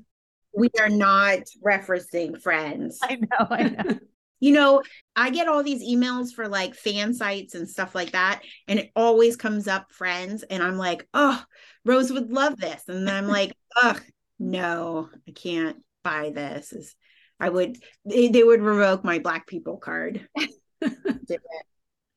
we 0.54 0.70
are 0.80 0.90
not 0.90 1.40
referencing 1.66 2.42
friends. 2.42 3.00
I 3.04 3.16
know, 3.16 3.48
I 3.50 3.64
know. 3.64 4.00
You 4.40 4.54
know, 4.54 4.84
I 5.16 5.30
get 5.30 5.48
all 5.48 5.64
these 5.64 5.84
emails 5.84 6.34
for 6.34 6.48
like 6.48 6.76
fan 6.76 7.14
sites 7.14 7.56
and 7.56 7.70
stuff 7.70 7.96
like 7.96 8.12
that, 8.12 8.42
and 8.68 8.80
it 8.80 8.92
always 8.96 9.36
comes 9.36 9.68
up 9.68 9.92
friends, 9.92 10.44
and 10.44 10.62
I'm 10.62 10.78
like, 10.78 11.08
oh, 11.14 11.42
Rose 11.86 12.12
would 12.12 12.32
love 12.32 12.58
this, 12.58 12.84
and 12.88 13.08
then 13.08 13.16
I'm 13.16 13.28
like, 13.28 13.54
ugh, 13.82 14.02
no, 14.40 15.10
I 15.28 15.32
can't 15.32 15.78
buy 16.04 16.32
this. 16.34 16.74
Is 16.74 16.96
I 17.40 17.50
would 17.50 17.78
they, 18.06 18.30
they 18.30 18.44
would 18.44 18.62
revoke 18.62 19.04
my 19.04 19.20
black 19.20 19.48
people 19.48 19.78
card. 19.78 20.28
do 20.38 20.50
it. 20.82 21.42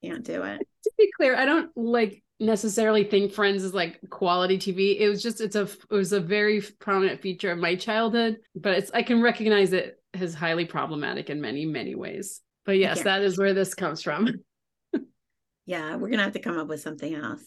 Can't 0.04 0.24
do 0.24 0.42
it. 0.42 0.58
to 0.84 0.92
be 0.96 1.10
clear, 1.16 1.36
I 1.36 1.44
don't 1.44 1.70
like 1.76 2.22
necessarily 2.40 3.04
think 3.04 3.32
Friends 3.32 3.64
is 3.64 3.74
like 3.74 3.98
quality 4.10 4.58
TV. 4.58 4.98
It 4.98 5.08
was 5.08 5.22
just 5.22 5.40
it's 5.40 5.56
a 5.56 5.62
it 5.62 5.90
was 5.90 6.12
a 6.12 6.20
very 6.20 6.60
prominent 6.78 7.20
feature 7.20 7.50
of 7.50 7.58
my 7.58 7.74
childhood, 7.74 8.38
but 8.54 8.74
it's 8.74 8.90
I 8.92 9.02
can 9.02 9.20
recognize 9.22 9.72
it 9.72 9.97
as 10.14 10.34
highly 10.34 10.64
problematic 10.64 11.30
in 11.30 11.40
many 11.40 11.64
many 11.66 11.94
ways. 11.94 12.40
But 12.64 12.78
yes, 12.78 12.98
Yeah. 12.98 13.04
that 13.04 13.22
is 13.22 13.38
where 13.38 13.54
this 13.54 13.74
comes 13.74 14.02
from. 14.02 14.28
Yeah, 15.66 15.96
we're 15.96 16.09
gonna 16.09 16.22
have 16.24 16.32
to 16.32 16.38
come 16.40 16.59
up 16.59 16.68
with 16.68 16.80
something 16.80 17.14
else. 17.14 17.44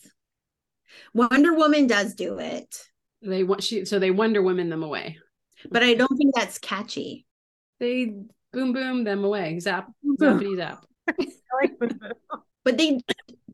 Wonder 1.11 1.55
Woman 1.55 1.87
does 1.87 2.13
do 2.13 2.37
it, 2.37 2.77
They 3.23 3.43
want 3.43 3.63
she 3.63 3.83
so 3.85 3.97
they 3.97 4.11
Wonder 4.11 4.43
Women 4.43 4.69
them 4.69 4.83
away. 4.83 5.17
but 5.71 5.81
I 5.81 5.95
don't 5.95 6.15
think 6.15 6.35
that's 6.35 6.59
catchy. 6.59 7.25
They 7.79 8.13
boom 8.53 8.73
boom 8.73 9.03
them 9.05 9.23
away. 9.23 9.59
Zap 9.59 9.89
zappity 10.21 10.55
zap. 10.55 10.85
I 11.09 11.13
like 11.61 11.79
boom, 11.79 11.97
boom. 11.97 12.41
But 12.63 12.77
they 12.77 12.99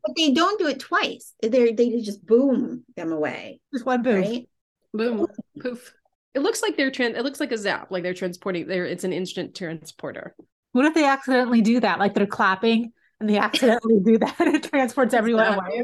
but 0.03 0.15
they 0.17 0.31
don't 0.33 0.59
do 0.59 0.67
it 0.67 0.81
twice. 0.81 1.33
They 1.41 1.71
they 1.71 2.01
just 2.01 2.25
boom 2.25 2.83
them 2.97 3.13
away, 3.13 3.61
Just 3.73 3.85
one 3.85 4.03
boom. 4.03 4.21
right? 4.21 4.49
Boom 4.93 5.27
poof. 5.61 5.93
It 6.37 6.41
looks 6.43 6.61
like 6.61 6.77
they're 6.77 6.91
trans. 6.91 7.17
It 7.17 7.23
looks 7.23 7.39
like 7.39 7.51
a 7.51 7.57
zap. 7.57 7.89
Like 7.89 8.03
they're 8.03 8.13
transporting. 8.13 8.67
There, 8.67 8.85
it's 8.85 9.03
an 9.03 9.11
instant 9.11 9.55
transporter. 9.55 10.35
What 10.73 10.85
if 10.85 10.93
they 10.93 11.03
accidentally 11.03 11.61
do 11.63 11.79
that? 11.79 11.97
Like 11.97 12.13
they're 12.13 12.27
clapping 12.27 12.93
and 13.19 13.27
they 13.27 13.37
accidentally 13.39 13.99
do 14.05 14.19
that. 14.19 14.39
And 14.39 14.53
it 14.55 14.63
transports 14.65 15.15
everyone 15.15 15.55
away. 15.55 15.83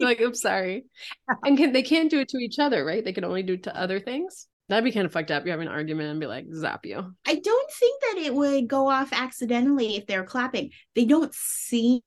like, 0.00 0.22
oops, 0.22 0.40
sorry. 0.40 0.86
And 1.44 1.58
can 1.58 1.72
they 1.74 1.82
can't 1.82 2.10
do 2.10 2.20
it 2.20 2.28
to 2.30 2.38
each 2.38 2.58
other, 2.58 2.82
right? 2.82 3.04
They 3.04 3.12
can 3.12 3.26
only 3.26 3.42
do 3.42 3.52
it 3.52 3.64
to 3.64 3.76
other 3.78 4.00
things. 4.00 4.46
That'd 4.70 4.84
be 4.84 4.92
kind 4.92 5.04
of 5.04 5.12
fucked 5.12 5.30
up. 5.32 5.44
You 5.44 5.50
have 5.50 5.60
an 5.60 5.68
argument 5.68 6.08
and 6.12 6.18
be 6.20 6.26
like, 6.26 6.46
zap 6.54 6.86
you. 6.86 7.14
I 7.26 7.34
don't 7.34 7.70
think 7.72 8.00
that 8.00 8.22
it 8.24 8.34
would 8.34 8.68
go 8.68 8.88
off 8.88 9.10
accidentally 9.12 9.96
if 9.96 10.06
they're 10.06 10.24
clapping. 10.24 10.70
They 10.94 11.04
don't 11.04 11.34
seem 11.34 12.00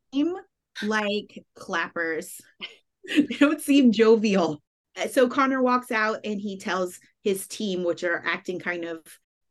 like 0.81 1.43
clappers. 1.55 2.41
they 3.07 3.35
don't 3.37 3.61
seem 3.61 3.91
jovial. 3.91 4.63
Uh, 4.97 5.07
So 5.09 5.27
Connor 5.27 5.61
walks 5.61 5.91
out 5.91 6.21
and 6.23 6.41
he 6.41 6.57
tells 6.57 6.99
his 7.23 7.47
team, 7.47 7.83
which 7.83 8.03
are 8.03 8.23
acting 8.25 8.59
kind 8.59 8.85
of 8.85 8.99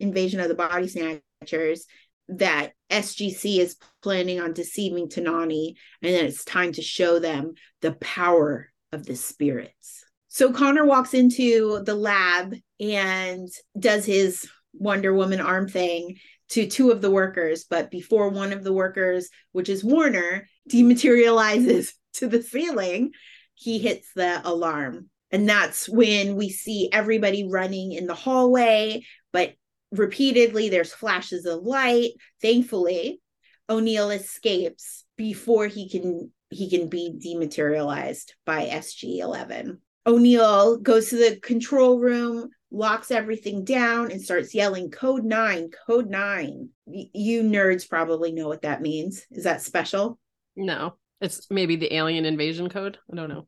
invasion 0.00 0.40
of 0.40 0.48
the 0.48 0.54
body 0.54 0.88
snatchers, 0.88 1.86
that 2.28 2.72
SGC 2.90 3.58
is 3.58 3.76
planning 4.02 4.40
on 4.40 4.52
deceiving 4.52 5.08
Tanani, 5.08 5.74
and 6.02 6.14
then 6.14 6.26
it's 6.26 6.44
time 6.44 6.72
to 6.72 6.82
show 6.82 7.18
them 7.18 7.54
the 7.80 7.92
power 7.92 8.70
of 8.92 9.04
the 9.06 9.16
spirits. 9.16 10.04
So 10.28 10.52
Connor 10.52 10.84
walks 10.84 11.14
into 11.14 11.82
the 11.84 11.94
lab 11.94 12.54
and 12.80 13.48
does 13.78 14.06
his 14.06 14.48
Wonder 14.72 15.12
Woman 15.12 15.40
arm 15.40 15.68
thing 15.68 16.16
to 16.50 16.66
two 16.66 16.90
of 16.90 17.00
the 17.00 17.10
workers, 17.10 17.64
but 17.68 17.90
before 17.90 18.28
one 18.28 18.52
of 18.52 18.64
the 18.64 18.72
workers, 18.72 19.28
which 19.52 19.68
is 19.68 19.84
Warner, 19.84 20.46
dematerializes 20.70 21.92
to 22.14 22.28
the 22.28 22.42
ceiling, 22.42 23.12
he 23.54 23.78
hits 23.78 24.08
the 24.14 24.40
alarm. 24.44 25.08
And 25.33 25.49
that's 25.49 25.89
when 25.89 26.37
we 26.37 26.51
see 26.51 26.91
everybody 26.93 27.49
running 27.49 27.93
in 27.93 28.07
the 28.07 28.14
hallway, 28.14 29.03
but 29.33 29.55
repeatedly 29.91 30.68
there's 30.68 30.93
flashes 30.93 31.47
of 31.47 31.62
light. 31.62 32.12
Thankfully, 32.41 33.20
O'Neill 33.68 34.11
escapes 34.11 35.05
before 35.16 35.66
he 35.66 35.89
can 35.89 36.30
he 36.51 36.68
can 36.68 36.89
be 36.89 37.18
dematerialized 37.18 38.35
by 38.45 38.66
SG11. 38.66 39.78
O'Neill 40.05 40.76
goes 40.78 41.09
to 41.09 41.16
the 41.16 41.41
control 41.41 41.99
room, 41.99 42.51
locks 42.70 43.11
everything 43.11 43.64
down, 43.64 44.11
and 44.11 44.20
starts 44.20 44.55
yelling, 44.55 44.91
Code 44.91 45.24
9, 45.24 45.70
Code 45.87 46.11
9. 46.11 46.68
Y- 46.85 47.05
you 47.14 47.43
nerds 47.43 47.89
probably 47.89 48.33
know 48.33 48.49
what 48.49 48.62
that 48.62 48.83
means. 48.83 49.24
Is 49.30 49.45
that 49.45 49.62
special? 49.62 50.18
No, 50.57 50.97
it's 51.22 51.47
maybe 51.51 51.76
the 51.76 51.95
alien 51.95 52.26
invasion 52.26 52.68
code. 52.68 52.99
I 53.11 53.16
don't 53.16 53.28
know. 53.30 53.47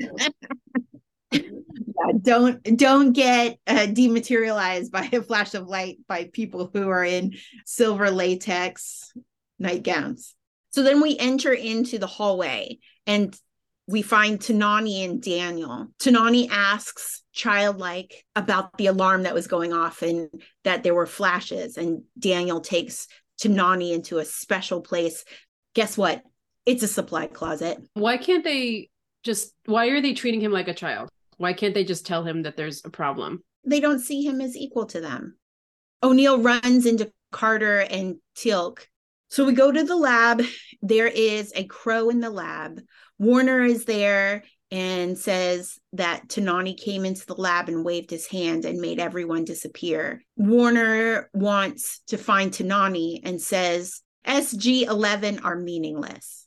Yeah, 1.98 2.12
don't 2.20 2.62
don't 2.76 3.12
get 3.12 3.58
uh, 3.66 3.86
dematerialized 3.86 4.92
by 4.92 5.08
a 5.12 5.22
flash 5.22 5.54
of 5.54 5.66
light 5.66 5.98
by 6.06 6.30
people 6.32 6.70
who 6.72 6.88
are 6.88 7.04
in 7.04 7.34
silver 7.64 8.10
latex 8.10 9.12
nightgowns. 9.58 10.34
So 10.70 10.82
then 10.82 11.00
we 11.00 11.16
enter 11.18 11.52
into 11.52 11.98
the 11.98 12.06
hallway 12.06 12.78
and 13.06 13.34
we 13.88 14.02
find 14.02 14.38
Tanani 14.38 15.04
and 15.04 15.22
Daniel. 15.22 15.86
Tanani 15.98 16.48
asks 16.50 17.22
childlike 17.32 18.24
about 18.34 18.76
the 18.76 18.86
alarm 18.86 19.22
that 19.22 19.34
was 19.34 19.46
going 19.46 19.72
off 19.72 20.02
and 20.02 20.28
that 20.64 20.82
there 20.82 20.94
were 20.94 21.06
flashes 21.06 21.76
and 21.76 22.02
Daniel 22.18 22.60
takes 22.60 23.06
Tanani 23.40 23.92
into 23.92 24.18
a 24.18 24.24
special 24.24 24.80
place. 24.80 25.24
Guess 25.74 25.96
what? 25.96 26.22
It's 26.64 26.82
a 26.82 26.88
supply 26.88 27.26
closet. 27.26 27.78
Why 27.94 28.16
can't 28.16 28.42
they 28.42 28.90
just? 29.22 29.54
Why 29.66 29.88
are 29.88 30.00
they 30.00 30.14
treating 30.14 30.40
him 30.40 30.52
like 30.52 30.68
a 30.68 30.74
child? 30.74 31.08
Why 31.36 31.52
can't 31.52 31.74
they 31.74 31.84
just 31.84 32.06
tell 32.06 32.24
him 32.24 32.42
that 32.42 32.56
there's 32.56 32.84
a 32.84 32.90
problem? 32.90 33.42
they 33.66 33.80
don't 33.80 33.98
see 33.98 34.22
him 34.22 34.40
as 34.40 34.56
equal 34.56 34.86
to 34.86 35.00
them. 35.00 35.36
O'Neill 36.02 36.40
runs 36.40 36.86
into 36.86 37.10
Carter 37.32 37.80
and 37.80 38.16
Teal'c. 38.36 38.86
So 39.28 39.44
we 39.44 39.52
go 39.52 39.72
to 39.72 39.82
the 39.82 39.96
lab. 39.96 40.42
There 40.80 41.08
is 41.08 41.52
a 41.56 41.64
crow 41.64 42.10
in 42.10 42.20
the 42.20 42.30
lab. 42.30 42.80
Warner 43.18 43.64
is 43.64 43.84
there 43.84 44.44
and 44.70 45.18
says 45.18 45.78
that 45.94 46.28
Tanani 46.28 46.78
came 46.78 47.04
into 47.04 47.26
the 47.26 47.34
lab 47.34 47.68
and 47.68 47.84
waved 47.84 48.10
his 48.10 48.26
hand 48.26 48.64
and 48.64 48.80
made 48.80 49.00
everyone 49.00 49.44
disappear. 49.44 50.22
Warner 50.36 51.28
wants 51.34 52.00
to 52.08 52.18
find 52.18 52.52
Tanani 52.52 53.20
and 53.24 53.40
says 53.40 54.00
SG 54.26 54.82
11 54.82 55.40
are 55.40 55.56
meaningless, 55.56 56.45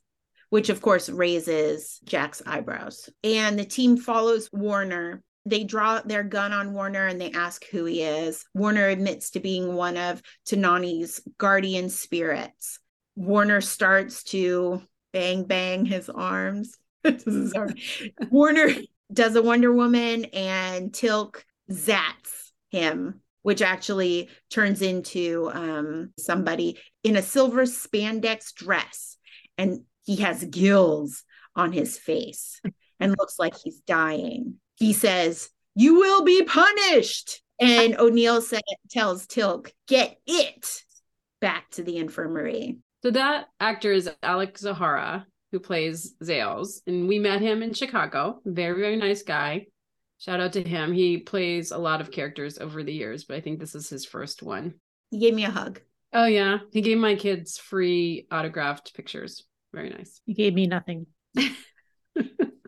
which 0.49 0.69
of 0.69 0.81
course 0.81 1.09
raises 1.09 1.99
Jack's 2.03 2.41
eyebrows. 2.45 3.09
And 3.23 3.57
the 3.57 3.65
team 3.65 3.97
follows 3.97 4.49
Warner 4.51 5.23
they 5.45 5.63
draw 5.63 6.01
their 6.01 6.23
gun 6.23 6.51
on 6.53 6.73
Warner 6.73 7.07
and 7.07 7.19
they 7.19 7.31
ask 7.31 7.65
who 7.71 7.85
he 7.85 8.03
is. 8.03 8.45
Warner 8.53 8.87
admits 8.87 9.31
to 9.31 9.39
being 9.39 9.73
one 9.73 9.97
of 9.97 10.21
Tanani's 10.45 11.21
guardian 11.37 11.89
spirits. 11.89 12.79
Warner 13.15 13.61
starts 13.61 14.23
to 14.25 14.81
bang 15.11 15.45
bang 15.45 15.85
his 15.85 16.09
arms. 16.09 16.77
Warner 18.29 18.69
does 19.11 19.35
a 19.35 19.41
Wonder 19.41 19.73
Woman 19.73 20.25
and 20.25 20.91
Teal'c 20.91 21.43
zats 21.71 22.51
him, 22.69 23.21
which 23.41 23.61
actually 23.61 24.29
turns 24.51 24.81
into 24.81 25.49
um, 25.53 26.13
somebody 26.19 26.77
in 27.03 27.15
a 27.15 27.21
silver 27.21 27.63
spandex 27.63 28.53
dress. 28.53 29.17
And 29.57 29.81
he 30.09 30.17
has 30.17 30.43
gills 30.45 31.23
on 31.55 31.71
his 31.71 31.97
face 31.97 32.61
and 32.99 33.15
looks 33.17 33.37
like 33.39 33.55
he's 33.63 33.79
dying 33.81 34.59
he 34.79 34.93
says, 34.93 35.49
You 35.75 35.95
will 35.95 36.23
be 36.23 36.43
punished. 36.43 37.41
And 37.59 37.97
O'Neill 37.97 38.41
said, 38.41 38.61
tells 38.89 39.27
Teal'c, 39.27 39.71
Get 39.87 40.17
it 40.25 40.83
back 41.41 41.69
to 41.71 41.83
the 41.83 41.97
infirmary. 41.97 42.77
So 43.03 43.11
that 43.11 43.47
actor 43.59 43.91
is 43.91 44.09
Alex 44.23 44.61
Zahara, 44.61 45.27
who 45.51 45.59
plays 45.59 46.15
Zales, 46.23 46.79
and 46.87 47.07
we 47.07 47.19
met 47.19 47.41
him 47.41 47.61
in 47.61 47.73
Chicago. 47.73 48.41
Very 48.45 48.79
very 48.79 48.95
nice 48.95 49.23
guy. 49.23 49.67
Shout 50.17 50.41
out 50.41 50.53
to 50.53 50.63
him. 50.63 50.91
He 50.91 51.17
plays 51.17 51.71
a 51.71 51.77
lot 51.77 52.01
of 52.01 52.11
characters 52.11 52.57
over 52.57 52.83
the 52.83 52.93
years, 52.93 53.23
but 53.23 53.37
I 53.37 53.41
think 53.41 53.59
this 53.59 53.75
is 53.75 53.89
his 53.89 54.05
first 54.05 54.43
one. 54.43 54.75
He 55.11 55.19
gave 55.19 55.33
me 55.33 55.45
a 55.45 55.49
hug. 55.49 55.79
Oh 56.11 56.25
yeah, 56.25 56.59
he 56.71 56.81
gave 56.81 56.97
my 56.97 57.15
kids 57.15 57.57
free 57.57 58.27
autographed 58.31 58.93
pictures. 58.93 59.45
Very 59.73 59.89
nice. 59.89 60.21
He 60.25 60.33
gave 60.33 60.53
me 60.53 60.67
nothing. 60.67 61.07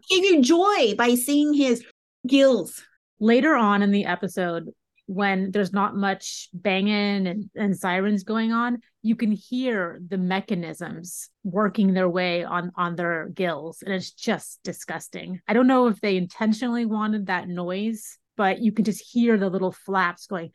He 0.08 0.22
gave 0.22 0.32
you 0.32 0.42
joy 0.42 0.96
by 0.96 1.16
seeing 1.16 1.54
his 1.54 1.84
gills. 2.28 2.84
Later 3.20 3.56
on 3.56 3.84
in 3.84 3.92
the 3.92 4.06
episode, 4.06 4.70
when 5.06 5.52
there's 5.52 5.74
not 5.74 5.96
much 5.96 6.50
banging 6.54 7.28
and, 7.28 7.50
and 7.56 7.78
sirens 7.78 8.24
going 8.24 8.52
on, 8.52 8.80
you 9.04 9.16
can 9.16 9.32
hear 9.32 10.00
the 10.08 10.18
mechanisms 10.18 11.30
working 11.44 11.94
their 11.94 12.10
way 12.10 12.44
on 12.44 12.72
on 12.76 12.96
their 12.96 13.30
gills, 13.30 13.84
and 13.84 13.94
it's 13.94 14.12
just 14.12 14.60
disgusting. 14.64 15.40
I 15.48 15.54
don't 15.54 15.68
know 15.68 15.88
if 15.88 16.00
they 16.02 16.18
intentionally 16.18 16.86
wanted 16.86 17.28
that 17.28 17.48
noise, 17.48 18.18
but 18.38 18.60
you 18.60 18.72
can 18.72 18.86
just 18.86 19.04
hear 19.12 19.38
the 19.38 19.50
little 19.50 19.72
flaps 19.72 20.28
going. 20.28 20.52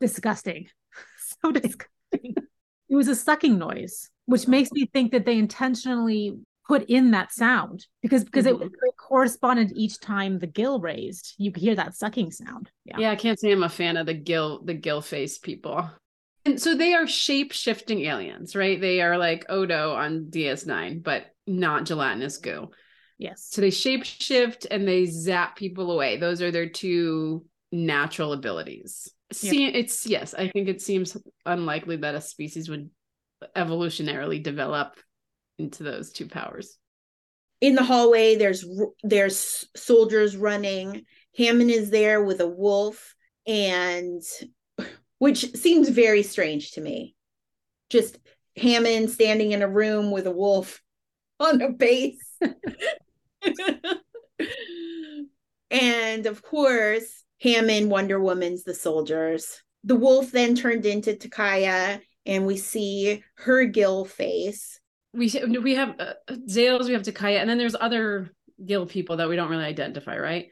disgusting, 0.00 0.68
so 1.42 1.52
disgusting. 1.52 1.89
It 3.00 3.08
was 3.08 3.18
a 3.18 3.22
sucking 3.22 3.58
noise, 3.58 4.10
which 4.26 4.46
oh. 4.46 4.50
makes 4.50 4.70
me 4.72 4.86
think 4.92 5.12
that 5.12 5.24
they 5.24 5.38
intentionally 5.38 6.36
put 6.68 6.84
in 6.88 7.12
that 7.12 7.32
sound 7.32 7.86
because 8.02 8.24
because 8.24 8.46
it, 8.46 8.54
mm-hmm. 8.54 8.64
it 8.64 8.94
corresponded 8.98 9.72
each 9.74 9.98
time 10.00 10.38
the 10.38 10.46
gill 10.46 10.80
raised. 10.80 11.34
You 11.38 11.50
could 11.50 11.62
hear 11.62 11.74
that 11.76 11.96
sucking 11.96 12.30
sound. 12.30 12.70
Yeah. 12.84 12.98
Yeah, 12.98 13.10
I 13.10 13.16
can't 13.16 13.40
say 13.40 13.50
I'm 13.50 13.62
a 13.62 13.68
fan 13.70 13.96
of 13.96 14.06
the 14.06 14.14
gill 14.14 14.62
the 14.62 14.74
gill 14.74 15.00
face 15.00 15.38
people. 15.38 15.90
And 16.44 16.60
so 16.60 16.74
they 16.74 16.92
are 16.94 17.06
shape 17.06 17.52
shifting 17.52 18.02
aliens, 18.02 18.54
right? 18.54 18.80
They 18.80 19.00
are 19.00 19.16
like 19.16 19.46
Odo 19.48 19.92
on 19.92 20.26
DS9, 20.30 21.02
but 21.02 21.34
not 21.46 21.84
gelatinous 21.84 22.38
goo. 22.38 22.70
Yes. 23.18 23.48
So 23.50 23.60
they 23.60 23.70
shape 23.70 24.04
shift 24.04 24.66
and 24.70 24.86
they 24.86 25.06
zap 25.06 25.56
people 25.56 25.90
away. 25.90 26.16
Those 26.16 26.40
are 26.40 26.50
their 26.50 26.68
two 26.68 27.44
natural 27.72 28.32
abilities. 28.32 29.10
See, 29.32 29.66
it's 29.66 30.06
yes, 30.06 30.34
I 30.34 30.48
think 30.48 30.68
it 30.68 30.82
seems 30.82 31.16
unlikely 31.46 31.96
that 31.98 32.14
a 32.14 32.20
species 32.20 32.68
would 32.68 32.90
evolutionarily 33.56 34.42
develop 34.42 34.96
into 35.58 35.82
those 35.82 36.10
two 36.12 36.26
powers. 36.26 36.76
in 37.60 37.74
the 37.74 37.84
hallway 37.84 38.36
there's 38.36 38.64
there's 39.02 39.66
soldiers 39.76 40.36
running. 40.36 41.04
Hammond 41.36 41.70
is 41.70 41.90
there 41.90 42.22
with 42.24 42.40
a 42.40 42.48
wolf 42.48 43.14
and 43.46 44.22
which 45.18 45.52
seems 45.54 45.88
very 45.88 46.22
strange 46.22 46.72
to 46.72 46.80
me. 46.80 47.14
Just 47.88 48.18
hammond 48.56 49.10
standing 49.10 49.52
in 49.52 49.62
a 49.62 49.68
room 49.68 50.10
with 50.10 50.26
a 50.26 50.30
wolf 50.32 50.82
on 51.40 51.60
a 51.62 51.70
base. 51.70 52.36
And 55.70 56.26
of 56.26 56.42
course 56.42 57.24
hammond 57.40 57.90
wonder 57.90 58.20
woman's 58.20 58.64
the 58.64 58.74
soldiers 58.74 59.62
the 59.84 59.96
wolf 59.96 60.30
then 60.30 60.54
turned 60.54 60.84
into 60.84 61.14
Tokaya 61.14 62.00
and 62.26 62.46
we 62.46 62.56
see 62.56 63.22
her 63.36 63.64
gill 63.64 64.04
face 64.04 64.78
We 65.12 65.32
we 65.62 65.74
have 65.74 65.96
uh, 65.98 66.14
Zales, 66.48 66.86
we 66.86 66.92
have 66.92 67.02
Tokaya, 67.02 67.38
and 67.40 67.48
then 67.48 67.58
there's 67.58 67.74
other 67.74 68.30
gill 68.64 68.86
people 68.86 69.16
that 69.16 69.28
we 69.28 69.36
don't 69.36 69.50
really 69.50 69.64
identify, 69.64 70.16
right? 70.18 70.46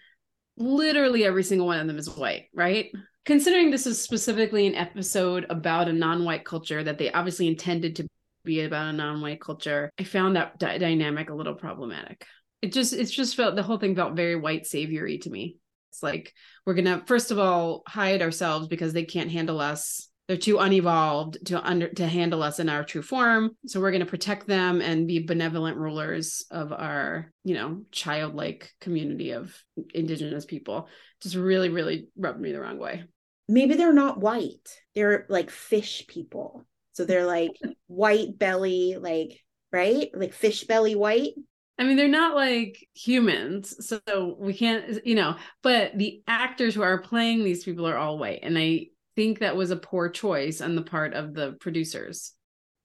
Literally 0.57 1.25
every 1.25 1.45
single 1.45 1.67
one 1.67 1.79
of 1.79 1.87
them 1.87 1.99
is 1.99 2.11
white, 2.11 2.47
right? 2.55 2.91
Considering 3.25 3.71
this 3.71 3.87
is 3.87 4.03
specifically 4.03 4.67
an 4.67 4.75
episode 4.75 5.47
about 5.51 5.89
a 5.89 5.93
non-white 5.93 6.45
culture 6.45 6.83
that 6.83 6.99
they 6.99 7.13
obviously 7.13 7.47
intended 7.47 7.97
to 7.97 8.09
be 8.45 8.63
about 8.63 8.89
a 8.89 8.93
non-white 8.93 9.41
culture, 9.41 9.91
I 10.01 10.05
found 10.05 10.37
that 10.37 10.59
dy- 10.59 10.79
dynamic 10.79 11.31
a 11.31 11.35
little 11.35 11.55
problematic. 11.55 12.25
It 12.63 12.73
just 12.73 12.93
it's 12.93 13.13
just 13.13 13.37
felt 13.37 13.55
the 13.55 13.63
whole 13.63 13.79
thing 13.79 13.95
felt 13.95 14.17
very 14.17 14.35
white 14.35 14.67
saviory 14.67 15.19
to 15.19 15.31
me. 15.31 15.59
It's 15.99 16.03
like 16.05 16.33
we're 16.65 16.75
gonna 16.75 17.03
first 17.07 17.33
of 17.33 17.41
all 17.41 17.83
hide 17.89 18.23
ourselves 18.23 18.69
because 18.69 18.93
they 18.93 19.05
can't 19.05 19.33
handle 19.33 19.61
us. 19.61 20.09
They're 20.29 20.37
too 20.37 20.59
unevolved 20.59 21.47
to 21.47 21.61
under 21.61 21.89
to 21.95 22.07
handle 22.07 22.43
us 22.45 22.61
in 22.61 22.69
our 22.69 22.85
true 22.85 23.03
form. 23.03 23.57
So 23.67 23.81
we're 23.81 23.91
gonna 23.91 24.07
protect 24.07 24.47
them 24.47 24.81
and 24.81 25.09
be 25.09 25.19
benevolent 25.27 25.77
rulers 25.77 26.45
of 26.53 26.73
our, 26.73 27.33
you 27.43 27.55
know, 27.55 27.83
childlike 27.91 28.71
community 28.81 29.33
of 29.33 29.57
indigenous 29.93 30.45
people. 30.45 30.87
Just 31.21 31.35
really, 31.35 31.69
really 31.69 32.07
rubbed 32.17 32.41
me 32.41 32.53
the 32.53 32.61
wrong 32.61 32.79
way. 32.79 33.03
maybe 33.49 33.75
they're 33.75 33.93
not 33.93 34.21
white. 34.21 34.69
They're 34.95 35.27
like 35.29 35.51
fish 35.51 36.07
people. 36.07 36.65
So 36.93 37.05
they're 37.05 37.27
like 37.27 37.53
white 37.89 38.39
belly, 38.39 38.97
like, 39.01 39.41
right? 39.73 40.11
Like 40.15 40.33
fish 40.33 40.65
belly 40.65 40.95
white. 40.95 41.33
I 41.79 41.85
mean, 41.85 41.97
they're 41.97 42.09
not 42.09 42.35
like 42.35 42.89
humans, 42.95 43.87
so 43.87 44.37
we 44.39 44.53
can't, 44.53 45.05
you 45.07 45.15
know, 45.15 45.37
but 45.63 45.97
the 45.97 46.23
actors 46.27 46.75
who 46.75 46.83
are 46.83 47.01
playing 47.01 47.45
these 47.45 47.63
people 47.63 47.87
are 47.87 47.97
all 47.97 48.19
white. 48.19 48.41
And 48.43 48.59
I 48.59 48.89
think 49.15 49.39
that 49.39 49.57
was 49.57 49.71
a 49.71 49.77
poor 49.77 50.09
choice 50.09 50.61
on 50.61 50.75
the 50.75 50.83
part 50.83 51.15
of 51.15 51.35
the 51.35 51.53
producers. 51.61 52.33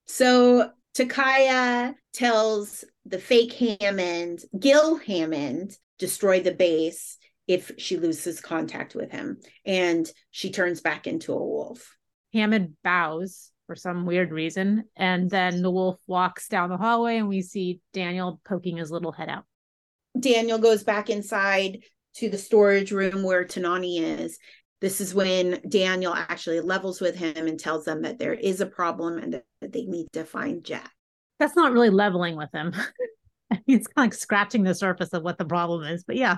So 0.05 0.69
Tokaya 0.95 1.95
tells 2.13 2.85
the 3.05 3.17
fake 3.17 3.53
Hammond, 3.81 4.41
Gil 4.57 4.97
Hammond, 4.97 5.75
destroy 5.97 6.41
the 6.41 6.53
base 6.53 7.17
if 7.47 7.71
she 7.77 7.97
loses 7.97 8.41
contact 8.41 8.93
with 8.93 9.11
him. 9.11 9.39
And 9.65 10.09
she 10.29 10.51
turns 10.51 10.81
back 10.81 11.07
into 11.07 11.33
a 11.33 11.37
wolf. 11.43 11.97
Hammond 12.33 12.75
bows 12.83 13.49
for 13.67 13.75
some 13.75 14.05
weird 14.05 14.31
reason, 14.31 14.85
and 14.95 15.29
then 15.29 15.61
the 15.61 15.71
wolf 15.71 15.99
walks 16.07 16.47
down 16.47 16.69
the 16.69 16.77
hallway, 16.77 17.17
and 17.17 17.27
we 17.27 17.41
see 17.41 17.81
Daniel 17.93 18.41
poking 18.45 18.77
his 18.77 18.91
little 18.91 19.11
head 19.11 19.29
out. 19.29 19.45
Daniel 20.19 20.57
goes 20.57 20.83
back 20.83 21.09
inside 21.09 21.79
to 22.15 22.29
the 22.29 22.37
storage 22.37 22.91
room 22.91 23.23
where 23.23 23.45
Tanani 23.45 23.99
is. 24.01 24.37
This 24.81 24.99
is 24.99 25.15
when 25.15 25.61
Daniel 25.67 26.13
actually 26.13 26.59
levels 26.59 26.99
with 26.99 27.15
him 27.15 27.47
and 27.47 27.59
tells 27.59 27.85
them 27.85 28.01
that 28.01 28.19
there 28.19 28.33
is 28.33 28.59
a 28.61 28.65
problem 28.65 29.17
and 29.17 29.41
that 29.61 29.71
they 29.73 29.85
need 29.85 30.07
to 30.13 30.25
find 30.25 30.63
Jack. 30.63 30.91
That's 31.39 31.55
not 31.55 31.71
really 31.71 31.89
leveling 31.89 32.35
with 32.35 32.49
him. 32.53 32.73
It's 33.67 33.85
kind 33.85 34.07
of 34.07 34.13
like 34.13 34.19
scratching 34.19 34.63
the 34.63 34.73
surface 34.73 35.13
of 35.13 35.21
what 35.21 35.37
the 35.37 35.45
problem 35.45 35.83
is, 35.83 36.03
but 36.03 36.15
yeah, 36.15 36.37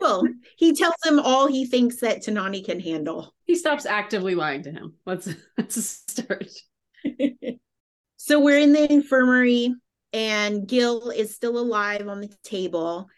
Well, 0.00 0.26
he 0.56 0.74
tells 0.74 0.94
them 1.02 1.18
all 1.18 1.46
he 1.46 1.66
thinks 1.66 2.00
that 2.00 2.22
Tanani 2.22 2.64
can 2.64 2.80
handle. 2.80 3.34
He 3.44 3.54
stops 3.54 3.86
actively 3.86 4.34
lying 4.34 4.62
to 4.64 4.70
him. 4.70 4.94
Let's 5.04 5.28
let's 5.58 5.82
start. 5.82 6.48
so 8.16 8.40
we're 8.40 8.58
in 8.58 8.72
the 8.72 8.92
infirmary, 8.92 9.74
and 10.12 10.66
Gil 10.66 11.10
is 11.10 11.34
still 11.34 11.58
alive 11.58 12.08
on 12.08 12.20
the 12.20 12.34
table. 12.42 13.08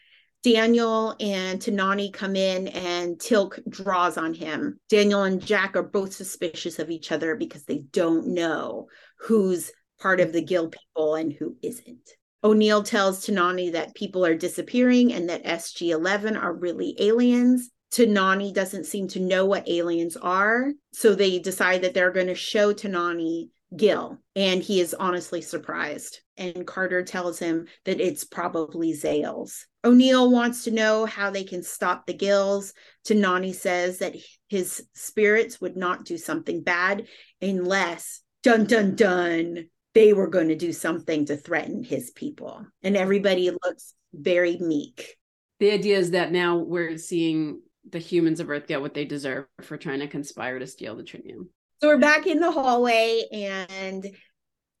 Daniel 0.41 1.15
and 1.19 1.59
Tanani 1.59 2.13
come 2.13 2.37
in, 2.37 2.69
and 2.69 3.19
Teal'c 3.19 3.59
draws 3.67 4.17
on 4.17 4.33
him. 4.33 4.79
Daniel 4.87 5.23
and 5.23 5.45
Jack 5.45 5.75
are 5.75 5.83
both 5.83 6.13
suspicious 6.13 6.79
of 6.79 6.89
each 6.89 7.11
other 7.11 7.35
because 7.35 7.65
they 7.65 7.79
don't 7.91 8.27
know 8.27 8.87
who's 9.19 9.69
part 9.99 10.21
of 10.21 10.31
the 10.31 10.41
Gil 10.41 10.69
people 10.69 11.15
and 11.15 11.33
who 11.33 11.57
isn't. 11.61 12.09
O'Neill 12.43 12.83
tells 12.83 13.25
Tanani 13.25 13.73
that 13.73 13.95
people 13.95 14.25
are 14.25 14.35
disappearing 14.35 15.13
and 15.13 15.29
that 15.29 15.43
SG 15.43 15.89
11 15.89 16.37
are 16.37 16.53
really 16.53 16.95
aliens. 16.99 17.69
Tanani 17.91 18.53
doesn't 18.53 18.85
seem 18.85 19.07
to 19.09 19.19
know 19.19 19.45
what 19.45 19.67
aliens 19.67 20.15
are. 20.15 20.71
So 20.93 21.15
they 21.15 21.39
decide 21.39 21.81
that 21.81 21.93
they're 21.93 22.11
going 22.11 22.27
to 22.27 22.35
show 22.35 22.73
Tanani 22.73 23.49
Gil, 23.75 24.17
and 24.35 24.63
he 24.63 24.79
is 24.79 24.95
honestly 24.95 25.41
surprised. 25.41 26.21
And 26.37 26.65
Carter 26.65 27.03
tells 27.03 27.37
him 27.37 27.67
that 27.85 27.99
it's 27.99 28.23
probably 28.23 28.93
Zales. 28.93 29.65
O'Neill 29.83 30.31
wants 30.31 30.63
to 30.63 30.71
know 30.71 31.05
how 31.05 31.29
they 31.29 31.43
can 31.43 31.61
stop 31.61 32.05
the 32.05 32.13
Gills. 32.13 32.73
Tanani 33.07 33.53
says 33.53 33.99
that 33.99 34.15
his 34.47 34.83
spirits 34.93 35.61
would 35.61 35.77
not 35.77 36.05
do 36.05 36.17
something 36.17 36.63
bad 36.63 37.07
unless, 37.41 38.21
dun 38.43 38.65
dun 38.65 38.95
dun, 38.95 39.69
they 39.93 40.13
were 40.13 40.27
going 40.27 40.49
to 40.49 40.55
do 40.55 40.71
something 40.71 41.25
to 41.25 41.37
threaten 41.37 41.83
his 41.83 42.11
people. 42.11 42.65
And 42.83 42.95
everybody 42.95 43.49
looks 43.49 43.93
very 44.13 44.57
meek. 44.57 45.15
The 45.59 45.71
idea 45.71 45.97
is 45.97 46.11
that 46.11 46.31
now 46.31 46.57
we're 46.57 46.97
seeing 46.97 47.61
the 47.89 47.99
humans 47.99 48.39
of 48.39 48.49
Earth 48.49 48.67
get 48.67 48.81
what 48.81 48.93
they 48.93 49.05
deserve 49.05 49.45
for 49.61 49.77
trying 49.77 49.99
to 49.99 50.07
conspire 50.07 50.59
to 50.59 50.67
steal 50.67 50.95
the 50.95 51.03
trinium. 51.03 51.47
So 51.81 51.87
we're 51.87 51.97
back 51.97 52.27
in 52.27 52.39
the 52.39 52.51
hallway, 52.51 53.23
and 53.31 54.05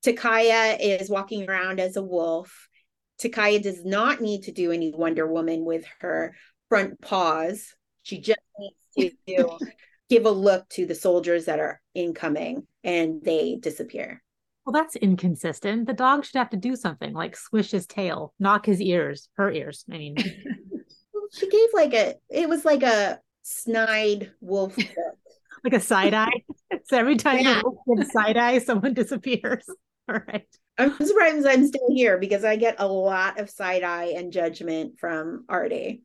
Tokaya 0.05 0.77
is 0.79 1.09
walking 1.09 1.49
around 1.49 1.79
as 1.79 1.95
a 1.95 2.03
wolf. 2.03 2.67
Tokaya 3.21 3.61
does 3.61 3.83
not 3.83 4.21
need 4.21 4.43
to 4.43 4.51
do 4.51 4.71
any 4.71 4.91
Wonder 4.93 5.27
Woman 5.27 5.65
with 5.65 5.85
her 6.01 6.35
front 6.67 7.01
paws. 7.01 7.73
She 8.03 8.19
just 8.19 8.39
needs 8.97 9.15
to 9.27 9.57
give 10.09 10.25
a 10.25 10.31
look 10.31 10.67
to 10.69 10.85
the 10.85 10.95
soldiers 10.95 11.45
that 11.45 11.59
are 11.59 11.81
incoming, 11.93 12.67
and 12.83 13.21
they 13.23 13.57
disappear. 13.59 14.21
Well, 14.69 14.83
that's 14.83 14.95
inconsistent. 14.95 15.87
The 15.87 15.93
dog 15.93 16.23
should 16.25 16.35
have 16.37 16.51
to 16.51 16.57
do 16.57 16.75
something 16.75 17.11
like 17.11 17.35
swish 17.35 17.71
his 17.71 17.87
tail, 17.87 18.35
knock 18.39 18.67
his 18.67 18.79
ears, 18.79 19.29
her 19.33 19.51
ears. 19.51 19.83
I 19.91 19.97
mean, 19.97 20.15
She 21.31 21.49
gave 21.49 21.69
like 21.73 21.93
a, 21.93 22.15
it 22.29 22.47
was 22.47 22.65
like 22.65 22.83
a 22.83 23.19
snide 23.41 24.31
wolf 24.41 24.75
like 25.63 25.73
a 25.73 25.79
side 25.79 26.13
eye. 26.13 26.43
so 26.85 26.97
every 26.97 27.15
time 27.15 27.39
Yeah. 27.39 27.55
the 27.55 27.63
wolf 27.63 27.97
gives 27.97 28.11
side 28.11 28.37
eye, 28.37 28.59
someone 28.59 28.93
disappears. 28.93 29.65
All 30.07 30.19
right. 30.27 30.47
I'm 30.77 30.95
surprised 31.03 31.47
I'm 31.47 31.65
still 31.65 31.87
here 31.89 32.19
because 32.19 32.43
I 32.43 32.55
get 32.55 32.75
a 32.77 32.87
lot 32.87 33.39
of 33.39 33.49
side 33.49 33.81
eye 33.83 34.13
and 34.17 34.31
judgment 34.31 34.99
from 34.99 35.45
Artie. 35.49 36.03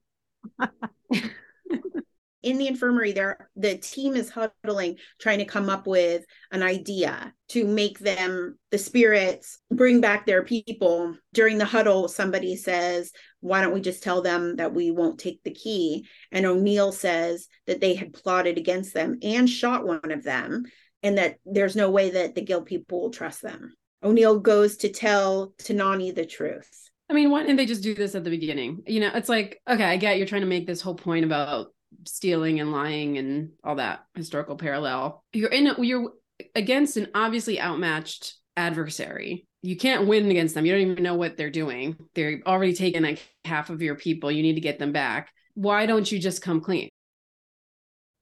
In 2.44 2.58
the 2.58 2.68
infirmary, 2.68 3.12
there 3.12 3.48
the 3.56 3.78
team 3.78 4.14
is 4.14 4.28
huddling, 4.30 4.98
trying 5.18 5.38
to 5.38 5.46
come 5.46 5.70
up 5.70 5.86
with 5.86 6.24
an 6.52 6.62
idea 6.62 7.32
to 7.48 7.64
make 7.64 7.98
them 7.98 8.58
the 8.70 8.78
spirits 8.78 9.58
bring 9.70 10.00
back 10.00 10.26
their 10.26 10.44
people. 10.44 11.16
During 11.32 11.56
the 11.58 11.64
huddle, 11.64 12.06
somebody 12.06 12.54
says, 12.54 13.12
"Why 13.40 13.62
don't 13.62 13.72
we 13.72 13.80
just 13.80 14.02
tell 14.02 14.20
them 14.20 14.56
that 14.56 14.74
we 14.74 14.90
won't 14.90 15.18
take 15.18 15.42
the 15.42 15.54
key?" 15.54 16.06
And 16.30 16.44
O'Neill 16.44 16.92
says 16.92 17.48
that 17.66 17.80
they 17.80 17.94
had 17.94 18.12
plotted 18.12 18.58
against 18.58 18.92
them 18.92 19.18
and 19.22 19.48
shot 19.48 19.86
one 19.86 20.10
of 20.10 20.22
them, 20.22 20.64
and 21.02 21.18
that 21.18 21.36
there's 21.46 21.74
no 21.74 21.90
way 21.90 22.10
that 22.10 22.34
the 22.34 22.42
guild 22.42 22.66
people 22.66 23.00
will 23.00 23.10
trust 23.10 23.40
them. 23.42 23.74
O'Neill 24.02 24.38
goes 24.38 24.76
to 24.78 24.90
tell 24.90 25.54
Tanani 25.58 26.14
the 26.14 26.26
truth. 26.26 26.90
I 27.08 27.12
mean, 27.12 27.30
why 27.30 27.42
didn't 27.42 27.56
they 27.56 27.66
just 27.66 27.82
do 27.82 27.94
this 27.94 28.14
at 28.14 28.24
the 28.24 28.30
beginning? 28.30 28.82
You 28.86 29.00
know, 29.00 29.10
it's 29.14 29.28
like, 29.28 29.60
okay, 29.68 29.84
I 29.84 29.98
get 29.98 30.16
you're 30.16 30.26
trying 30.26 30.40
to 30.42 30.46
make 30.46 30.66
this 30.66 30.80
whole 30.80 30.94
point 30.94 31.24
about 31.26 31.73
stealing 32.06 32.60
and 32.60 32.72
lying 32.72 33.18
and 33.18 33.50
all 33.62 33.76
that 33.76 34.04
historical 34.14 34.56
parallel. 34.56 35.24
You're 35.32 35.50
in, 35.50 35.66
a, 35.68 35.82
you're 35.82 36.12
against 36.54 36.96
an 36.96 37.08
obviously 37.14 37.60
outmatched 37.60 38.34
adversary. 38.56 39.46
You 39.62 39.76
can't 39.76 40.06
win 40.06 40.30
against 40.30 40.54
them. 40.54 40.66
You 40.66 40.72
don't 40.72 40.90
even 40.90 41.02
know 41.02 41.14
what 41.14 41.36
they're 41.36 41.50
doing. 41.50 41.96
They're 42.14 42.40
already 42.46 42.74
taken 42.74 43.02
like 43.02 43.26
half 43.44 43.70
of 43.70 43.82
your 43.82 43.94
people. 43.94 44.30
You 44.30 44.42
need 44.42 44.54
to 44.54 44.60
get 44.60 44.78
them 44.78 44.92
back. 44.92 45.32
Why 45.54 45.86
don't 45.86 46.10
you 46.10 46.18
just 46.18 46.42
come 46.42 46.60
clean? 46.60 46.88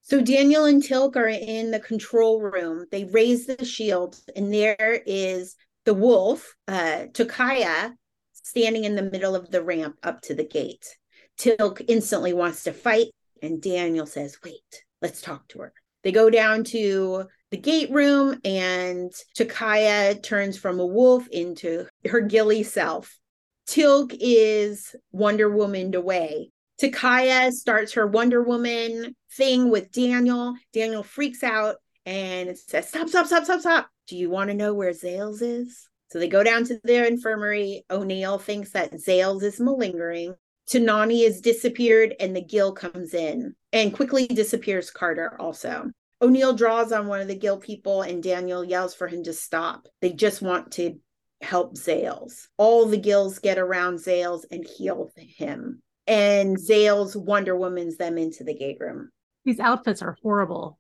So 0.03 0.21
Daniel 0.21 0.65
and 0.65 0.83
Teal'c 0.83 1.17
are 1.17 1.29
in 1.29 1.71
the 1.71 1.81
control 1.81 2.41
room. 2.41 2.87
They 2.91 3.05
raise 3.05 3.47
the 3.47 3.65
shield, 3.65 4.19
and 4.35 4.53
there 4.53 5.01
is 5.07 5.55
the 5.85 5.95
wolf, 5.95 6.55
uh, 6.67 7.07
Tokaya, 7.13 7.93
standing 8.33 8.85
in 8.85 8.97
the 8.97 9.11
middle 9.11 9.37
of 9.37 9.51
the 9.51 9.63
ramp 9.63 9.97
up 10.03 10.21
to 10.23 10.35
the 10.35 10.45
gate. 10.45 10.87
Teal'c 11.39 11.83
instantly 11.87 12.33
wants 12.33 12.65
to 12.65 12.73
fight, 12.73 13.09
and 13.43 13.61
Daniel 13.61 14.07
says, 14.07 14.39
Wait, 14.45 14.85
let's 15.03 15.21
talk 15.21 15.47
to 15.49 15.59
her. 15.59 15.73
They 16.03 16.13
go 16.13 16.31
down 16.31 16.65
to 16.65 17.25
the 17.51 17.57
gate 17.57 17.91
room, 17.91 18.41
and 18.45 19.13
Tokaya 19.37 20.23
turns 20.23 20.57
from 20.57 20.81
a 20.81 20.87
wolf 20.87 21.29
into 21.29 21.87
her 22.09 22.21
gilly 22.21 22.63
self. 22.63 23.19
Teal'c 23.69 24.17
is 24.19 24.95
Wonder 25.13 25.51
Woman 25.51 25.95
away. 25.95 26.51
Tokaya 26.81 27.53
starts 27.53 27.93
her 27.93 28.07
Wonder 28.07 28.43
Woman 28.43 29.15
thing 29.37 29.71
with 29.71 29.93
Daniel. 29.93 30.55
Daniel 30.73 31.03
freaks 31.03 31.43
out 31.43 31.77
and 32.05 32.57
says, 32.59 32.89
Stop, 32.89 33.09
stop, 33.09 33.27
stop, 33.27 33.45
stop, 33.45 33.61
stop. 33.61 33.89
Do 34.09 34.17
you 34.17 34.31
want 34.31 34.51
to 34.51 34.55
know 34.55 34.75
where 34.75 34.93
Zales 34.93 35.43
is? 35.43 35.89
So 36.11 36.19
they 36.19 36.29
go 36.29 36.43
down 36.43 36.65
to 36.65 36.81
their 36.85 37.05
infirmary. 37.05 37.85
O'Neill 37.91 38.39
thinks 38.39 38.73
that 38.73 38.93
Zales 38.93 39.43
is 39.43 39.61
malingering. 39.61 40.35
Tanani 40.71 41.25
has 41.25 41.41
disappeared 41.41 42.15
and 42.21 42.35
the 42.35 42.45
Gill 42.45 42.73
comes 42.73 43.15
in 43.15 43.55
and 43.73 43.93
quickly 43.93 44.27
disappears 44.27 44.91
Carter 44.91 45.37
also. 45.41 45.91
O'Neill 46.21 46.55
draws 46.55 46.93
on 46.93 47.09
one 47.09 47.21
of 47.21 47.29
the 47.29 47.35
Gill 47.35 47.59
people 47.59 48.03
and 48.03 48.23
Daniel 48.23 48.65
yells 48.65 48.95
for 48.95 49.09
him 49.09 49.25
to 49.25 49.33
stop. 49.33 49.89
They 50.01 50.13
just 50.13 50.41
want 50.41 50.73
to 50.73 50.99
help 51.41 51.75
Zales. 51.75 52.47
All 52.57 52.87
the 52.87 52.97
Gills 52.97 53.41
get 53.41 53.59
around 53.59 53.97
Zales 53.97 54.45
and 54.51 54.65
heal 54.65 55.11
him. 55.17 55.83
And 56.07 56.57
Zales 56.57 57.17
Wonder 57.17 57.57
Woman's 57.57 57.97
them 57.97 58.19
into 58.19 58.45
the 58.45 58.55
gate 58.55 58.79
room. 58.81 59.11
These 59.45 59.61
outfits 59.61 60.03
are 60.03 60.17
horrible. 60.23 60.79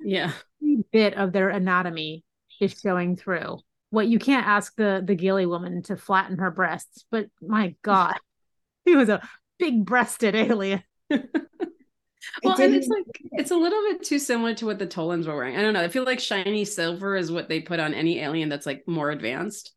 Yeah. 0.00 0.32
Every 0.62 0.84
bit 0.92 1.14
of 1.14 1.32
their 1.32 1.48
anatomy 1.48 2.24
is 2.60 2.78
showing 2.80 3.16
through. 3.16 3.58
What 3.90 4.08
you 4.08 4.18
can't 4.18 4.46
ask 4.46 4.74
the 4.76 5.02
the 5.04 5.14
Gilly 5.14 5.46
woman 5.46 5.82
to 5.84 5.96
flatten 5.96 6.38
her 6.38 6.50
breasts, 6.50 7.04
but 7.10 7.26
my 7.40 7.74
God, 7.82 8.16
he 8.90 8.96
was 8.96 9.08
a 9.08 9.26
big 9.58 9.84
breasted 9.84 10.34
alien. 10.34 10.82
well, 11.10 12.60
and 12.60 12.74
it's 12.74 12.88
like 12.88 13.04
it's 13.32 13.50
a 13.50 13.56
little 13.56 13.82
bit 13.82 14.02
too 14.02 14.18
similar 14.18 14.54
to 14.54 14.66
what 14.66 14.78
the 14.78 14.86
Tollans 14.86 15.26
were 15.26 15.34
wearing. 15.36 15.56
I 15.56 15.62
don't 15.62 15.74
know. 15.74 15.82
I 15.82 15.88
feel 15.88 16.04
like 16.04 16.20
shiny 16.20 16.64
silver 16.64 17.16
is 17.16 17.30
what 17.30 17.48
they 17.48 17.60
put 17.60 17.80
on 17.80 17.94
any 17.94 18.20
alien 18.20 18.48
that's 18.48 18.66
like 18.66 18.86
more 18.86 19.10
advanced. 19.10 19.72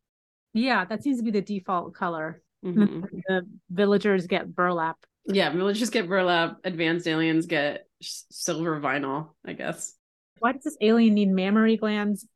Yeah, 0.54 0.84
that 0.86 1.02
seems 1.02 1.18
to 1.18 1.24
be 1.24 1.30
the 1.30 1.42
default 1.42 1.94
color. 1.94 2.42
Mhm. 2.64 3.04
The 3.28 3.46
villagers 3.70 4.26
get 4.26 4.54
burlap. 4.54 4.96
Yeah, 5.26 5.50
villagers 5.50 5.90
get 5.90 6.08
burlap. 6.08 6.56
Advanced 6.64 7.06
aliens 7.06 7.46
get 7.46 7.86
s- 8.02 8.24
silver 8.30 8.80
vinyl. 8.80 9.30
I 9.44 9.52
guess. 9.52 9.94
Why 10.38 10.52
does 10.52 10.64
this 10.64 10.76
alien 10.80 11.14
need 11.14 11.30
mammary 11.30 11.76
glands 11.76 12.26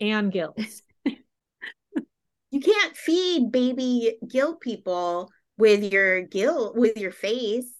and 0.00 0.30
gills? 0.30 0.82
You 2.50 2.60
can't 2.60 2.96
feed 2.96 3.52
baby 3.52 4.16
Gill 4.26 4.56
people 4.56 5.30
with 5.58 5.92
your 5.92 6.22
guilt, 6.22 6.76
with 6.76 6.96
your 6.96 7.10
face. 7.10 7.70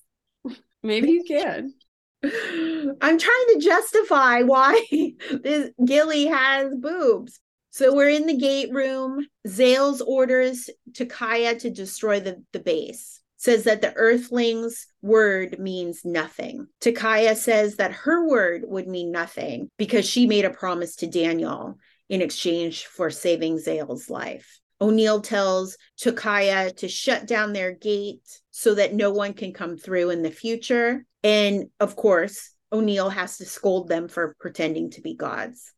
Maybe 0.83 1.11
you 1.11 1.25
can. 1.25 1.73
I'm 2.25 3.19
trying 3.19 3.47
to 3.53 3.61
justify 3.61 4.43
why 4.43 4.85
this 5.43 5.71
Gilly 5.85 6.27
has 6.27 6.75
boobs. 6.75 7.39
So 7.71 7.95
we're 7.95 8.09
in 8.11 8.27
the 8.27 8.37
gate 8.37 8.73
room. 8.73 9.27
Zales 9.47 10.01
orders 10.05 10.69
Tokaya 10.93 11.59
to 11.61 11.71
destroy 11.71 12.21
the, 12.21 12.43
the 12.53 12.59
base. 12.59 13.21
Says 13.37 13.65
that 13.65 13.83
the 13.83 13.93
Earthling's 13.95 14.89
word 15.01 15.61
means 15.61 16.01
nothing. 16.05 16.67
Tokaya 16.81 17.37
says 17.37 17.77
that 17.77 17.93
her 17.93 18.27
word 18.27 18.63
would 18.67 18.89
mean 18.89 19.13
nothing 19.13 19.71
because 19.79 20.09
she 20.09 20.27
made 20.27 20.45
a 20.45 20.51
promise 20.51 20.97
to 20.97 21.07
Daniel 21.07 21.79
in 22.09 22.21
exchange 22.21 22.87
for 22.87 23.11
saving 23.11 23.59
Zale's 23.59 24.11
life. 24.11 24.59
O'Neill 24.81 25.21
tells 25.21 25.77
Tokaya 26.01 26.77
to 26.77 26.89
shut 26.89 27.27
down 27.27 27.53
their 27.53 27.73
gate 27.73 28.23
so 28.51 28.75
that 28.75 28.95
no 28.95 29.11
one 29.11 29.35
can 29.35 29.53
come 29.53 29.77
through 29.77 30.11
in 30.11 30.23
the 30.23 30.31
future. 30.31 31.05
And 31.25 31.67
of 31.81 31.97
course, 31.97 32.55
O'Neill 32.73 33.09
has 33.09 33.39
to 33.39 33.45
scold 33.45 33.89
them 33.89 34.09
for 34.09 34.37
pretending 34.39 34.91
to 34.93 35.01
be 35.01 35.15
gods. 35.15 35.73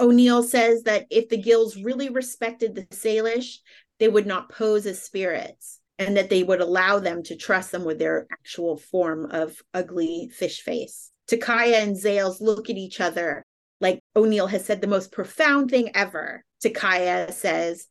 O'Neill 0.00 0.42
says 0.42 0.84
that 0.84 1.06
if 1.10 1.28
the 1.28 1.36
Gills 1.36 1.76
really 1.76 2.08
respected 2.08 2.74
the 2.74 2.86
Salish, 2.94 3.56
they 3.98 4.08
would 4.08 4.26
not 4.26 4.50
pose 4.50 4.86
as 4.86 5.02
spirits 5.02 5.80
and 5.98 6.16
that 6.16 6.30
they 6.30 6.44
would 6.44 6.60
allow 6.60 7.00
them 7.00 7.22
to 7.24 7.36
trust 7.36 7.72
them 7.72 7.84
with 7.84 7.98
their 7.98 8.26
actual 8.30 8.76
form 8.76 9.26
of 9.32 9.60
ugly 9.74 10.30
fish 10.32 10.60
face. 10.60 11.10
Tokaya 11.28 11.82
and 11.82 11.96
Zales 11.96 12.40
look 12.40 12.70
at 12.70 12.76
each 12.76 13.00
other 13.00 13.44
like 13.80 14.00
O'Neill 14.16 14.46
has 14.46 14.64
said 14.64 14.80
the 14.80 14.86
most 14.86 15.12
profound 15.12 15.70
thing 15.70 15.90
ever. 15.94 16.44
Tokaya 16.64 17.32
says, 17.32 17.86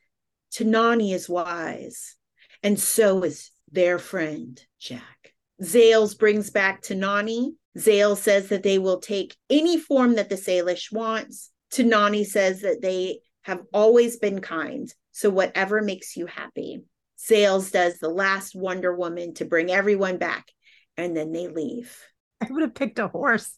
Tanani 0.54 1.14
is 1.14 1.30
wise, 1.30 2.16
and 2.64 2.80
so 2.80 3.24
is 3.24 3.52
their 3.72 4.00
friend, 4.00 4.62
Jack. 4.80 5.34
Zales 5.62 6.18
brings 6.18 6.50
back 6.50 6.82
Tanani. 6.82 7.52
Zales 7.78 8.18
says 8.18 8.50
that 8.50 8.64
they 8.64 8.80
will 8.80 9.00
take 9.00 9.36
any 9.50 9.78
form 9.78 10.16
that 10.16 10.30
the 10.30 10.36
Salish 10.36 10.92
wants. 10.92 11.52
Tanani 11.72 12.26
says 12.26 12.62
that 12.62 12.82
they 12.82 13.20
have 13.44 13.62
always 13.74 14.18
been 14.18 14.42
kind, 14.42 14.94
so 15.12 15.30
whatever 15.30 15.82
makes 15.82 16.16
you 16.16 16.26
happy. 16.26 16.82
Zales 17.20 17.72
does 17.72 17.98
the 17.98 18.10
last 18.10 18.56
Wonder 18.56 18.96
Woman 18.96 19.34
to 19.36 19.46
bring 19.46 19.72
everyone 19.72 20.18
back, 20.18 20.48
and 20.96 21.16
then 21.16 21.32
they 21.32 21.48
leave. 21.48 21.98
I 22.42 22.48
would 22.50 22.62
have 22.62 22.76
picked 22.76 23.00
a 23.00 23.08
horse. 23.08 23.58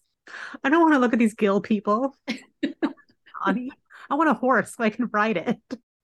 I 0.63 0.69
don't 0.69 0.81
want 0.81 0.93
to 0.93 0.99
look 0.99 1.13
at 1.13 1.19
these 1.19 1.33
gill 1.33 1.59
people. 1.59 2.15
I 3.41 4.15
want 4.15 4.29
a 4.29 4.33
horse 4.33 4.75
so 4.75 4.83
I 4.83 4.89
can 4.89 5.09
ride 5.11 5.37
it. 5.37 5.57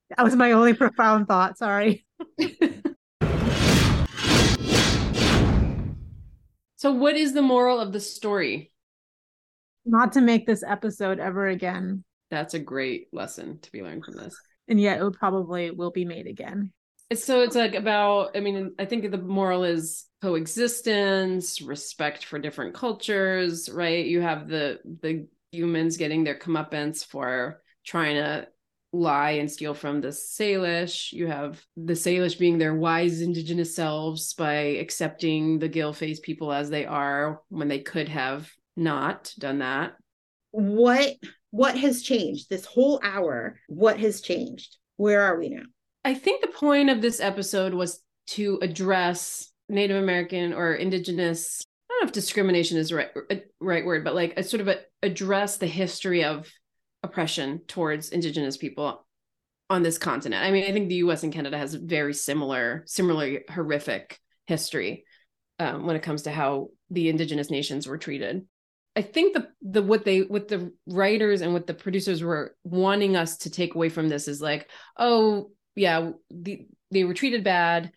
That 0.09 0.23
was 0.23 0.35
my 0.35 0.51
only 0.51 0.73
profound 0.75 1.27
thought. 1.27 1.57
Sorry. 1.57 2.05
So, 6.85 6.91
what 6.91 7.15
is 7.15 7.33
the 7.33 7.41
moral 7.41 7.79
of 7.79 7.93
the 7.93 7.99
story? 7.99 8.71
Not 9.85 10.11
to 10.13 10.21
make 10.21 10.45
this 10.45 10.61
episode 10.61 11.19
ever 11.19 11.47
again. 11.47 12.03
That's 12.29 12.53
a 12.53 12.59
great 12.59 13.07
lesson 13.11 13.57
to 13.61 13.71
be 13.71 13.81
learned 13.81 14.05
from 14.05 14.17
this. 14.17 14.39
And 14.67 14.79
yet 14.79 15.01
it 15.01 15.13
probably 15.13 15.71
will 15.71 15.89
be 15.89 16.05
made 16.05 16.27
again. 16.27 16.73
So 17.11 17.41
it's 17.41 17.55
like 17.55 17.73
about, 17.73 18.37
I 18.37 18.39
mean, 18.39 18.75
I 18.77 18.85
think 18.85 19.09
the 19.09 19.17
moral 19.17 19.63
is 19.63 20.05
coexistence, 20.21 21.59
respect 21.59 22.25
for 22.25 22.37
different 22.37 22.75
cultures, 22.75 23.67
right? 23.67 24.05
You 24.05 24.21
have 24.21 24.47
the 24.47 24.79
the 25.01 25.27
humans 25.51 25.97
getting 25.97 26.23
their 26.23 26.37
comeuppance 26.37 27.03
for 27.03 27.63
trying 27.83 28.17
to 28.17 28.47
lie 28.99 29.31
and 29.31 29.51
steal 29.51 29.73
from 29.73 30.01
the 30.01 30.09
Salish. 30.09 31.11
You 31.11 31.27
have 31.27 31.63
the 31.75 31.93
Salish 31.93 32.37
being 32.37 32.57
their 32.57 32.75
wise 32.75 33.21
indigenous 33.21 33.75
selves 33.75 34.33
by 34.33 34.53
accepting 34.53 35.59
the 35.59 35.67
gill 35.67 35.93
face 35.93 36.19
people 36.19 36.51
as 36.51 36.69
they 36.69 36.85
are 36.85 37.41
when 37.49 37.67
they 37.67 37.79
could 37.79 38.09
have 38.09 38.51
not 38.75 39.33
done 39.37 39.59
that. 39.59 39.93
What 40.51 41.15
what 41.51 41.77
has 41.77 42.01
changed 42.01 42.49
this 42.49 42.65
whole 42.65 42.99
hour? 43.03 43.59
What 43.67 43.99
has 43.99 44.21
changed? 44.21 44.77
Where 44.97 45.21
are 45.21 45.37
we 45.39 45.49
now? 45.49 45.63
I 46.03 46.13
think 46.13 46.41
the 46.41 46.47
point 46.47 46.89
of 46.89 47.01
this 47.01 47.19
episode 47.19 47.73
was 47.73 48.01
to 48.27 48.59
address 48.61 49.51
Native 49.69 50.01
American 50.01 50.53
or 50.53 50.73
indigenous. 50.73 51.61
I 51.89 51.93
don't 51.93 52.03
know 52.03 52.07
if 52.07 52.13
discrimination 52.13 52.77
is 52.77 52.89
the 52.89 52.95
right 52.95 53.09
a 53.31 53.41
right 53.59 53.85
word, 53.85 54.03
but 54.03 54.15
like 54.15 54.33
a 54.37 54.43
sort 54.43 54.61
of 54.61 54.67
a, 54.67 54.79
address 55.01 55.57
the 55.57 55.67
history 55.67 56.23
of 56.23 56.51
oppression 57.05 57.61
towards 57.67 58.09
indigenous 58.09 58.57
people 58.57 59.05
on 59.69 59.83
this 59.83 59.97
continent. 59.97 60.43
I 60.43 60.51
mean, 60.51 60.65
I 60.65 60.71
think 60.71 60.89
the 60.89 60.95
U.S. 60.95 61.23
and 61.23 61.33
Canada 61.33 61.57
has 61.57 61.73
a 61.73 61.79
very 61.79 62.13
similar, 62.13 62.83
similarly 62.85 63.41
horrific 63.49 64.19
history 64.45 65.05
um, 65.59 65.85
when 65.85 65.95
it 65.95 66.03
comes 66.03 66.23
to 66.23 66.31
how 66.31 66.69
the 66.89 67.09
indigenous 67.09 67.49
nations 67.49 67.87
were 67.87 67.97
treated. 67.97 68.45
I 68.95 69.01
think 69.01 69.33
the 69.33 69.49
the 69.61 69.81
what 69.81 70.05
they 70.05 70.21
what 70.21 70.47
the 70.47 70.71
writers 70.87 71.41
and 71.41 71.53
what 71.53 71.67
the 71.67 71.73
producers 71.73 72.23
were 72.23 72.55
wanting 72.63 73.17
us 73.17 73.37
to 73.39 73.49
take 73.49 73.75
away 73.75 73.89
from 73.89 74.07
this 74.07 74.27
is 74.27 74.41
like, 74.41 74.69
oh 74.97 75.51
yeah, 75.75 76.11
the, 76.29 76.65
they 76.91 77.03
were 77.03 77.13
treated 77.13 77.43
bad, 77.43 77.91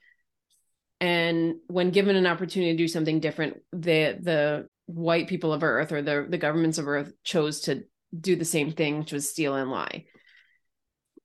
and 1.00 1.56
when 1.68 1.90
given 1.90 2.16
an 2.16 2.26
opportunity 2.26 2.72
to 2.72 2.78
do 2.78 2.88
something 2.88 3.20
different, 3.20 3.58
the 3.72 4.18
the 4.20 4.68
white 4.86 5.28
people 5.28 5.52
of 5.52 5.62
Earth 5.62 5.92
or 5.92 6.02
the 6.02 6.26
the 6.28 6.38
governments 6.38 6.78
of 6.78 6.88
Earth 6.88 7.12
chose 7.22 7.60
to 7.62 7.84
do 8.18 8.36
the 8.36 8.44
same 8.44 8.72
thing, 8.72 8.98
which 8.98 9.12
was 9.12 9.28
steal 9.28 9.54
and 9.54 9.70
lie. 9.70 10.04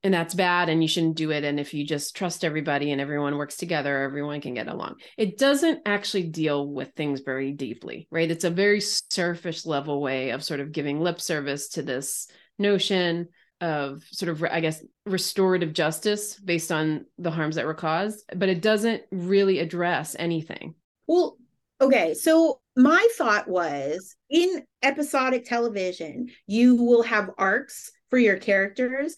And 0.06 0.14
that's 0.14 0.34
bad, 0.34 0.68
and 0.68 0.82
you 0.82 0.88
shouldn't 0.90 1.16
do 1.16 1.32
it. 1.32 1.46
And 1.46 1.60
if 1.60 1.74
you 1.74 1.88
just 1.88 2.16
trust 2.16 2.44
everybody 2.44 2.92
and 2.92 3.00
everyone 3.00 3.38
works 3.38 3.56
together, 3.56 4.02
everyone 4.02 4.42
can 4.42 4.54
get 4.54 4.68
along. 4.68 4.96
It 5.18 5.38
doesn't 5.38 5.80
actually 5.86 6.24
deal 6.24 6.68
with 6.68 6.92
things 6.92 7.22
very 7.22 7.54
deeply, 7.54 8.10
right? 8.12 8.30
It's 8.30 8.44
a 8.44 8.50
very 8.50 8.82
surface 8.82 9.66
level 9.66 10.02
way 10.02 10.32
of 10.32 10.44
sort 10.44 10.60
of 10.60 10.74
giving 10.74 11.00
lip 11.00 11.22
service 11.22 11.70
to 11.70 11.84
this 11.84 12.28
notion 12.60 13.30
of 13.62 14.04
sort 14.12 14.30
of 14.30 14.44
i 14.44 14.60
guess 14.60 14.84
restorative 15.06 15.72
justice 15.72 16.38
based 16.40 16.72
on 16.72 17.06
the 17.18 17.32
harms 17.32 17.56
that 17.56 17.66
were 17.66 17.74
caused 17.74 18.24
but 18.36 18.50
it 18.50 18.62
doesn't 18.62 19.02
really 19.12 19.60
address 19.60 20.16
anything 20.20 20.76
Well, 21.08 21.38
okay. 21.80 22.14
So 22.14 22.60
my 22.76 23.08
thought 23.18 23.48
was 23.48 24.16
in 24.30 24.64
episodic 24.82 25.46
television, 25.46 26.30
you 26.48 26.76
will 26.76 27.04
have 27.04 27.30
arcs 27.38 27.92
for 28.10 28.18
your 28.18 28.38
characters. 28.38 29.16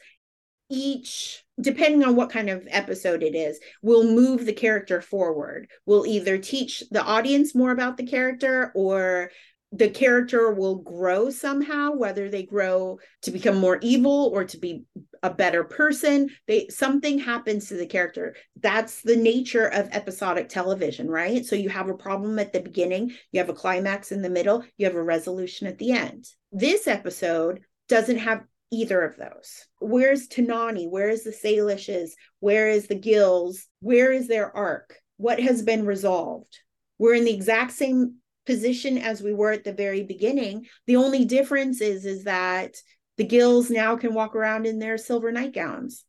Each, 0.69 1.43
depending 1.61 2.03
on 2.03 2.15
what 2.15 2.31
kind 2.31 2.49
of 2.49 2.67
episode 2.69 3.23
it 3.23 3.35
is, 3.35 3.59
will 3.81 4.03
move 4.03 4.45
the 4.45 4.53
character 4.53 5.01
forward. 5.01 5.67
Will 5.85 6.05
either 6.05 6.37
teach 6.37 6.83
the 6.91 7.03
audience 7.03 7.53
more 7.53 7.71
about 7.71 7.97
the 7.97 8.05
character 8.05 8.71
or 8.75 9.31
the 9.71 9.89
character 9.89 10.51
will 10.51 10.77
grow 10.77 11.29
somehow 11.29 11.91
whether 11.91 12.29
they 12.29 12.43
grow 12.43 12.97
to 13.23 13.31
become 13.31 13.57
more 13.57 13.77
evil 13.81 14.31
or 14.33 14.45
to 14.45 14.57
be 14.57 14.85
a 15.25 15.33
better 15.33 15.63
person. 15.63 16.29
They 16.47 16.67
something 16.69 17.17
happens 17.17 17.67
to 17.67 17.73
the 17.75 17.87
character. 17.87 18.35
That's 18.61 19.01
the 19.01 19.15
nature 19.15 19.65
of 19.65 19.89
episodic 19.91 20.49
television 20.49 21.09
right? 21.09 21.43
So 21.43 21.55
you 21.55 21.69
have 21.69 21.89
a 21.89 21.95
problem 21.95 22.37
at 22.37 22.53
the 22.53 22.59
beginning 22.59 23.13
you 23.31 23.39
have 23.39 23.49
a 23.49 23.53
climax 23.53 24.11
in 24.11 24.21
the 24.21 24.29
middle 24.29 24.63
you 24.77 24.85
have 24.85 24.95
a 24.95 25.03
resolution 25.03 25.67
at 25.67 25.79
the 25.79 25.91
end. 25.91 26.27
This 26.51 26.87
episode 26.87 27.61
doesn't 27.89 28.19
have 28.19 28.43
either 28.71 29.01
of 29.01 29.15
those. 29.17 29.65
Where's 29.79 30.27
tanani? 30.27 30.89
Where 30.89 31.09
is 31.09 31.23
the 31.23 31.31
salishes? 31.31 32.11
Where 32.39 32.69
is 32.69 32.87
the 32.87 32.95
gills? 32.95 33.65
Where 33.79 34.11
is 34.11 34.27
their 34.27 34.55
arc? 34.55 34.95
What 35.17 35.39
has 35.39 35.63
been 35.63 35.85
resolved? 35.85 36.59
We're 36.99 37.15
in 37.15 37.25
the 37.25 37.33
exact 37.33 37.71
same 37.71 38.17
position 38.45 38.99
as 38.99 39.23
we 39.23 39.33
were 39.33 39.51
at 39.51 39.63
the 39.63 39.73
very 39.73 40.03
beginning. 40.03 40.67
The 40.85 40.97
only 40.97 41.25
difference 41.25 41.81
is 41.81 42.05
is 42.05 42.25
that 42.25 42.75
the 43.17 43.23
gills 43.23 43.69
now 43.69 43.95
can 43.95 44.13
walk 44.13 44.35
around 44.35 44.65
in 44.65 44.79
their 44.79 44.97
silver 44.97 45.31
nightgowns. 45.31 46.03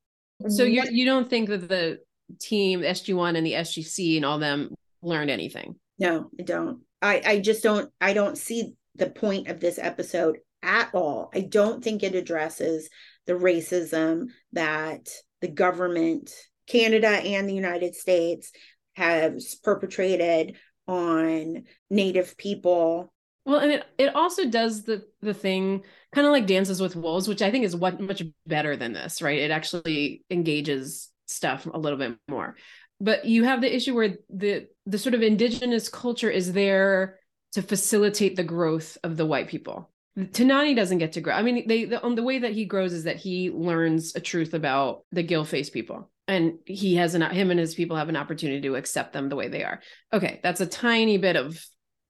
so 0.49 0.65
you 0.65 0.83
mm-hmm. 0.83 0.95
you 0.95 1.05
don't 1.05 1.31
think 1.31 1.49
that 1.49 1.69
the 1.69 1.99
team 2.41 2.81
sg1 2.81 3.37
and 3.37 3.47
the 3.47 3.53
sgc 3.53 4.17
and 4.17 4.25
all 4.25 4.39
them 4.39 4.75
learned 5.01 5.31
anything 5.31 5.77
No, 5.99 6.31
I 6.39 6.43
don't. 6.43 6.81
I 7.01 7.23
I 7.25 7.39
just 7.41 7.63
don't 7.63 7.91
I 8.01 8.13
don't 8.13 8.37
see 8.37 8.75
the 8.95 9.11
point 9.11 9.49
of 9.49 9.61
this 9.61 9.79
episode 9.79 10.39
at 10.63 10.91
all. 10.95 11.31
I 11.35 11.41
don't 11.41 11.83
think 11.83 12.03
it 12.03 12.15
addresses 12.15 12.89
the 13.27 13.35
racism 13.35 14.29
that 14.53 15.09
the 15.41 15.49
government, 15.49 16.33
Canada 16.67 17.09
and 17.09 17.49
the 17.49 17.55
United 17.55 17.95
States 17.95 18.53
has 18.95 19.57
perpetrated 19.63 20.57
on 20.89 21.65
native 21.91 22.37
people. 22.37 23.13
Well, 23.45 23.61
and 23.61 23.73
it 23.73 23.85
it 23.99 24.15
also 24.15 24.49
does 24.49 24.85
the 24.85 25.05
the 25.21 25.35
thing 25.35 25.85
kind 26.17 26.27
of 26.27 26.33
like 26.33 26.47
Dances 26.47 26.81
with 26.81 26.97
Wolves, 26.97 27.29
which 27.29 27.43
I 27.43 27.51
think 27.51 27.67
is 27.67 27.77
what 27.77 28.01
much 28.01 28.23
better 28.47 28.75
than 28.75 28.95
this, 28.95 29.21
right? 29.21 29.39
It 29.39 29.51
actually 29.51 30.25
engages 30.31 31.11
stuff 31.27 31.67
a 31.67 31.79
little 31.79 31.99
bit 31.99 32.17
more. 32.27 32.57
But 32.99 33.27
you 33.27 33.45
have 33.45 33.61
the 33.61 33.75
issue 33.75 33.95
where 33.95 34.17
the 34.31 34.67
the 34.87 34.99
sort 34.99 35.15
of 35.15 35.21
indigenous 35.21 35.91
culture 35.91 36.31
is 36.31 36.55
there 36.55 37.19
to 37.53 37.61
facilitate 37.61 38.35
the 38.35 38.45
growth 38.45 38.97
of 39.05 39.19
the 39.19 39.27
white 39.27 39.49
people. 39.49 39.91
Tanani 40.19 40.75
doesn't 40.75 40.97
get 40.97 41.13
to 41.13 41.21
grow. 41.21 41.35
I 41.35 41.43
mean, 41.43 41.69
they 41.69 41.85
the, 41.85 42.03
um, 42.03 42.15
the 42.15 42.23
way 42.23 42.39
that 42.39 42.53
he 42.53 42.65
grows 42.65 42.95
is 42.95 43.05
that 43.05 43.17
he 43.17 43.51
learns 43.51 44.15
a 44.17 44.21
truth 44.21 44.55
about 44.55 45.05
the 45.13 45.23
gill 45.23 45.45
face 45.45 45.69
people, 45.69 46.11
and 46.27 46.55
he 46.65 46.95
has 46.95 47.15
an 47.15 47.21
him 47.21 47.51
and 47.51 47.61
his 47.61 47.75
people 47.75 47.99
have 47.99 48.09
an 48.09 48.17
opportunity 48.17 48.63
to 48.63 48.77
accept 48.77 49.13
them 49.13 49.29
the 49.29 49.37
way 49.37 49.49
they 49.49 49.65
are. 49.65 49.83
Okay, 50.15 50.41
that's 50.43 50.63
a 50.63 50.67
tiny 50.67 51.19
bit 51.19 51.37
of 51.37 51.63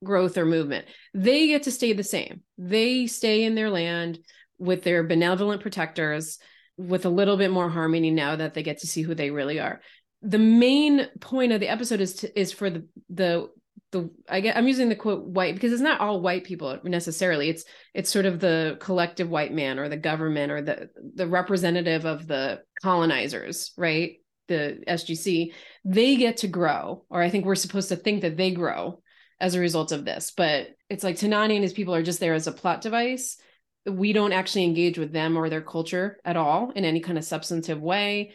growth 0.05 0.37
or 0.37 0.45
movement. 0.45 0.87
They 1.15 1.49
get 1.49 1.65
to 1.65 1.71
stay 1.71 1.93
the 1.93 2.05
same. 2.05 2.43
They 2.59 3.07
stay 3.07 3.45
in 3.45 3.55
their 3.55 3.71
land 3.71 4.19
with 4.59 4.85
their 4.85 5.03
benevolent 5.05 5.63
protectors, 5.63 6.39
with 6.77 7.07
a 7.07 7.11
little 7.11 7.37
bit 7.37 7.51
more 7.51 7.69
harmony 7.69 8.11
now 8.11 8.37
that 8.37 8.55
they 8.55 8.63
get 8.63 8.79
to 8.79 8.87
see 8.87 9.03
who 9.03 9.15
they 9.15 9.31
really 9.31 9.59
are. 9.59 9.81
The 10.23 10.39
main 10.39 11.07
point 11.21 11.53
of 11.53 11.61
the 11.61 11.69
episode 11.69 12.01
is 12.01 12.15
to, 12.17 12.39
is 12.39 12.53
for 12.53 12.71
the 12.71 12.87
the 13.11 13.51
the 13.93 14.11
I 14.29 14.41
get 14.41 14.57
I'm 14.57 14.67
using 14.67 14.89
the 14.89 14.97
quote 14.97 15.25
white 15.25 15.55
because 15.55 15.73
it's 15.73 15.83
not 15.83 16.01
all 16.01 16.21
white 16.21 16.45
people 16.45 16.79
necessarily. 16.85 17.49
It's 17.49 17.65
it's 17.95 18.11
sort 18.11 18.27
of 18.27 18.41
the 18.41 18.77
collective 18.81 19.29
white 19.29 19.53
man 19.53 19.79
or 19.79 19.89
the 19.89 19.97
government 19.97 20.53
or 20.53 20.63
the 20.63 20.91
the 21.15 21.27
representative 21.27 22.05
of 22.05 22.27
the 22.27 22.61
colonizers, 22.83 23.73
right? 23.77 24.17
The 24.49 24.83
SGC, 24.87 25.53
they 25.85 26.17
get 26.17 26.39
to 26.39 26.49
grow, 26.49 27.05
or 27.11 27.21
I 27.21 27.31
think 27.31 27.45
we're 27.45 27.57
supposed 27.57 27.89
to 27.89 27.97
think 27.97 28.23
that 28.23 28.37
they 28.37 28.53
grow 28.53 29.01
as 29.41 29.55
a 29.55 29.61
result 29.61 29.93
of 29.93 30.05
this. 30.05 30.33
But 30.37 30.69
it's 30.89 31.05
like 31.05 31.17
Tanani 31.17 31.55
and 31.55 31.63
his 31.63 31.73
people 31.73 31.95
are 31.95 32.03
just 32.03 32.21
there 32.21 32.35
as 32.35 32.47
a 32.47 32.53
plot 32.53 32.81
device. 32.81 33.37
We 33.85 34.13
don't 34.13 34.33
actually 34.33 34.65
engage 34.65 34.99
with 34.99 35.13
them 35.13 35.37
or 35.37 35.49
their 35.49 35.63
culture 35.63 36.19
at 36.25 36.37
all 36.37 36.71
in 36.71 36.85
any 36.85 37.01
kind 37.01 37.19
of 37.19 37.25
substantive 37.25 37.81
way. 37.81 38.33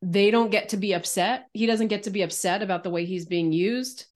They 0.00 0.30
don't 0.30 0.50
get 0.50 0.70
to 0.70 0.76
be 0.76 0.94
upset. 0.94 1.46
He 1.52 1.66
doesn't 1.66 1.88
get 1.88 2.04
to 2.04 2.10
be 2.10 2.22
upset 2.22 2.62
about 2.62 2.84
the 2.84 2.90
way 2.90 3.04
he's 3.04 3.26
being 3.26 3.52
used 3.52 4.06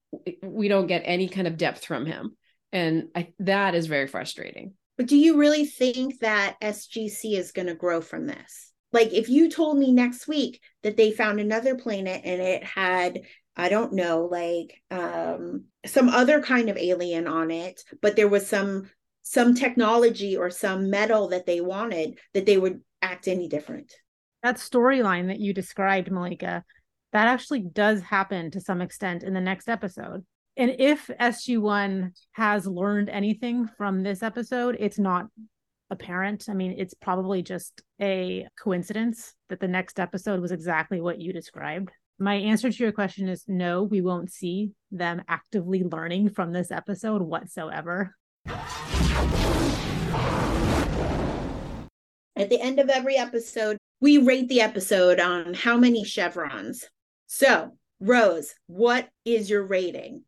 we 0.41 0.67
don't 0.67 0.87
get 0.87 1.03
any 1.05 1.27
kind 1.27 1.47
of 1.47 1.57
depth 1.57 1.85
from 1.85 2.05
him 2.05 2.35
and 2.71 3.09
I, 3.15 3.33
that 3.39 3.75
is 3.75 3.87
very 3.87 4.07
frustrating 4.07 4.73
But 4.97 5.07
do 5.07 5.17
you 5.17 5.37
really 5.37 5.65
think 5.65 6.19
that 6.19 6.57
SGC 6.61 7.37
is 7.37 7.51
going 7.51 7.67
to 7.67 7.75
grow 7.75 8.01
from 8.01 8.27
this? 8.27 8.71
Like, 8.91 9.13
if 9.13 9.29
you 9.29 9.49
told 9.49 9.77
me 9.77 9.91
next 9.91 10.27
week 10.27 10.61
that 10.81 10.97
they 10.97 11.11
found 11.11 11.39
another 11.39 11.75
planet 11.75 12.21
and 12.25 12.41
it 12.41 12.63
had, 12.63 13.21
I 13.59 13.69
don't 13.69 13.93
know, 13.93 14.25
like 14.31 14.81
um, 14.89 15.65
some 15.85 16.09
other 16.09 16.41
kind 16.41 16.69
of 16.69 16.77
alien 16.77 17.27
on 17.27 17.51
it, 17.51 17.83
but 18.01 18.15
there 18.15 18.27
was 18.27 18.47
some 18.47 18.89
some 19.21 19.53
technology 19.53 20.35
or 20.37 20.49
some 20.49 20.89
metal 20.89 21.27
that 21.29 21.45
they 21.45 21.61
wanted, 21.61 22.17
that 22.33 22.45
they 22.45 22.57
would 22.57 22.81
act 23.01 23.27
any 23.27 23.47
different. 23.47 23.93
that 24.41 24.55
storyline 24.55 25.27
that 25.27 25.39
you 25.39 25.53
described, 25.53 26.09
Malika, 26.09 26.63
that 27.11 27.27
actually 27.27 27.61
does 27.61 28.01
happen 28.01 28.49
to 28.51 28.61
some 28.61 28.81
extent 28.81 29.23
in 29.23 29.33
the 29.33 29.41
next 29.41 29.69
episode. 29.69 30.25
And 30.57 30.75
if 30.79 31.07
SG1 31.07 32.11
has 32.33 32.65
learned 32.65 33.09
anything 33.09 33.67
from 33.77 34.03
this 34.03 34.23
episode, 34.23 34.77
it's 34.79 34.99
not 34.99 35.27
apparent. 35.89 36.45
I 36.49 36.53
mean, 36.53 36.75
it's 36.77 36.93
probably 36.93 37.41
just 37.41 37.81
a 38.01 38.47
coincidence 38.61 39.33
that 39.49 39.59
the 39.59 39.67
next 39.67 39.99
episode 39.99 40.39
was 40.39 40.51
exactly 40.51 41.01
what 41.01 41.19
you 41.19 41.33
described. 41.33 41.89
My 42.19 42.35
answer 42.35 42.69
to 42.69 42.83
your 42.83 42.91
question 42.91 43.29
is 43.29 43.45
no, 43.47 43.83
we 43.83 44.01
won't 44.01 44.29
see 44.31 44.71
them 44.91 45.23
actively 45.29 45.83
learning 45.83 46.31
from 46.31 46.51
this 46.51 46.69
episode 46.69 47.21
whatsoever. 47.21 48.13
At 52.35 52.49
the 52.49 52.59
end 52.59 52.79
of 52.79 52.89
every 52.89 53.15
episode, 53.15 53.77
we 54.01 54.17
rate 54.17 54.49
the 54.49 54.59
episode 54.59 55.21
on 55.21 55.53
how 55.53 55.77
many 55.77 56.03
chevrons. 56.03 56.85
So, 57.27 57.77
Rose, 58.01 58.53
what 58.67 59.07
is 59.23 59.49
your 59.49 59.65
rating? 59.65 60.23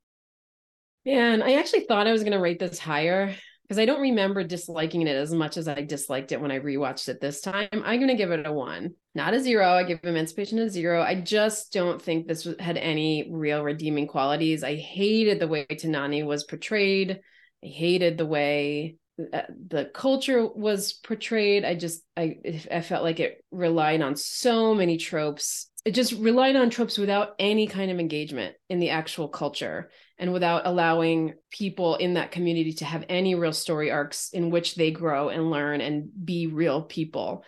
and 1.06 1.44
i 1.44 1.54
actually 1.54 1.80
thought 1.82 2.06
i 2.06 2.12
was 2.12 2.22
going 2.22 2.32
to 2.32 2.40
rate 2.40 2.60
this 2.60 2.78
higher 2.78 3.34
because 3.72 3.80
i 3.80 3.86
don't 3.86 4.02
remember 4.02 4.44
disliking 4.44 5.08
it 5.08 5.16
as 5.16 5.34
much 5.34 5.56
as 5.56 5.70
i 5.70 5.82
disliked 5.82 6.34
it 6.34 6.42
when 6.42 6.52
i 6.52 6.60
rewatched 6.60 7.08
it 7.08 7.22
this 7.22 7.40
time. 7.40 7.70
I'm 7.72 8.00
going 8.00 8.10
to 8.10 8.16
give 8.16 8.32
it 8.32 8.46
a 8.46 8.52
one. 8.52 8.96
Not 9.16 9.34
a 9.34 9.40
zero. 9.40 9.70
I 9.70 9.84
give 9.84 10.00
emancipation 10.04 10.60
a 10.60 10.70
zero. 10.70 11.02
I 11.02 11.16
just 11.16 11.72
don't 11.72 12.02
think 12.02 12.28
this 12.28 12.48
had 12.60 12.78
any 12.78 13.30
real 13.32 13.64
redeeming 13.64 14.08
qualities. 14.08 14.64
I 14.64 14.76
hated 14.76 15.40
the 15.40 15.48
way 15.48 15.66
tanani 15.70 16.26
was 16.26 16.44
portrayed. 16.44 17.22
I 17.64 17.68
hated 17.68 18.18
the 18.18 18.26
way 18.26 18.98
uh, 19.34 19.42
the 19.68 19.86
culture 19.94 20.46
was 20.46 20.94
portrayed. 20.94 21.64
I 21.64 21.76
just 21.76 22.04
i 22.18 22.38
i 22.70 22.82
felt 22.82 23.04
like 23.04 23.20
it 23.20 23.44
relied 23.52 24.02
on 24.02 24.16
so 24.16 24.74
many 24.76 24.98
tropes. 24.98 25.70
It 25.86 25.92
just 25.92 26.14
relied 26.14 26.56
on 26.56 26.70
tropes 26.70 26.98
without 26.98 27.36
any 27.40 27.68
kind 27.68 27.90
of 27.90 28.00
engagement 28.00 28.56
in 28.70 28.80
the 28.80 28.90
actual 28.90 29.30
culture 29.30 29.92
and 30.22 30.32
without 30.32 30.68
allowing 30.68 31.34
people 31.50 31.96
in 31.96 32.14
that 32.14 32.32
community 32.32 32.74
to 32.74 32.86
have 32.86 33.04
any 33.10 33.34
real 33.34 33.52
story 33.52 33.90
arcs 33.90 34.30
in 34.30 34.52
which 34.52 34.76
they 34.76 34.92
grow 34.92 35.30
and 35.30 35.50
learn 35.50 35.82
and 35.82 36.10
be 36.24 36.46
real 36.46 36.84
people. 36.84 37.44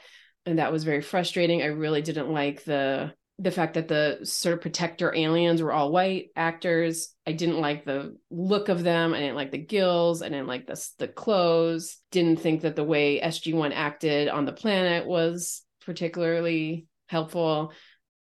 And 0.47 0.57
that 0.57 0.71
was 0.71 0.83
very 0.83 1.01
frustrating. 1.01 1.61
I 1.61 1.67
really 1.67 2.01
didn't 2.01 2.31
like 2.33 2.65
the 2.65 3.13
the 3.39 3.51
fact 3.51 3.75
that 3.75 3.87
the 3.87 4.19
sort 4.23 4.53
of 4.53 4.61
protector 4.61 5.13
aliens 5.13 5.61
were 5.61 5.71
all 5.71 5.91
white 5.91 6.27
actors. 6.35 7.13
I 7.25 7.31
didn't 7.31 7.59
like 7.59 7.83
the 7.83 8.15
look 8.29 8.69
of 8.69 8.83
them. 8.83 9.13
I 9.13 9.19
didn't 9.19 9.35
like 9.35 9.51
the 9.51 9.57
gills. 9.57 10.21
I 10.21 10.29
didn't 10.29 10.47
like 10.47 10.67
the, 10.67 10.89
the 10.99 11.07
clothes. 11.07 11.97
Didn't 12.11 12.39
think 12.39 12.61
that 12.61 12.75
the 12.75 12.83
way 12.83 13.21
sg1 13.21 13.71
acted 13.73 14.29
on 14.29 14.45
the 14.45 14.53
planet 14.53 15.05
was 15.05 15.63
particularly 15.85 16.87
helpful. 17.07 17.71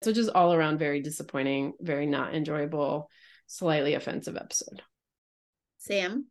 So 0.03 0.11
just 0.11 0.29
all 0.29 0.53
around 0.53 0.79
very 0.79 1.01
disappointing 1.01 1.73
very 1.81 2.07
not 2.07 2.33
enjoyable 2.33 3.09
slightly 3.49 3.95
offensive 3.95 4.37
episode 4.37 4.81
Sam? 5.79 6.27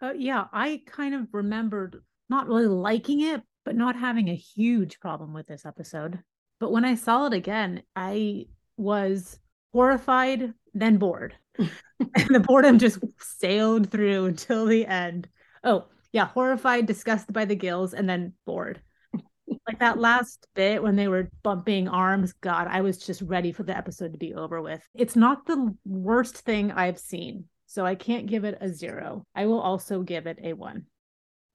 Uh, 0.00 0.12
yeah, 0.16 0.44
I 0.52 0.82
kind 0.86 1.14
of 1.14 1.28
remembered 1.32 2.02
not 2.28 2.48
really 2.48 2.66
liking 2.66 3.20
it, 3.20 3.42
but 3.64 3.76
not 3.76 3.96
having 3.96 4.28
a 4.28 4.34
huge 4.34 5.00
problem 5.00 5.32
with 5.32 5.46
this 5.46 5.66
episode. 5.66 6.20
But 6.60 6.72
when 6.72 6.84
I 6.84 6.94
saw 6.94 7.26
it 7.26 7.32
again, 7.32 7.82
I 7.94 8.46
was 8.76 9.38
horrified, 9.72 10.54
then 10.74 10.98
bored. 10.98 11.34
and 11.58 11.68
the 12.30 12.40
boredom 12.40 12.78
just 12.78 12.98
sailed 13.18 13.90
through 13.90 14.26
until 14.26 14.66
the 14.66 14.86
end. 14.86 15.28
Oh, 15.64 15.86
yeah, 16.12 16.26
horrified, 16.26 16.86
disgusted 16.86 17.34
by 17.34 17.44
the 17.44 17.56
gills, 17.56 17.92
and 17.92 18.08
then 18.08 18.34
bored. 18.46 18.80
Like 19.66 19.80
that 19.80 19.98
last 19.98 20.46
bit 20.54 20.82
when 20.82 20.94
they 20.94 21.08
were 21.08 21.30
bumping 21.42 21.88
arms, 21.88 22.32
God, 22.34 22.68
I 22.70 22.82
was 22.82 22.98
just 22.98 23.22
ready 23.22 23.50
for 23.50 23.64
the 23.64 23.76
episode 23.76 24.12
to 24.12 24.18
be 24.18 24.32
over 24.34 24.62
with. 24.62 24.82
It's 24.94 25.16
not 25.16 25.46
the 25.46 25.74
worst 25.84 26.38
thing 26.38 26.70
I've 26.70 26.98
seen. 26.98 27.46
So 27.66 27.84
I 27.84 27.96
can't 27.96 28.26
give 28.26 28.44
it 28.44 28.58
a 28.60 28.68
zero. 28.68 29.24
I 29.34 29.46
will 29.46 29.60
also 29.60 30.02
give 30.02 30.26
it 30.26 30.38
a 30.42 30.52
one. 30.52 30.84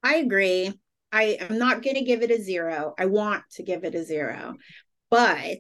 I 0.04 0.16
agree. 0.16 0.74
I 1.12 1.38
am 1.40 1.58
not 1.58 1.84
going 1.84 1.96
to 1.96 2.04
give 2.04 2.22
it 2.22 2.32
a 2.32 2.42
zero. 2.42 2.94
I 2.98 3.06
want 3.06 3.44
to 3.54 3.64
give 3.64 3.84
it 3.84 3.96
a 3.96 4.04
zero, 4.04 4.56
but 5.10 5.60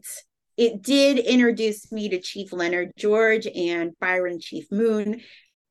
it 0.57 0.81
did 0.81 1.19
introduce 1.19 1.91
me 1.91 2.09
to 2.09 2.19
Chief 2.19 2.53
Leonard 2.53 2.91
George 2.97 3.47
and 3.47 3.97
Byron 3.99 4.39
Chief 4.39 4.71
Moon. 4.71 5.21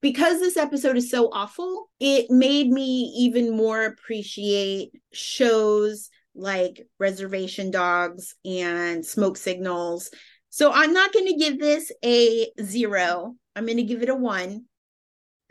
Because 0.02 0.40
this 0.40 0.56
episode 0.56 0.96
is 0.96 1.10
so 1.10 1.28
awful, 1.30 1.90
it 2.00 2.30
made 2.30 2.70
me 2.70 3.12
even 3.18 3.54
more 3.54 3.84
appreciate 3.84 4.92
shows 5.12 6.08
like 6.34 6.86
Reservation 6.98 7.70
Dogs 7.70 8.34
and 8.44 9.04
Smoke 9.04 9.36
Signals. 9.36 10.10
So 10.48 10.72
I'm 10.72 10.92
not 10.92 11.12
going 11.12 11.26
to 11.26 11.36
give 11.36 11.58
this 11.58 11.92
a 12.04 12.50
zero. 12.60 13.36
I'm 13.54 13.66
going 13.66 13.76
to 13.76 13.82
give 13.84 14.02
it 14.02 14.08
a 14.08 14.14
one. 14.14 14.64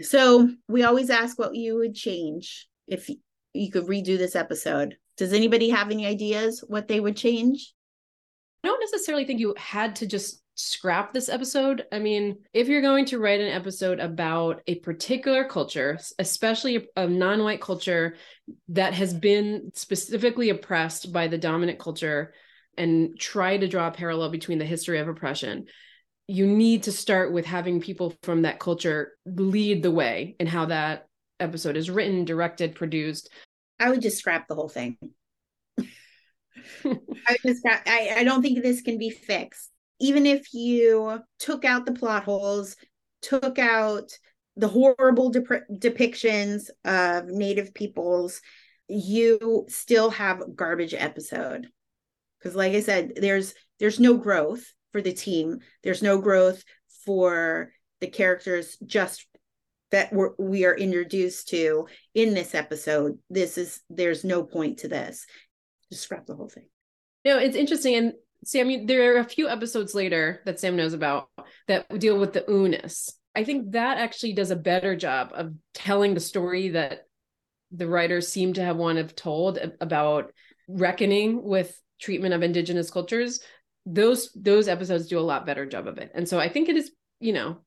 So 0.02 0.50
we 0.68 0.84
always 0.84 1.10
ask 1.10 1.38
what 1.38 1.56
you 1.56 1.78
would 1.78 1.96
change 1.96 2.68
if 2.88 3.10
you 3.54 3.72
could 3.72 3.86
redo 3.86 4.18
this 4.18 4.36
episode. 4.36 4.98
Does 5.18 5.34
anybody 5.34 5.70
have 5.70 5.92
any 5.92 6.06
ideas 6.06 6.64
what 6.68 6.88
they 6.88 7.00
would 7.00 7.18
change? 7.18 7.74
I 8.64 8.68
don't 8.68 8.80
necessarily 8.80 9.26
think 9.26 9.40
you 9.40 9.54
had 9.58 9.98
to 9.98 10.08
just 10.08 10.42
scrap 10.60 11.14
this 11.14 11.30
episode. 11.30 11.86
I 11.90 12.00
mean, 12.00 12.40
if 12.54 12.68
you're 12.68 12.82
going 12.82 13.06
to 13.06 13.20
write 13.20 13.40
an 13.40 13.48
episode 13.48 14.00
about 14.02 14.62
a 14.68 14.76
particular 14.76 15.46
culture, 15.46 15.98
especially 16.20 16.90
a 16.98 17.08
non 17.08 17.44
white 17.44 17.62
culture 17.62 18.18
that 18.68 18.94
has 18.94 19.14
been 19.14 19.72
specifically 19.74 20.50
oppressed 20.50 21.14
by 21.14 21.28
the 21.28 21.38
dominant 21.38 21.80
culture, 21.80 22.34
and 22.78 23.18
try 23.18 23.58
to 23.58 23.68
draw 23.68 23.88
a 23.88 23.92
parallel 23.92 24.32
between 24.32 24.58
the 24.58 24.66
history 24.66 25.00
of 25.00 25.08
oppression, 25.08 25.66
you 26.28 26.46
need 26.46 26.84
to 26.84 26.92
start 26.92 27.32
with 27.32 27.46
having 27.46 27.82
people 27.82 28.14
from 28.24 28.42
that 28.42 28.60
culture 28.60 29.14
lead 29.26 29.82
the 29.82 29.92
way 29.92 30.36
in 30.40 30.48
how 30.48 30.66
that 30.66 31.08
episode 31.40 31.78
is 31.78 31.90
written, 31.90 32.26
directed, 32.26 32.76
produced. 32.76 33.30
I 33.80 33.90
would 33.90 34.02
just 34.02 34.18
scrap 34.18 34.48
the 34.48 34.56
whole 34.56 34.70
thing. 34.70 34.98
I 36.86 37.38
just 37.46 37.66
I, 37.66 38.16
I 38.18 38.24
don't 38.26 38.42
think 38.42 38.62
this 38.62 38.82
can 38.82 38.98
be 38.98 39.10
fixed. 39.10 39.72
Even 40.00 40.26
if 40.26 40.54
you 40.54 41.20
took 41.40 41.66
out 41.66 41.86
the 41.86 41.94
plot 41.94 42.24
holes, 42.24 42.76
took 43.22 43.60
out 43.60 44.12
the 44.56 44.68
horrible 44.68 45.30
de- 45.30 45.42
depictions 45.72 46.70
of 46.84 47.28
native 47.28 47.74
peoples, 47.74 48.42
you 48.88 49.66
still 49.70 50.10
have 50.10 50.56
garbage 50.56 50.94
episode. 50.94 51.68
Because 52.38 52.56
like 52.56 52.74
I 52.74 52.82
said, 52.82 53.14
there's 53.16 53.54
there's 53.80 54.00
no 54.00 54.18
growth 54.18 54.74
for 54.92 55.02
the 55.02 55.14
team. 55.14 55.60
There's 55.84 56.02
no 56.02 56.18
growth 56.18 56.64
for 57.06 57.72
the 58.02 58.08
characters 58.08 58.78
just 58.86 59.26
that 59.92 60.14
we're, 60.14 60.32
we 60.38 60.66
are 60.66 60.76
introduced 60.76 61.50
to 61.50 61.88
in 62.14 62.34
this 62.34 62.54
episode. 62.54 63.18
This 63.30 63.58
is 63.58 63.82
there's 63.90 64.24
no 64.24 64.44
point 64.44 64.80
to 64.80 64.88
this 64.88 65.26
just 65.92 66.04
scrap 66.04 66.26
the 66.26 66.36
whole 66.36 66.50
thing. 66.50 66.68
No, 67.26 67.38
it's 67.38 67.56
interesting. 67.56 67.96
And 67.96 68.14
Sam, 68.46 68.86
there 68.86 69.16
are 69.16 69.20
a 69.20 69.24
few 69.24 69.50
episodes 69.50 69.94
later 69.94 70.42
that 70.46 70.60
Sam 70.60 70.76
knows 70.76 70.94
about 70.94 71.30
that 71.68 72.00
deal 72.00 72.20
with 72.20 72.34
the 72.34 72.50
Unas. 72.50 73.12
I 73.36 73.44
think 73.44 73.72
that 73.72 73.98
actually 73.98 74.34
does 74.34 74.52
a 74.52 74.56
better 74.56 74.96
job 74.96 75.32
of 75.34 75.54
telling 75.74 76.14
the 76.14 76.20
story 76.20 76.70
that 76.70 77.06
the 77.72 77.88
writers 77.88 78.28
seem 78.28 78.54
to 78.54 78.64
have 78.64 78.78
wanted 78.78 79.16
told 79.16 79.60
about 79.80 80.34
reckoning 80.68 81.44
with 81.44 81.80
treatment 82.02 82.34
of 82.34 82.42
indigenous 82.42 82.90
cultures. 82.90 83.42
Those 83.86 84.32
those 84.34 84.68
episodes 84.68 85.08
do 85.08 85.20
a 85.20 85.22
lot 85.22 85.46
better 85.46 85.66
job 85.66 85.88
of 85.88 85.98
it. 85.98 86.12
And 86.14 86.28
so 86.28 86.40
I 86.40 86.50
think 86.50 86.70
it 86.70 86.78
is, 86.78 86.92
you 87.20 87.34
know, 87.34 87.60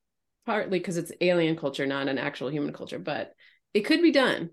partly 0.47 0.79
because 0.79 0.97
it's 0.97 1.13
alien 1.21 1.57
culture, 1.57 1.87
not 1.87 2.09
an 2.09 2.19
actual 2.19 2.51
human 2.51 2.73
culture, 2.73 2.99
but 2.99 3.33
it 3.75 3.83
could 3.83 4.03
be 4.03 4.13
done. 4.13 4.51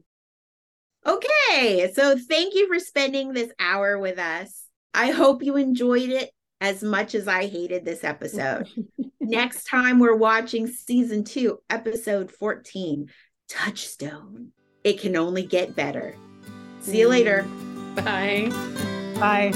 Okay, 1.06 1.92
so 1.94 2.18
thank 2.18 2.56
you 2.56 2.68
for 2.68 2.80
spending 2.80 3.34
this 3.34 3.52
hour 3.60 3.98
with 3.98 4.20
us. 4.20 4.69
I 4.94 5.12
hope 5.12 5.44
you 5.44 5.56
enjoyed 5.56 6.10
it 6.10 6.32
as 6.62 6.84
much 6.84 7.16
as 7.16 7.28
I 7.28 7.48
hated 7.48 7.86
this 7.86 8.04
episode. 8.04 8.68
Next 9.22 9.66
time, 9.66 10.00
we're 10.00 10.16
watching 10.16 10.68
season 10.68 11.24
two, 11.24 11.60
episode 11.70 12.32
14 12.32 13.10
Touchstone. 13.48 14.52
It 14.84 15.00
can 15.00 15.16
only 15.16 15.44
get 15.44 15.76
better. 15.76 16.16
See 16.82 17.00
you 17.00 17.10
later. 17.10 17.44
Bye. 17.96 18.50
Bye. 19.20 19.52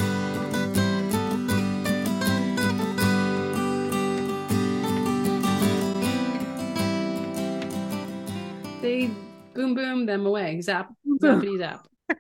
They 8.82 9.10
boom 9.54 9.74
boom 9.76 10.06
them 10.06 10.26
away. 10.26 10.60
Zap 10.62 10.94
zappity 11.22 11.58
zap. 11.58 11.88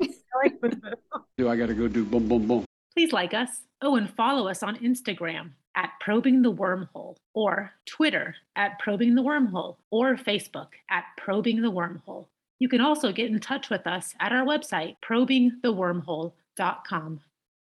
do 1.38 1.50
I 1.50 1.58
gotta 1.58 1.74
go 1.74 1.88
do 1.88 2.06
boom 2.06 2.28
boom 2.28 2.48
boom? 2.48 2.66
Please 2.94 3.12
like 3.12 3.34
us. 3.34 3.50
Oh, 3.82 3.96
and 3.96 4.08
follow 4.10 4.48
us 4.48 4.64
on 4.64 4.78
Instagram 4.78 5.52
at 5.76 5.92
Probing 6.00 6.44
the 6.44 6.54
Wormhole, 6.54 7.18
or 7.34 7.74
Twitter 7.86 8.36
at 8.56 8.80
Probing 8.80 9.16
the 9.16 9.24
Wormhole, 9.24 9.76
or 9.90 10.16
Facebook 10.16 10.68
at 10.90 11.04
Probing 11.18 11.62
the 11.62 11.72
Wormhole. 11.72 12.28
You 12.60 12.70
can 12.70 12.82
also 12.82 13.12
get 13.12 13.32
in 13.32 13.40
touch 13.40 13.70
with 13.70 13.88
us 13.88 14.14
at 14.20 14.32
our 14.32 14.46
website, 14.46 14.98
probingthewormhole.com. 15.04 17.20